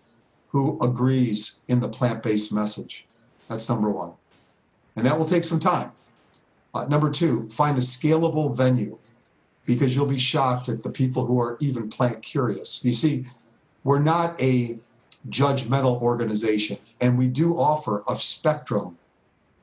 who 0.48 0.78
agrees 0.80 1.62
in 1.68 1.80
the 1.80 1.88
plant-based 1.88 2.52
message. 2.52 3.06
That's 3.48 3.68
number 3.68 3.90
one, 3.90 4.12
and 4.96 5.04
that 5.06 5.18
will 5.18 5.26
take 5.26 5.44
some 5.44 5.60
time. 5.60 5.90
Uh, 6.74 6.84
number 6.86 7.10
two, 7.10 7.48
find 7.48 7.76
a 7.78 7.80
scalable 7.80 8.56
venue 8.56 8.98
because 9.66 9.94
you'll 9.94 10.06
be 10.06 10.18
shocked 10.18 10.68
at 10.68 10.82
the 10.82 10.90
people 10.90 11.26
who 11.26 11.40
are 11.40 11.56
even 11.60 11.88
plant 11.88 12.22
curious. 12.22 12.82
You 12.84 12.92
see, 12.92 13.26
we're 13.84 14.00
not 14.00 14.40
a 14.40 14.78
judgmental 15.28 16.00
organization, 16.00 16.78
and 17.00 17.18
we 17.18 17.28
do 17.28 17.58
offer 17.58 18.02
a 18.08 18.16
spectrum 18.16 18.96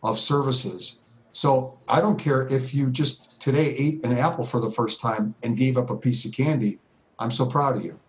of 0.03 0.19
services. 0.19 1.01
So 1.31 1.79
I 1.89 2.01
don't 2.01 2.19
care 2.19 2.45
if 2.53 2.73
you 2.75 2.91
just 2.91 3.41
today 3.41 3.73
ate 3.77 4.05
an 4.05 4.17
apple 4.17 4.43
for 4.43 4.59
the 4.59 4.69
first 4.69 5.01
time 5.01 5.33
and 5.41 5.57
gave 5.57 5.77
up 5.77 5.89
a 5.89 5.95
piece 5.95 6.25
of 6.25 6.33
candy. 6.33 6.79
I'm 7.17 7.31
so 7.31 7.45
proud 7.45 7.77
of 7.77 7.83
you. 7.83 7.99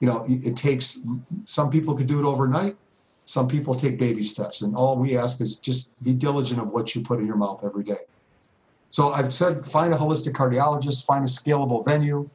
You 0.00 0.08
know, 0.08 0.22
it 0.28 0.56
takes 0.56 1.02
some 1.46 1.70
people 1.70 1.94
could 1.94 2.06
do 2.06 2.20
it 2.20 2.26
overnight. 2.26 2.76
Some 3.24 3.46
people 3.46 3.74
take 3.74 3.98
baby 3.98 4.22
steps, 4.22 4.62
and 4.62 4.74
all 4.74 4.96
we 4.96 5.16
ask 5.16 5.40
is 5.40 5.58
just 5.58 6.02
be 6.04 6.14
diligent 6.14 6.60
of 6.60 6.68
what 6.68 6.94
you 6.94 7.02
put 7.02 7.20
in 7.20 7.26
your 7.26 7.36
mouth 7.36 7.62
every 7.64 7.84
day. 7.84 7.96
So 8.90 9.10
I've 9.10 9.32
said 9.32 9.66
find 9.66 9.92
a 9.92 9.96
holistic 9.96 10.32
cardiologist, 10.32 11.04
find 11.04 11.24
a 11.24 11.28
scalable 11.28 11.84
venue, 11.84 12.28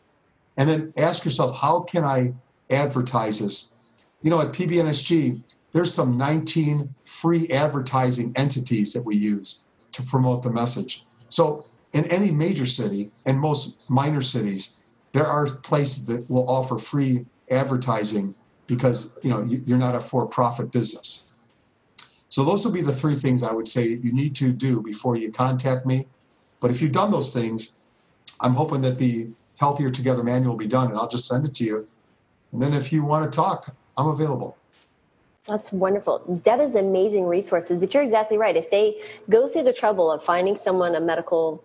and 0.58 0.70
then 0.70 0.94
ask 0.98 1.26
yourself, 1.26 1.58
how 1.60 1.82
can 1.82 2.04
I 2.04 2.34
advertise 2.72 3.40
this. 3.40 3.94
You 4.22 4.30
know, 4.30 4.42
at 4.42 4.54
PBNSG, 4.54 5.42
there's 5.72 5.94
some 5.94 6.18
19 6.18 6.94
free 7.04 7.50
advertising 7.50 8.34
entities 8.36 8.94
that 8.94 9.04
we 9.04 9.16
use 9.16 9.64
to 9.92 10.04
promote 10.04 10.44
the 10.44 10.52
message. 10.52 11.04
So 11.30 11.66
in 11.94 12.06
any 12.06 12.32
major 12.32 12.66
city 12.66 13.12
and 13.26 13.40
most 13.40 13.90
minor 13.90 14.22
cities, 14.22 14.82
there 15.12 15.26
are 15.26 15.48
places 15.48 16.06
that 16.08 16.30
will 16.30 16.50
offer 16.50 16.78
free 16.78 17.26
advertising 17.52 18.34
because 18.66 19.14
you 19.24 19.30
know 19.30 19.44
you're 19.44 19.78
not 19.78 19.94
a 19.94 20.00
for-profit 20.00 20.72
business. 20.72 21.46
So 22.30 22.44
those 22.44 22.66
would 22.66 22.74
be 22.74 22.82
the 22.82 22.94
three 22.94 23.14
things 23.14 23.44
I 23.44 23.52
would 23.52 23.68
say 23.68 23.86
you 23.86 24.12
need 24.12 24.34
to 24.36 24.52
do 24.54 24.82
before 24.82 25.18
you 25.18 25.32
contact 25.32 25.86
me. 25.86 26.08
But 26.64 26.72
if 26.72 26.82
you've 26.82 26.94
done 26.94 27.12
those 27.12 27.32
things, 27.32 27.74
I'm 28.42 28.54
hoping 28.54 28.82
that 28.82 28.98
the 28.98 29.30
Healthier 29.58 29.92
Together 29.92 30.24
manual 30.24 30.54
will 30.54 30.58
be 30.58 30.66
done, 30.66 30.88
and 30.90 30.98
I'll 30.98 31.08
just 31.08 31.28
send 31.28 31.46
it 31.46 31.54
to 31.56 31.64
you 31.64 31.88
and 32.54 32.62
then 32.62 32.74
if 32.74 32.94
you 32.94 33.04
want 33.04 33.30
to 33.30 33.36
talk, 33.36 33.76
I'm 33.98 34.08
available. 34.08 34.56
That's 35.48 35.74
wonderful. 35.74 36.42
That 36.46 36.62
is 36.62 36.76
amazing 36.76 37.26
resources. 37.26 37.80
But 37.80 37.94
you're 37.94 38.04
exactly 38.04 38.38
right. 38.38 38.56
If 38.56 38.70
they 38.70 39.02
go 39.30 39.48
through 39.48 39.64
the 39.64 39.74
trouble 39.74 40.10
of 40.10 40.24
finding 40.24 40.56
someone, 40.56 40.96
a 40.96 41.02
medical, 41.02 41.64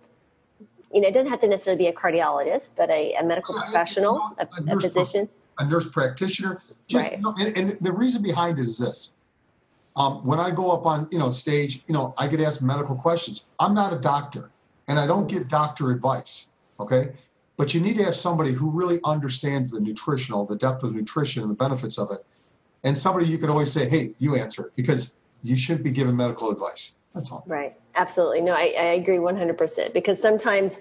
you 0.93 1.03
know, 1.03 1.09
it 1.09 1.15
doesn't 1.15 1.31
have 1.31 1.41
to 1.43 1.47
necessarily 1.47 1.85
be 1.85 1.87
a 1.87 1.93
cardiologist, 1.93 2.73
but 2.77 2.91
a, 2.91 3.13
a 3.15 3.23
medical 3.23 3.55
professional, 3.55 4.21
a, 4.39 4.45
a, 4.45 4.77
a 4.77 4.81
physician, 4.81 5.29
a 5.59 5.67
nurse 5.67 5.89
practitioner. 5.89 6.59
Just, 6.89 7.05
right. 7.05 7.19
You 7.19 7.23
know, 7.23 7.35
and, 7.39 7.57
and, 7.57 7.79
the 7.81 7.93
reason 7.93 8.23
behind 8.23 8.59
it 8.59 8.63
is 8.63 8.79
this. 8.79 9.13
Um, 9.95 10.25
when 10.25 10.41
I 10.41 10.51
go 10.51 10.71
up 10.73 10.87
on 10.87 11.07
you 11.13 11.19
know 11.19 11.31
stage, 11.31 11.83
you 11.87 11.95
know, 11.95 12.15
I 12.17 12.27
get 12.27 12.41
asked 12.41 12.63
medical 12.63 12.97
questions. 12.97 13.47
I'm 13.61 13.75
not 13.75 13.93
a 13.93 13.99
doctor, 13.99 14.51
and 14.89 14.99
I 14.99 15.07
don't 15.07 15.28
give 15.28 15.49
doctor 15.49 15.91
advice. 15.91 16.51
Okay, 16.80 17.12
but 17.57 17.74
you 17.74 17.80
need 17.80 17.97
to 17.99 18.05
have 18.05 18.14
somebody 18.14 18.53
who 18.53 18.70
really 18.70 19.01
understands 19.05 19.70
the 19.70 19.80
nutritional, 19.80 20.47
the 20.47 20.57
depth 20.57 20.84
of 20.84 20.95
nutrition 20.95 21.43
and 21.43 21.51
the 21.51 21.57
benefits 21.57 21.99
of 21.99 22.09
it. 22.12 22.24
And 22.84 22.97
somebody 22.97 23.26
you 23.26 23.39
can 23.39 23.51
always 23.51 23.72
say, 23.72 23.89
hey, 23.89 24.12
you 24.18 24.36
answer 24.36 24.72
because 24.76 25.18
you 25.43 25.57
shouldn't 25.57 25.84
be 25.84 25.91
giving 25.91 26.16
medical 26.16 26.51
advice. 26.51 26.97
That's 27.14 27.32
all. 27.32 27.43
Right. 27.47 27.76
Absolutely. 27.97 28.43
No, 28.43 28.53
I, 28.53 28.74
I 28.78 28.95
agree 28.95 29.16
100% 29.16 29.93
because 29.93 30.22
sometimes 30.22 30.80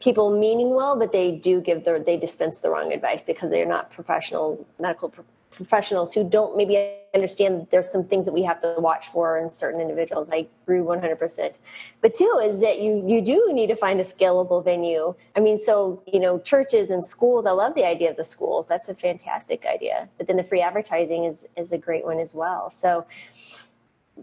people 0.00 0.38
meaning 0.38 0.74
well, 0.74 0.98
but 0.98 1.10
they 1.10 1.32
do 1.32 1.60
give 1.62 1.84
the, 1.84 2.02
they 2.04 2.18
dispense 2.18 2.60
the 2.60 2.68
wrong 2.68 2.92
advice 2.92 3.24
because 3.24 3.50
they're 3.50 3.66
not 3.66 3.90
professional 3.90 4.66
medical 4.78 5.08
professionals 5.50 6.14
who 6.14 6.28
don't 6.28 6.56
maybe 6.56 6.96
understand 7.14 7.66
there's 7.70 7.90
some 7.90 8.04
things 8.04 8.24
that 8.24 8.32
we 8.32 8.42
have 8.44 8.60
to 8.60 8.74
watch 8.78 9.08
for 9.08 9.38
in 9.38 9.50
certain 9.50 9.80
individuals. 9.80 10.30
I 10.30 10.46
agree 10.62 10.78
100%. 10.78 11.54
But 12.00 12.14
two 12.14 12.40
is 12.42 12.60
that 12.60 12.80
you 12.80 13.04
you 13.06 13.20
do 13.20 13.50
need 13.52 13.66
to 13.66 13.76
find 13.76 14.00
a 14.00 14.04
scalable 14.04 14.64
venue. 14.64 15.14
I 15.36 15.40
mean, 15.40 15.58
so 15.58 16.02
you 16.06 16.20
know, 16.20 16.38
churches 16.38 16.90
and 16.90 17.04
schools. 17.04 17.46
I 17.46 17.50
love 17.50 17.74
the 17.74 17.84
idea 17.84 18.10
of 18.10 18.16
the 18.16 18.24
schools. 18.24 18.66
That's 18.66 18.88
a 18.88 18.94
fantastic 18.94 19.66
idea. 19.66 20.08
But 20.18 20.26
then 20.26 20.36
the 20.36 20.44
free 20.44 20.60
advertising 20.60 21.24
is 21.24 21.46
is 21.56 21.72
a 21.72 21.78
great 21.78 22.04
one 22.04 22.18
as 22.18 22.34
well. 22.34 22.70
So 22.70 23.06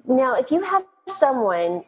now, 0.05 0.35
if 0.35 0.51
you 0.51 0.61
have 0.61 0.85
someone 1.09 1.83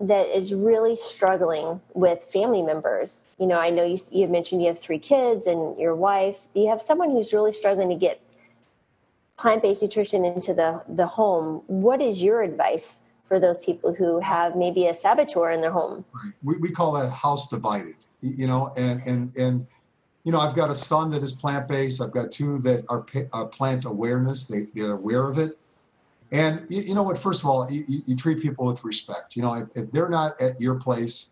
that 0.00 0.28
is 0.28 0.54
really 0.54 0.94
struggling 0.94 1.80
with 1.92 2.22
family 2.24 2.62
members. 2.62 3.26
You 3.36 3.46
know, 3.46 3.58
I 3.58 3.70
know 3.70 3.84
you, 3.84 3.98
you 4.12 4.28
mentioned 4.28 4.62
you 4.62 4.68
have 4.68 4.78
three 4.78 5.00
kids 5.00 5.46
and 5.46 5.76
your 5.78 5.94
wife. 5.94 6.48
You 6.54 6.68
have 6.68 6.80
someone 6.80 7.10
who's 7.10 7.32
really 7.32 7.52
struggling 7.52 7.88
to 7.88 7.96
get 7.96 8.20
plant-based 9.38 9.82
nutrition 9.82 10.24
into 10.24 10.52
the, 10.52 10.82
the 10.88 11.06
home, 11.06 11.62
what 11.66 12.00
is 12.00 12.22
your 12.22 12.42
advice 12.42 13.02
for 13.26 13.38
those 13.38 13.60
people 13.60 13.94
who 13.94 14.20
have 14.20 14.56
maybe 14.56 14.86
a 14.86 14.94
saboteur 14.94 15.50
in 15.50 15.60
their 15.60 15.70
home? 15.70 16.04
We, 16.42 16.56
we 16.58 16.70
call 16.70 16.92
that 16.92 17.10
house 17.10 17.48
divided, 17.48 17.94
you 18.20 18.46
know, 18.46 18.72
and, 18.76 19.00
and, 19.06 19.36
and, 19.36 19.66
you 20.24 20.32
know, 20.32 20.40
I've 20.40 20.56
got 20.56 20.70
a 20.70 20.74
son 20.74 21.10
that 21.10 21.22
is 21.22 21.32
plant-based. 21.32 22.02
I've 22.02 22.10
got 22.10 22.32
two 22.32 22.58
that 22.58 22.84
are, 22.88 23.06
are 23.32 23.46
plant 23.46 23.84
awareness. 23.84 24.46
They, 24.46 24.64
they're 24.74 24.92
aware 24.92 25.28
of 25.28 25.38
it. 25.38 25.56
And 26.32 26.68
you, 26.68 26.82
you 26.82 26.94
know 26.94 27.02
what, 27.02 27.16
first 27.16 27.42
of 27.42 27.48
all, 27.48 27.70
you, 27.70 28.02
you, 28.06 28.16
treat 28.16 28.42
people 28.42 28.66
with 28.66 28.84
respect. 28.84 29.36
You 29.36 29.42
know, 29.42 29.54
if, 29.54 29.76
if 29.76 29.90
they're 29.92 30.10
not 30.10 30.38
at 30.42 30.60
your 30.60 30.74
place, 30.74 31.30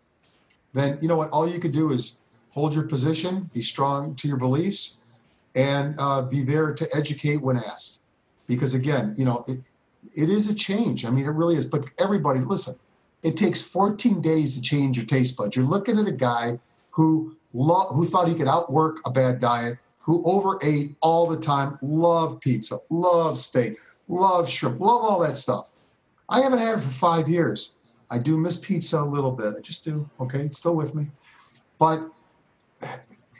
then 0.73 0.97
you 1.01 1.07
know 1.07 1.15
what, 1.15 1.29
all 1.29 1.47
you 1.47 1.59
can 1.59 1.71
do 1.71 1.91
is 1.91 2.19
hold 2.49 2.73
your 2.73 2.85
position, 2.85 3.49
be 3.53 3.61
strong 3.61 4.15
to 4.15 4.27
your 4.27 4.37
beliefs, 4.37 4.97
and 5.55 5.95
uh, 5.99 6.21
be 6.21 6.41
there 6.41 6.73
to 6.73 6.87
educate 6.95 7.41
when 7.41 7.57
asked. 7.57 7.96
Because 8.47 8.73
again, 8.73 9.13
you 9.17 9.25
know, 9.25 9.43
it, 9.47 9.65
it 10.15 10.29
is 10.29 10.47
a 10.47 10.53
change. 10.53 11.05
I 11.05 11.09
mean, 11.09 11.25
it 11.25 11.31
really 11.31 11.55
is. 11.55 11.65
But 11.65 11.85
everybody, 11.99 12.39
listen, 12.39 12.75
it 13.23 13.35
takes 13.37 13.61
14 13.61 14.21
days 14.21 14.55
to 14.55 14.61
change 14.61 14.97
your 14.97 15.05
taste 15.05 15.37
buds. 15.37 15.55
You're 15.55 15.65
looking 15.65 15.99
at 15.99 16.07
a 16.07 16.11
guy 16.11 16.59
who 16.91 17.35
lo- 17.53 17.89
who 17.89 18.05
thought 18.05 18.27
he 18.27 18.35
could 18.35 18.47
outwork 18.47 18.97
a 19.05 19.11
bad 19.11 19.39
diet, 19.39 19.77
who 19.99 20.23
overate 20.25 20.95
all 21.01 21.27
the 21.27 21.39
time, 21.39 21.77
loved 21.81 22.41
pizza, 22.41 22.77
loved 22.89 23.37
steak, 23.37 23.77
loved 24.07 24.49
shrimp, 24.49 24.79
love 24.79 25.01
all 25.03 25.19
that 25.19 25.37
stuff. 25.37 25.71
I 26.29 26.41
haven't 26.41 26.59
had 26.59 26.77
it 26.77 26.81
for 26.81 26.89
five 26.89 27.27
years. 27.27 27.73
I 28.09 28.17
do 28.17 28.37
miss 28.37 28.57
pizza 28.57 28.99
a 28.99 29.01
little 29.01 29.31
bit. 29.31 29.53
I 29.57 29.59
just 29.59 29.83
do. 29.83 30.09
Okay, 30.19 30.41
it's 30.41 30.57
still 30.57 30.75
with 30.75 30.95
me. 30.95 31.07
But 31.77 31.99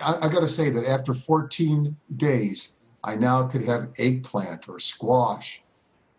I, 0.03 0.16
I 0.24 0.30
got 0.30 0.41
to 0.41 0.47
say 0.47 0.70
that 0.70 0.86
after 0.86 1.14
14 1.14 1.95
days, 2.18 2.76
I 3.03 3.15
now 3.15 3.43
could 3.43 3.63
have 3.63 3.89
eggplant 3.99 4.67
or 4.67 4.79
squash. 4.79 5.61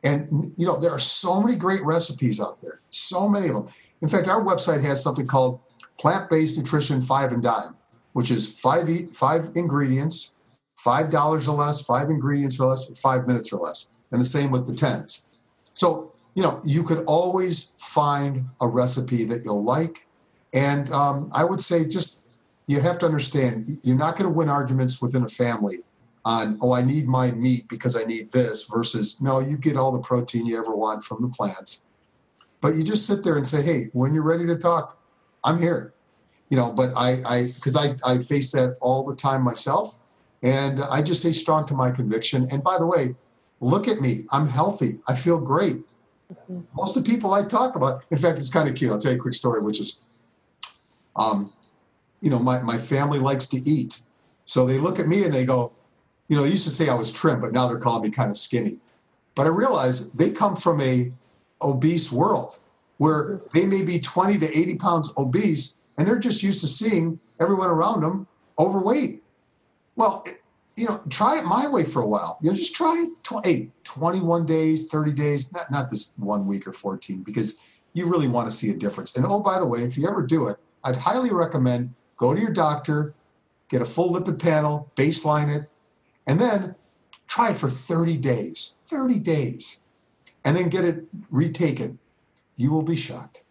And, 0.04 0.52
you 0.56 0.66
know, 0.66 0.76
there 0.76 0.92
are 0.92 1.00
so 1.00 1.42
many 1.42 1.56
great 1.56 1.84
recipes 1.84 2.40
out 2.40 2.60
there, 2.60 2.80
so 2.90 3.28
many 3.28 3.48
of 3.48 3.54
them. 3.54 3.68
In 4.00 4.08
fact, 4.08 4.28
our 4.28 4.44
website 4.44 4.82
has 4.84 5.02
something 5.02 5.26
called 5.26 5.60
Plant 5.98 6.30
Based 6.30 6.56
Nutrition 6.56 7.02
Five 7.02 7.32
and 7.32 7.42
Dime, 7.42 7.74
which 8.12 8.30
is 8.30 8.58
five, 8.60 8.88
five 9.12 9.50
ingredients, 9.56 10.36
$5 10.84 11.48
or 11.48 11.52
less, 11.52 11.80
five 11.80 12.10
ingredients 12.10 12.60
or 12.60 12.68
less, 12.68 12.86
five 13.00 13.26
minutes 13.26 13.52
or 13.52 13.58
less. 13.58 13.88
And 14.12 14.20
the 14.20 14.24
same 14.24 14.50
with 14.50 14.66
the 14.66 14.74
tens. 14.74 15.24
So, 15.72 16.12
you 16.34 16.42
know, 16.42 16.60
you 16.64 16.84
could 16.84 17.04
always 17.06 17.74
find 17.78 18.44
a 18.60 18.68
recipe 18.68 19.24
that 19.24 19.42
you'll 19.44 19.64
like. 19.64 20.06
And 20.54 20.90
um, 20.92 21.30
I 21.34 21.44
would 21.44 21.60
say 21.60 21.86
just 21.86 22.42
you 22.68 22.80
have 22.80 22.98
to 22.98 23.06
understand 23.06 23.64
you're 23.82 23.96
not 23.96 24.16
going 24.16 24.30
to 24.30 24.34
win 24.34 24.48
arguments 24.48 25.02
within 25.02 25.24
a 25.24 25.28
family 25.28 25.76
on 26.28 26.58
oh 26.62 26.72
i 26.72 26.82
need 26.82 27.06
my 27.08 27.30
meat 27.32 27.66
because 27.68 27.96
i 27.96 28.04
need 28.04 28.30
this 28.32 28.64
versus 28.64 29.20
no 29.20 29.40
you 29.40 29.56
get 29.56 29.76
all 29.76 29.90
the 29.90 30.04
protein 30.10 30.46
you 30.46 30.58
ever 30.58 30.74
want 30.74 31.02
from 31.02 31.22
the 31.22 31.28
plants. 31.28 31.84
But 32.60 32.74
you 32.74 32.82
just 32.82 33.06
sit 33.06 33.22
there 33.22 33.36
and 33.36 33.46
say 33.46 33.62
hey 33.62 33.88
when 33.92 34.14
you're 34.14 34.30
ready 34.32 34.46
to 34.46 34.56
talk 34.56 35.00
i'm 35.44 35.58
here. 35.58 35.94
You 36.50 36.56
know 36.56 36.70
but 36.70 36.90
i 36.96 37.18
i 37.26 37.46
because 37.54 37.76
i 37.76 37.96
i 38.06 38.18
face 38.18 38.52
that 38.52 38.76
all 38.80 39.04
the 39.04 39.16
time 39.16 39.42
myself 39.42 39.98
and 40.42 40.80
i 40.90 41.02
just 41.02 41.20
stay 41.20 41.32
strong 41.32 41.66
to 41.66 41.74
my 41.74 41.90
conviction. 41.90 42.46
And 42.52 42.62
by 42.62 42.76
the 42.78 42.86
way 42.86 43.14
look 43.60 43.88
at 43.88 44.00
me. 44.00 44.24
I'm 44.30 44.46
healthy. 44.46 45.00
I 45.08 45.14
feel 45.14 45.38
great. 45.38 45.78
Mm-hmm. 46.28 46.60
most 46.74 46.94
of 46.94 47.04
the 47.04 47.10
people 47.10 47.32
i 47.32 47.42
talk 47.42 47.74
about 47.74 48.04
in 48.10 48.18
fact 48.18 48.38
it's 48.38 48.50
kind 48.50 48.68
of 48.68 48.74
cute. 48.74 48.90
I'll 48.90 49.00
tell 49.00 49.12
you 49.12 49.18
a 49.18 49.20
quick 49.20 49.34
story 49.34 49.62
which 49.62 49.80
is 49.80 50.00
um, 51.16 51.52
you 52.20 52.30
know, 52.30 52.38
my, 52.38 52.62
my 52.62 52.78
family 52.78 53.18
likes 53.18 53.46
to 53.48 53.56
eat. 53.58 54.02
So 54.44 54.66
they 54.66 54.78
look 54.78 54.98
at 54.98 55.06
me 55.08 55.24
and 55.24 55.34
they 55.34 55.44
go, 55.44 55.72
you 56.28 56.36
know, 56.36 56.42
they 56.42 56.50
used 56.50 56.64
to 56.64 56.70
say 56.70 56.88
I 56.88 56.94
was 56.94 57.10
trim, 57.10 57.40
but 57.40 57.52
now 57.52 57.66
they're 57.66 57.78
calling 57.78 58.02
me 58.02 58.10
kind 58.10 58.30
of 58.30 58.36
skinny. 58.36 58.78
But 59.34 59.46
I 59.46 59.50
realize 59.50 60.10
they 60.12 60.30
come 60.30 60.56
from 60.56 60.80
a 60.80 61.10
obese 61.62 62.12
world 62.12 62.58
where 62.98 63.40
they 63.52 63.64
may 63.64 63.82
be 63.82 64.00
20 64.00 64.38
to 64.38 64.58
80 64.58 64.74
pounds 64.76 65.12
obese, 65.16 65.82
and 65.96 66.06
they're 66.06 66.18
just 66.18 66.42
used 66.42 66.60
to 66.60 66.66
seeing 66.66 67.18
everyone 67.40 67.70
around 67.70 68.02
them 68.02 68.26
overweight. 68.58 69.22
Well, 69.96 70.24
you 70.76 70.86
know, 70.86 71.00
try 71.08 71.38
it 71.38 71.44
my 71.44 71.66
way 71.66 71.84
for 71.84 72.02
a 72.02 72.06
while. 72.06 72.38
You 72.40 72.50
know, 72.50 72.56
just 72.56 72.74
try 72.74 73.04
it. 73.06 73.24
Tw- 73.24 73.44
hey, 73.44 73.70
21 73.84 74.46
days, 74.46 74.88
30 74.88 75.12
days, 75.12 75.52
not, 75.52 75.70
not 75.70 75.90
this 75.90 76.14
one 76.18 76.46
week 76.46 76.66
or 76.68 76.72
14, 76.72 77.22
because 77.22 77.78
you 77.94 78.08
really 78.08 78.28
want 78.28 78.46
to 78.46 78.52
see 78.52 78.70
a 78.70 78.76
difference. 78.76 79.16
And 79.16 79.26
oh, 79.26 79.40
by 79.40 79.58
the 79.58 79.66
way, 79.66 79.80
if 79.80 79.96
you 79.96 80.08
ever 80.08 80.22
do 80.22 80.48
it, 80.48 80.56
I'd 80.84 80.96
highly 80.96 81.30
recommend 81.30 81.90
go 82.16 82.34
to 82.34 82.40
your 82.40 82.52
doctor, 82.52 83.14
get 83.68 83.82
a 83.82 83.84
full 83.84 84.12
lipid 84.12 84.40
panel, 84.40 84.90
baseline 84.96 85.54
it, 85.54 85.68
and 86.28 86.38
then 86.38 86.76
try 87.26 87.50
it 87.50 87.56
for 87.56 87.68
30 87.68 88.18
days. 88.18 88.76
30 88.86 89.18
days. 89.18 89.80
And 90.44 90.56
then 90.56 90.68
get 90.68 90.84
it 90.84 91.04
retaken. 91.30 91.98
You 92.56 92.70
will 92.70 92.82
be 92.82 92.96
shocked. 92.96 93.42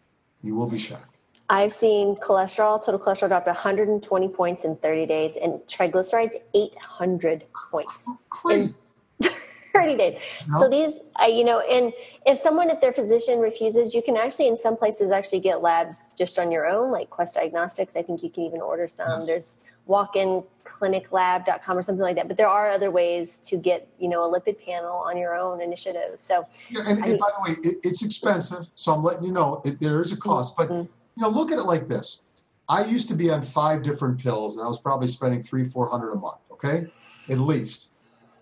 You 0.42 0.56
will 0.56 0.70
be 0.70 0.78
shocked. 0.78 1.16
I've 1.50 1.74
seen 1.74 2.16
cholesterol, 2.16 2.84
total 2.84 3.00
cholesterol 3.00 3.30
dropped 3.30 3.48
120 3.48 4.28
points 4.30 4.66
in 4.66 4.76
30 4.78 5.06
days, 5.06 5.38
and 5.38 5.54
triglycerides 5.62 6.34
800 6.54 7.46
points. 7.72 8.10
Crazy. 8.30 8.78
30 9.74 9.96
days. 9.96 10.20
No. 10.48 10.62
So 10.62 10.70
these, 10.70 11.00
uh, 11.22 11.26
you 11.28 11.44
know, 11.44 11.62
and 11.62 11.94
if 12.26 12.38
someone, 12.38 12.70
if 12.70 12.82
their 12.82 12.92
physician 12.92 13.40
refuses, 13.40 13.96
you 13.96 14.02
can 14.02 14.18
actually, 14.18 14.48
in 14.48 14.58
some 14.58 14.76
places, 14.76 15.12
actually 15.12 15.40
get 15.40 15.62
labs 15.62 16.12
just 16.18 16.38
on 16.38 16.52
your 16.52 16.68
own, 16.68 16.92
like 16.92 17.10
Quest 17.10 17.36
Diagnostics. 17.36 17.96
I 17.96 18.02
think 18.02 18.24
you 18.24 18.30
can 18.30 18.44
even 18.44 18.60
order 18.60 18.88
some. 18.88 19.08
Yes. 19.08 19.28
There's 19.28 19.62
walkincliniclab.com 19.88 21.78
or 21.78 21.82
something 21.82 22.04
like 22.04 22.16
that. 22.16 22.28
But 22.28 22.38
there 22.38 22.50
are 22.50 22.70
other 22.70 22.92
ways 22.92 23.38
to 23.46 23.58
get, 23.58 23.88
you 24.00 24.10
know, 24.10 24.24
a 24.24 24.40
lipid 24.40 24.64
panel 24.66 24.96
on 24.96 25.18
your 25.18 25.36
own 25.36 25.62
initiative. 25.62 26.20
So, 26.20 26.46
yeah, 26.70 26.82
and, 26.88 27.04
and 27.04 27.20
by 27.20 27.30
the 27.38 27.52
way, 27.52 27.58
it, 27.64 27.78
it's 27.84 28.04
expensive. 28.04 28.68
So 28.76 28.94
I'm 28.94 29.04
letting 29.04 29.24
you 29.24 29.32
know 29.32 29.62
it, 29.66 29.80
there 29.80 30.02
is 30.02 30.12
a 30.12 30.18
cost. 30.18 30.56
But 30.58 30.70
mm-hmm 30.70 30.92
you 31.18 31.24
know, 31.24 31.30
look 31.30 31.52
at 31.52 31.58
it 31.58 31.64
like 31.64 31.88
this. 31.88 32.22
I 32.70 32.86
used 32.86 33.08
to 33.08 33.16
be 33.16 33.32
on 33.32 33.42
five 33.42 33.82
different 33.82 34.22
pills, 34.22 34.58
and 34.58 34.64
I 34.64 34.68
was 34.68 34.80
probably 34.80 35.08
spending 35.08 35.42
three, 35.42 35.64
four 35.64 35.88
hundred 35.88 36.12
a 36.12 36.16
month. 36.16 36.42
Okay, 36.52 36.88
at 37.30 37.40
least. 37.40 37.92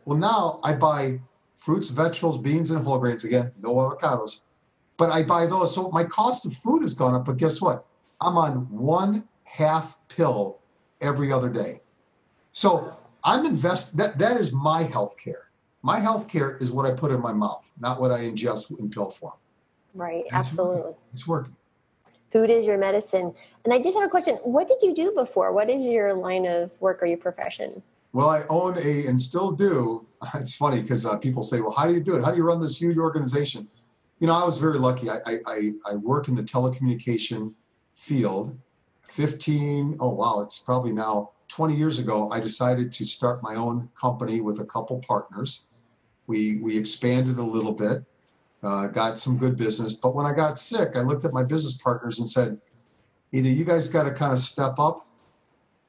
Well, 0.03 0.17
now 0.17 0.59
I 0.63 0.73
buy 0.73 1.21
fruits, 1.55 1.89
vegetables, 1.89 2.37
beans, 2.37 2.71
and 2.71 2.85
whole 2.85 2.99
grains. 2.99 3.23
Again, 3.23 3.51
no 3.61 3.75
avocados, 3.75 4.41
but 4.97 5.09
I 5.09 5.23
buy 5.23 5.45
those. 5.45 5.73
So 5.73 5.89
my 5.91 6.03
cost 6.03 6.45
of 6.45 6.53
food 6.53 6.81
has 6.81 6.93
gone 6.93 7.13
up. 7.13 7.25
But 7.25 7.37
guess 7.37 7.61
what? 7.61 7.85
I'm 8.19 8.37
on 8.37 8.69
one 8.69 9.27
half 9.45 9.97
pill 10.09 10.59
every 11.05 11.31
other 11.31 11.49
day. 11.49 11.81
So 12.51 12.91
I'm 13.23 13.45
invest. 13.45 13.97
That 13.97 14.17
that 14.19 14.37
is 14.37 14.51
my 14.51 14.83
health 14.83 15.15
care. 15.23 15.49
My 15.81 15.99
health 15.99 16.27
care 16.27 16.57
is 16.57 16.71
what 16.71 16.85
I 16.85 16.91
put 16.91 17.11
in 17.11 17.21
my 17.21 17.33
mouth, 17.33 17.71
not 17.79 18.01
what 18.01 18.11
I 18.11 18.21
ingest 18.21 18.77
in 18.79 18.89
pill 18.89 19.09
form. 19.09 19.33
Right. 19.93 20.25
absolutely. 20.31 20.77
Working. 20.77 20.95
It's 21.13 21.27
working 21.27 21.55
food 22.35 22.49
is 22.49 22.65
your 22.65 22.77
medicine. 22.77 23.33
And 23.63 23.73
I 23.73 23.79
just 23.79 23.95
have 23.95 24.05
a 24.05 24.09
question. 24.09 24.35
What 24.43 24.67
did 24.67 24.81
you 24.81 24.93
do 24.93 25.13
before? 25.15 25.53
What 25.53 25.69
is 25.69 25.85
your 25.85 26.13
line 26.13 26.45
of 26.45 26.69
work 26.81 27.01
or 27.01 27.05
your 27.05 27.17
profession? 27.17 27.81
Well, 28.11 28.29
I 28.29 28.41
own 28.49 28.77
a, 28.77 29.07
and 29.07 29.21
still 29.21 29.51
do. 29.51 30.05
It's 30.33 30.55
funny 30.55 30.81
because 30.81 31.05
uh, 31.05 31.17
people 31.17 31.43
say, 31.43 31.61
well, 31.61 31.73
how 31.77 31.87
do 31.87 31.93
you 31.93 32.01
do 32.01 32.17
it? 32.17 32.25
How 32.25 32.31
do 32.31 32.37
you 32.37 32.43
run 32.43 32.59
this 32.59 32.81
huge 32.81 32.97
organization? 32.97 33.69
You 34.19 34.27
know, 34.27 34.35
I 34.35 34.43
was 34.43 34.57
very 34.57 34.79
lucky. 34.79 35.09
I, 35.09 35.17
I, 35.25 35.71
I 35.89 35.95
work 35.95 36.27
in 36.27 36.35
the 36.35 36.43
telecommunication 36.43 37.53
field. 37.95 38.57
15, 39.15 39.97
oh, 39.99 40.09
wow, 40.09 40.41
it's 40.41 40.59
probably 40.59 40.91
now 40.91 41.31
20 41.47 41.73
years 41.73 41.99
ago, 41.99 42.29
I 42.31 42.39
decided 42.39 42.91
to 42.91 43.05
start 43.05 43.39
my 43.41 43.55
own 43.55 43.89
company 43.99 44.41
with 44.41 44.59
a 44.59 44.65
couple 44.65 44.99
partners. 45.07 45.67
We, 46.27 46.59
we 46.61 46.77
expanded 46.77 47.37
a 47.37 47.43
little 47.43 47.71
bit 47.71 48.03
uh, 48.65 48.87
got 48.87 49.19
some 49.19 49.37
good 49.37 49.55
business. 49.55 49.93
But 49.93 50.15
when 50.15 50.25
I 50.25 50.33
got 50.33 50.57
sick, 50.57 50.89
I 50.95 51.01
looked 51.01 51.23
at 51.23 51.33
my 51.33 51.43
business 51.43 51.73
partners 51.73 52.19
and 52.19 52.27
said, 52.27 52.59
either 53.31 53.49
you 53.49 53.63
guys 53.63 53.89
got 53.89 54.03
to 54.03 54.11
kind 54.11 54.33
of 54.33 54.39
step 54.39 54.79
up 54.79 55.05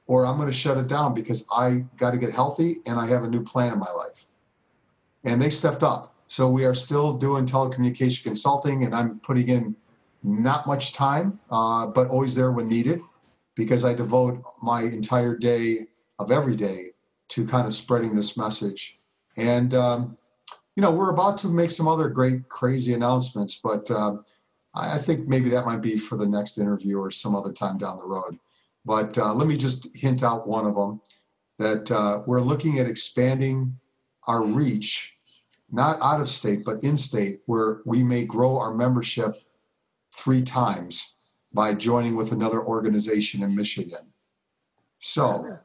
or 0.07 0.27
I'm 0.27 0.37
going 0.37 0.49
to 0.49 0.55
shut 0.55 0.77
it 0.77 0.87
down 0.87 1.14
because 1.14 1.47
I 1.57 1.85
got 1.97 2.12
to 2.12 2.18
get 2.18 2.33
healthy 2.33 2.77
and 2.87 2.99
I 2.99 3.07
have 3.07 3.24
a 3.24 3.29
new 3.29 3.43
plan 3.43 3.72
in 3.72 3.79
my 3.79 3.91
life. 3.97 4.27
And 5.24 5.41
they 5.41 5.51
stepped 5.51 5.83
up. 5.83 6.14
So 6.29 6.49
we 6.49 6.64
are 6.64 6.74
still 6.74 7.16
doing 7.16 7.47
telecommunication 7.47 8.24
consulting 8.24 8.85
and 8.85 8.95
I'm 8.95 9.20
putting 9.20 9.49
in 9.49 9.77
not 10.22 10.66
much 10.66 10.93
time, 10.93 11.39
uh, 11.51 11.87
but 11.87 12.09
always 12.09 12.35
there 12.35 12.53
when 12.53 12.68
needed 12.68 13.01
because 13.57 13.85
I 13.85 13.95
devote 13.95 14.43
my 14.63 14.83
entire 14.83 15.37
day 15.37 15.79
of 16.19 16.31
every 16.31 16.55
day 16.55 16.91
to 17.29 17.47
kind 17.47 17.67
of 17.67 17.75
spreading 17.75 18.15
this 18.15 18.37
message. 18.37 18.99
And 19.37 19.75
um, 19.75 20.17
you 20.77 20.83
know, 20.83 20.93
we're 20.93 21.13
about 21.13 21.39
to 21.39 21.49
make 21.49 21.71
some 21.71 21.89
other 21.89 22.09
great, 22.09 22.49
crazy 22.49 22.93
announcements, 22.93 23.59
but 23.63 23.91
um, 23.91 24.23
I 24.75 24.99
think 24.99 25.27
maybe 25.27 25.49
that 25.49 25.65
might 25.65 25.81
be 25.81 25.97
for 25.97 26.17
the 26.17 26.29
next 26.29 26.59
interview 26.59 26.99
or 26.99 27.11
some 27.11 27.35
other 27.35 27.53
time 27.53 27.79
down 27.79 27.97
the 27.97 28.07
road. 28.07 28.39
But 28.85 29.17
uh, 29.19 29.33
let 29.33 29.49
me 29.49 29.57
just 29.57 29.97
hint 29.97 30.23
out 30.23 30.47
one 30.47 30.67
of 30.67 30.77
them 30.77 31.01
that 31.59 31.91
uh, 31.91 32.23
we're 32.27 32.43
looking 32.43 32.79
at 32.79 32.87
expanding 32.87 33.79
our 34.29 34.45
reach, 34.45 35.17
not 35.73 35.97
out 36.03 36.21
of 36.21 36.29
state, 36.29 36.61
but 36.65 36.85
in 36.85 36.97
state, 36.97 37.39
where 37.47 37.81
we 37.87 38.03
may 38.03 38.25
grow 38.25 38.59
our 38.59 38.75
membership 38.75 39.43
three 40.15 40.43
times 40.43 41.16
by 41.57 41.73
joining 41.73 42.15
with 42.15 42.33
another 42.33 42.63
organization 42.63 43.43
in 43.43 43.57
Michigan. 43.57 44.13
So, 44.99 45.59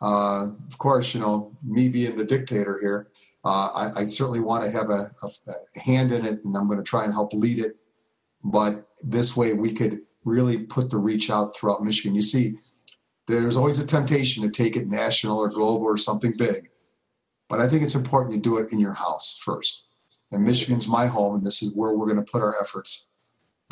uh, 0.00 0.46
of 0.68 0.78
course, 0.78 1.14
you 1.14 1.20
know, 1.20 1.52
me 1.64 1.88
being 1.88 2.14
the 2.14 2.24
dictator 2.24 2.78
here, 2.80 3.08
uh, 3.44 3.68
I, 3.74 4.02
I, 4.02 4.06
certainly 4.06 4.38
want 4.38 4.62
to 4.62 4.70
have 4.70 4.90
a, 4.90 5.10
a, 5.22 5.28
a, 5.48 5.80
hand 5.80 6.12
in 6.12 6.24
it, 6.24 6.44
and 6.44 6.56
I'm 6.56 6.68
going 6.68 6.78
to 6.78 6.84
try 6.84 7.04
and 7.04 7.12
help 7.12 7.32
lead 7.32 7.58
it. 7.58 7.76
But 8.44 8.86
this 9.04 9.36
way, 9.36 9.54
we 9.54 9.72
could 9.72 10.02
really 10.24 10.62
put 10.62 10.90
the 10.90 10.96
reach 10.96 11.28
out 11.28 11.46
throughout 11.46 11.82
Michigan. 11.82 12.14
You 12.14 12.22
see, 12.22 12.54
there's 13.26 13.56
always 13.56 13.82
a 13.82 13.86
temptation 13.86 14.44
to 14.44 14.50
take 14.50 14.76
it 14.76 14.86
national 14.86 15.38
or 15.38 15.48
global 15.48 15.86
or 15.86 15.98
something 15.98 16.32
big. 16.38 16.70
But 17.48 17.60
I 17.60 17.68
think 17.68 17.82
it's 17.82 17.96
important 17.96 18.34
you 18.34 18.40
do 18.40 18.58
it 18.58 18.72
in 18.72 18.78
your 18.78 18.94
house 18.94 19.40
first. 19.44 19.88
And 20.30 20.44
Michigan's 20.44 20.88
my 20.88 21.06
home, 21.06 21.34
and 21.34 21.44
this 21.44 21.62
is 21.62 21.74
where 21.74 21.94
we're 21.94 22.06
going 22.06 22.24
to 22.24 22.32
put 22.32 22.42
our 22.42 22.54
efforts. 22.62 23.08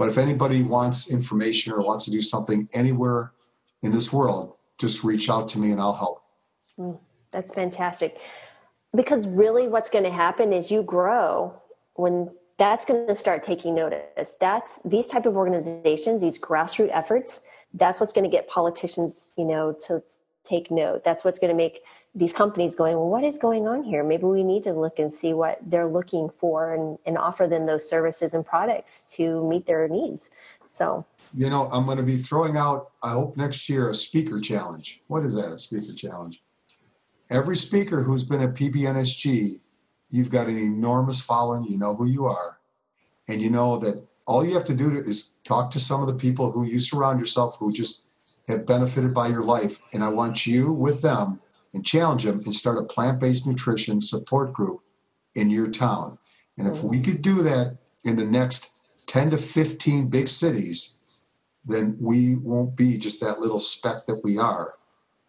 But 0.00 0.08
if 0.08 0.16
anybody 0.16 0.62
wants 0.62 1.12
information 1.12 1.74
or 1.74 1.82
wants 1.82 2.06
to 2.06 2.10
do 2.10 2.22
something 2.22 2.70
anywhere 2.72 3.32
in 3.82 3.92
this 3.92 4.10
world, 4.10 4.56
just 4.78 5.04
reach 5.04 5.28
out 5.28 5.46
to 5.50 5.58
me 5.58 5.72
and 5.72 5.78
I'll 5.78 5.92
help. 5.92 6.22
Mm, 6.78 6.98
that's 7.32 7.52
fantastic. 7.52 8.16
Because 8.96 9.28
really 9.28 9.68
what's 9.68 9.90
going 9.90 10.04
to 10.04 10.10
happen 10.10 10.54
is 10.54 10.70
you 10.70 10.82
grow 10.82 11.52
when 11.96 12.30
that's 12.56 12.86
going 12.86 13.08
to 13.08 13.14
start 13.14 13.42
taking 13.42 13.74
notice. 13.74 14.36
That's 14.40 14.80
these 14.86 15.06
type 15.06 15.26
of 15.26 15.36
organizations 15.36 16.22
these 16.22 16.40
grassroots 16.40 16.88
efforts 16.94 17.42
that's 17.74 18.00
what's 18.00 18.14
going 18.14 18.24
to 18.24 18.30
get 18.30 18.48
politicians 18.48 19.34
you 19.36 19.44
know 19.44 19.76
to 19.86 20.02
take 20.44 20.70
note. 20.70 21.04
That's 21.04 21.24
what's 21.24 21.38
going 21.38 21.50
to 21.50 21.56
make 21.56 21.82
these 22.14 22.32
companies 22.32 22.74
going 22.74 22.96
well 22.96 23.08
what 23.08 23.24
is 23.24 23.38
going 23.38 23.68
on 23.68 23.82
here 23.82 24.02
maybe 24.02 24.24
we 24.24 24.42
need 24.42 24.62
to 24.62 24.72
look 24.72 24.98
and 24.98 25.14
see 25.14 25.32
what 25.32 25.58
they're 25.62 25.86
looking 25.86 26.28
for 26.28 26.74
and, 26.74 26.98
and 27.06 27.16
offer 27.16 27.46
them 27.46 27.66
those 27.66 27.88
services 27.88 28.34
and 28.34 28.44
products 28.44 29.04
to 29.08 29.48
meet 29.48 29.66
their 29.66 29.86
needs 29.88 30.28
so 30.68 31.04
you 31.34 31.48
know 31.48 31.66
i'm 31.66 31.84
going 31.86 31.98
to 31.98 32.02
be 32.02 32.16
throwing 32.16 32.56
out 32.56 32.90
i 33.02 33.10
hope 33.10 33.36
next 33.36 33.68
year 33.68 33.90
a 33.90 33.94
speaker 33.94 34.40
challenge 34.40 35.00
what 35.06 35.24
is 35.24 35.34
that 35.34 35.52
a 35.52 35.58
speaker 35.58 35.92
challenge 35.92 36.42
every 37.30 37.56
speaker 37.56 38.02
who's 38.02 38.24
been 38.24 38.42
at 38.42 38.54
PBNSG, 38.54 39.60
you've 40.10 40.30
got 40.30 40.48
an 40.48 40.58
enormous 40.58 41.22
following. 41.22 41.64
You 41.64 41.78
know 41.78 41.94
who 41.94 42.08
you 42.08 42.26
are. 42.26 42.58
And 43.28 43.40
you 43.40 43.50
know 43.50 43.78
that 43.78 44.04
all 44.26 44.44
you 44.44 44.54
have 44.54 44.64
to 44.64 44.74
do 44.74 44.90
is 44.90 45.34
talk 45.44 45.70
to 45.70 45.80
some 45.80 46.00
of 46.00 46.08
the 46.08 46.14
people 46.14 46.50
who 46.50 46.64
you 46.64 46.80
surround 46.80 47.20
yourself 47.20 47.56
who 47.58 47.72
just 47.72 48.08
have 48.48 48.66
benefited 48.66 49.14
by 49.14 49.28
your 49.28 49.42
life. 49.42 49.80
And 49.92 50.02
I 50.02 50.08
want 50.08 50.46
you 50.46 50.72
with 50.72 51.02
them 51.02 51.40
and 51.74 51.84
challenge 51.84 52.24
them 52.24 52.40
and 52.44 52.54
start 52.54 52.78
a 52.78 52.84
plant 52.84 53.20
based 53.20 53.46
nutrition 53.46 54.00
support 54.00 54.52
group 54.52 54.80
in 55.34 55.50
your 55.50 55.68
town. 55.68 56.18
And 56.58 56.66
if 56.66 56.82
we 56.82 57.00
could 57.00 57.22
do 57.22 57.42
that 57.42 57.78
in 58.04 58.16
the 58.16 58.24
next 58.24 58.70
10 59.06 59.30
to 59.30 59.38
15 59.38 60.08
big 60.08 60.28
cities, 60.28 61.22
then 61.64 61.96
we 62.00 62.36
won't 62.36 62.76
be 62.76 62.98
just 62.98 63.20
that 63.20 63.38
little 63.38 63.58
speck 63.58 64.06
that 64.06 64.20
we 64.24 64.38
are 64.38 64.74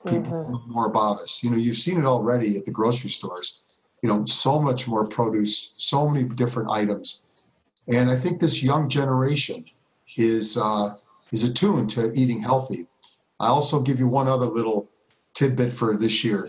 people 0.05 0.33
mm-hmm. 0.33 0.51
know 0.53 0.63
more 0.67 0.87
about 0.87 1.19
us. 1.19 1.43
You 1.43 1.51
know, 1.51 1.57
you've 1.57 1.75
seen 1.75 1.99
it 1.99 2.05
already 2.05 2.57
at 2.57 2.65
the 2.65 2.71
grocery 2.71 3.09
stores. 3.09 3.61
You 4.03 4.09
know, 4.09 4.25
so 4.25 4.59
much 4.59 4.87
more 4.87 5.05
produce, 5.05 5.71
so 5.75 6.09
many 6.09 6.27
different 6.27 6.69
items, 6.71 7.21
and 7.93 8.09
I 8.09 8.15
think 8.15 8.39
this 8.39 8.63
young 8.63 8.89
generation 8.89 9.63
is 10.17 10.57
uh, 10.59 10.89
is 11.31 11.43
attuned 11.43 11.91
to 11.91 12.11
eating 12.15 12.41
healthy. 12.41 12.87
I 13.39 13.47
also 13.47 13.81
give 13.81 13.99
you 13.99 14.07
one 14.07 14.27
other 14.27 14.47
little 14.47 14.89
tidbit 15.33 15.73
for 15.73 15.95
this 15.95 16.23
year. 16.23 16.47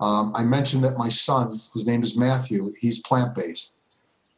Um, 0.00 0.32
I 0.34 0.42
mentioned 0.44 0.82
that 0.84 0.98
my 0.98 1.08
son, 1.08 1.50
his 1.50 1.86
name 1.86 2.02
is 2.02 2.16
Matthew, 2.16 2.72
he's 2.80 2.98
plant 3.00 3.34
based, 3.34 3.76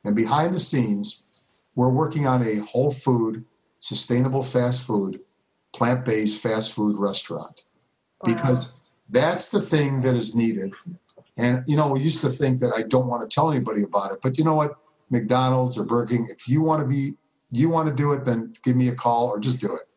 and 0.05 0.15
behind 0.15 0.55
the 0.55 0.61
scenes, 0.61 1.27
we're 1.75 1.93
working 1.93 2.27
on 2.27 2.43
a 2.43 2.57
whole 2.59 2.91
food, 2.91 3.45
sustainable 3.81 4.43
fast 4.43 4.87
food, 4.87 5.21
plant 5.75 6.05
based 6.05 6.43
fast 6.43 6.73
food 6.73 6.99
restaurant 6.99 7.65
because 8.25 8.93
that's 9.11 9.51
the 9.51 9.61
thing 9.61 10.01
that 10.03 10.15
is 10.15 10.35
needed. 10.35 10.73
And 11.37 11.65
you 11.67 11.77
know, 11.77 11.89
we 11.89 12.01
used 12.01 12.21
to 12.21 12.29
think 12.29 12.61
that 12.61 12.73
I 12.75 12.83
don't 12.83 13.07
want 13.07 13.29
to 13.29 13.35
tell 13.35 13.51
anybody 13.51 13.83
about 13.83 14.13
it, 14.13 14.19
but 14.23 14.39
you 14.39 14.45
know 14.45 14.55
what? 14.55 14.77
McDonald's 15.11 15.77
or 15.77 15.85
Burger 15.85 16.11
King, 16.11 16.29
if 16.31 16.49
you 16.49 16.63
want 16.63 16.81
to 16.81 16.87
be, 16.87 17.13
you 17.51 17.69
want 17.69 17.89
to 17.89 17.95
do 17.95 18.13
it, 18.13 18.25
then 18.25 18.55
give 18.63 18.77
me 18.77 18.89
a 18.89 18.95
call 18.95 19.29
or 19.29 19.39
just 19.39 19.61
do 19.61 19.67
it. 19.67 19.89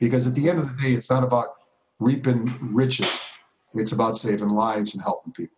Because 0.00 0.26
at 0.26 0.34
the 0.34 0.48
end 0.50 0.58
of 0.58 0.68
the 0.68 0.82
day, 0.82 0.94
it's 0.94 1.10
not 1.10 1.22
about 1.22 1.54
reaping 1.98 2.52
riches, 2.60 3.20
it's 3.78 3.92
about 3.92 4.16
saving 4.16 4.48
lives 4.48 4.94
and 4.94 5.02
helping 5.02 5.32
people. 5.32 5.56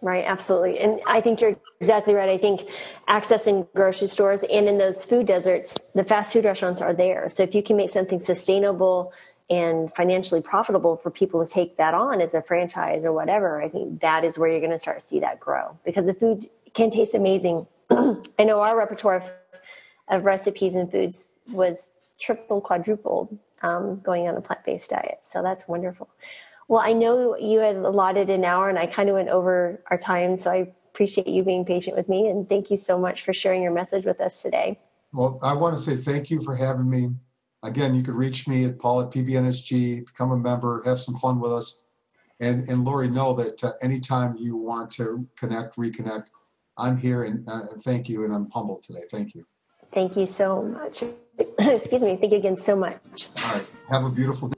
Right, 0.00 0.24
absolutely. 0.24 0.78
And 0.78 1.00
I 1.06 1.20
think 1.20 1.40
you're 1.40 1.56
exactly 1.80 2.14
right. 2.14 2.28
I 2.28 2.38
think 2.38 2.68
accessing 3.08 3.66
grocery 3.74 4.06
stores 4.06 4.44
and 4.44 4.68
in 4.68 4.78
those 4.78 5.04
food 5.04 5.26
deserts, 5.26 5.90
the 5.92 6.04
fast 6.04 6.32
food 6.32 6.44
restaurants 6.44 6.80
are 6.80 6.94
there. 6.94 7.28
So 7.28 7.42
if 7.42 7.54
you 7.54 7.62
can 7.62 7.76
make 7.76 7.90
something 7.90 8.20
sustainable 8.20 9.12
and 9.50 9.92
financially 9.94 10.42
profitable 10.42 10.96
for 10.96 11.10
people 11.10 11.44
to 11.44 11.50
take 11.50 11.78
that 11.78 11.94
on 11.94 12.20
as 12.20 12.34
a 12.34 12.42
franchise 12.42 13.04
or 13.04 13.12
whatever, 13.12 13.60
I 13.60 13.68
think 13.68 14.00
that 14.00 14.24
is 14.24 14.38
where 14.38 14.50
you're 14.50 14.60
going 14.60 14.70
to 14.70 14.78
start 14.78 15.00
to 15.00 15.04
see 15.04 15.20
that 15.20 15.40
grow 15.40 15.76
because 15.84 16.06
the 16.06 16.14
food 16.14 16.48
can 16.74 16.90
taste 16.90 17.14
amazing. 17.14 17.66
I 17.90 18.44
know 18.44 18.60
our 18.60 18.78
repertoire 18.78 19.16
of, 19.16 19.32
of, 20.08 20.24
recipes 20.24 20.74
and 20.74 20.90
foods 20.90 21.36
was 21.50 21.92
triple, 22.20 22.60
quadrupled 22.60 23.36
um, 23.62 24.00
going 24.00 24.28
on 24.28 24.36
a 24.36 24.40
plant 24.40 24.64
based 24.64 24.90
diet. 24.90 25.20
So 25.22 25.42
that's 25.42 25.66
wonderful. 25.66 26.08
Well, 26.68 26.82
I 26.84 26.92
know 26.92 27.36
you 27.36 27.60
had 27.60 27.76
allotted 27.76 28.28
an 28.28 28.44
hour 28.44 28.68
and 28.68 28.78
I 28.78 28.86
kind 28.86 29.08
of 29.08 29.14
went 29.14 29.30
over 29.30 29.82
our 29.90 29.96
time. 29.96 30.36
So 30.36 30.50
I 30.50 30.70
appreciate 30.92 31.26
you 31.26 31.42
being 31.42 31.64
patient 31.64 31.96
with 31.96 32.08
me. 32.08 32.28
And 32.28 32.46
thank 32.48 32.70
you 32.70 32.76
so 32.76 32.98
much 32.98 33.22
for 33.22 33.32
sharing 33.32 33.62
your 33.62 33.72
message 33.72 34.04
with 34.04 34.20
us 34.20 34.42
today. 34.42 34.78
Well, 35.12 35.38
I 35.42 35.54
want 35.54 35.76
to 35.76 35.82
say 35.82 35.96
thank 35.96 36.30
you 36.30 36.42
for 36.42 36.54
having 36.54 36.88
me. 36.88 37.08
Again, 37.62 37.94
you 37.94 38.02
can 38.02 38.14
reach 38.14 38.46
me 38.46 38.66
at 38.66 38.78
Paul 38.78 39.00
at 39.00 39.10
PBNSG, 39.10 40.06
become 40.06 40.30
a 40.30 40.36
member, 40.36 40.82
have 40.84 41.00
some 41.00 41.16
fun 41.16 41.40
with 41.40 41.52
us. 41.52 41.82
And, 42.40 42.62
and 42.68 42.84
Lori, 42.84 43.08
know 43.08 43.32
that 43.34 43.64
uh, 43.64 43.70
anytime 43.82 44.36
you 44.38 44.56
want 44.56 44.90
to 44.92 45.26
connect, 45.36 45.76
reconnect, 45.76 46.26
I'm 46.76 46.96
here 46.96 47.24
and 47.24 47.44
uh, 47.48 47.62
thank 47.82 48.08
you. 48.08 48.24
And 48.24 48.32
I'm 48.32 48.50
humbled 48.50 48.84
today. 48.84 49.00
Thank 49.10 49.34
you. 49.34 49.44
Thank 49.92 50.16
you 50.16 50.26
so 50.26 50.62
much. 50.62 51.02
Excuse 51.58 52.02
me. 52.02 52.16
Thank 52.16 52.32
you 52.32 52.38
again 52.38 52.58
so 52.58 52.76
much. 52.76 53.28
All 53.42 53.54
right. 53.54 53.66
Have 53.90 54.04
a 54.04 54.10
beautiful 54.10 54.48
day. 54.48 54.57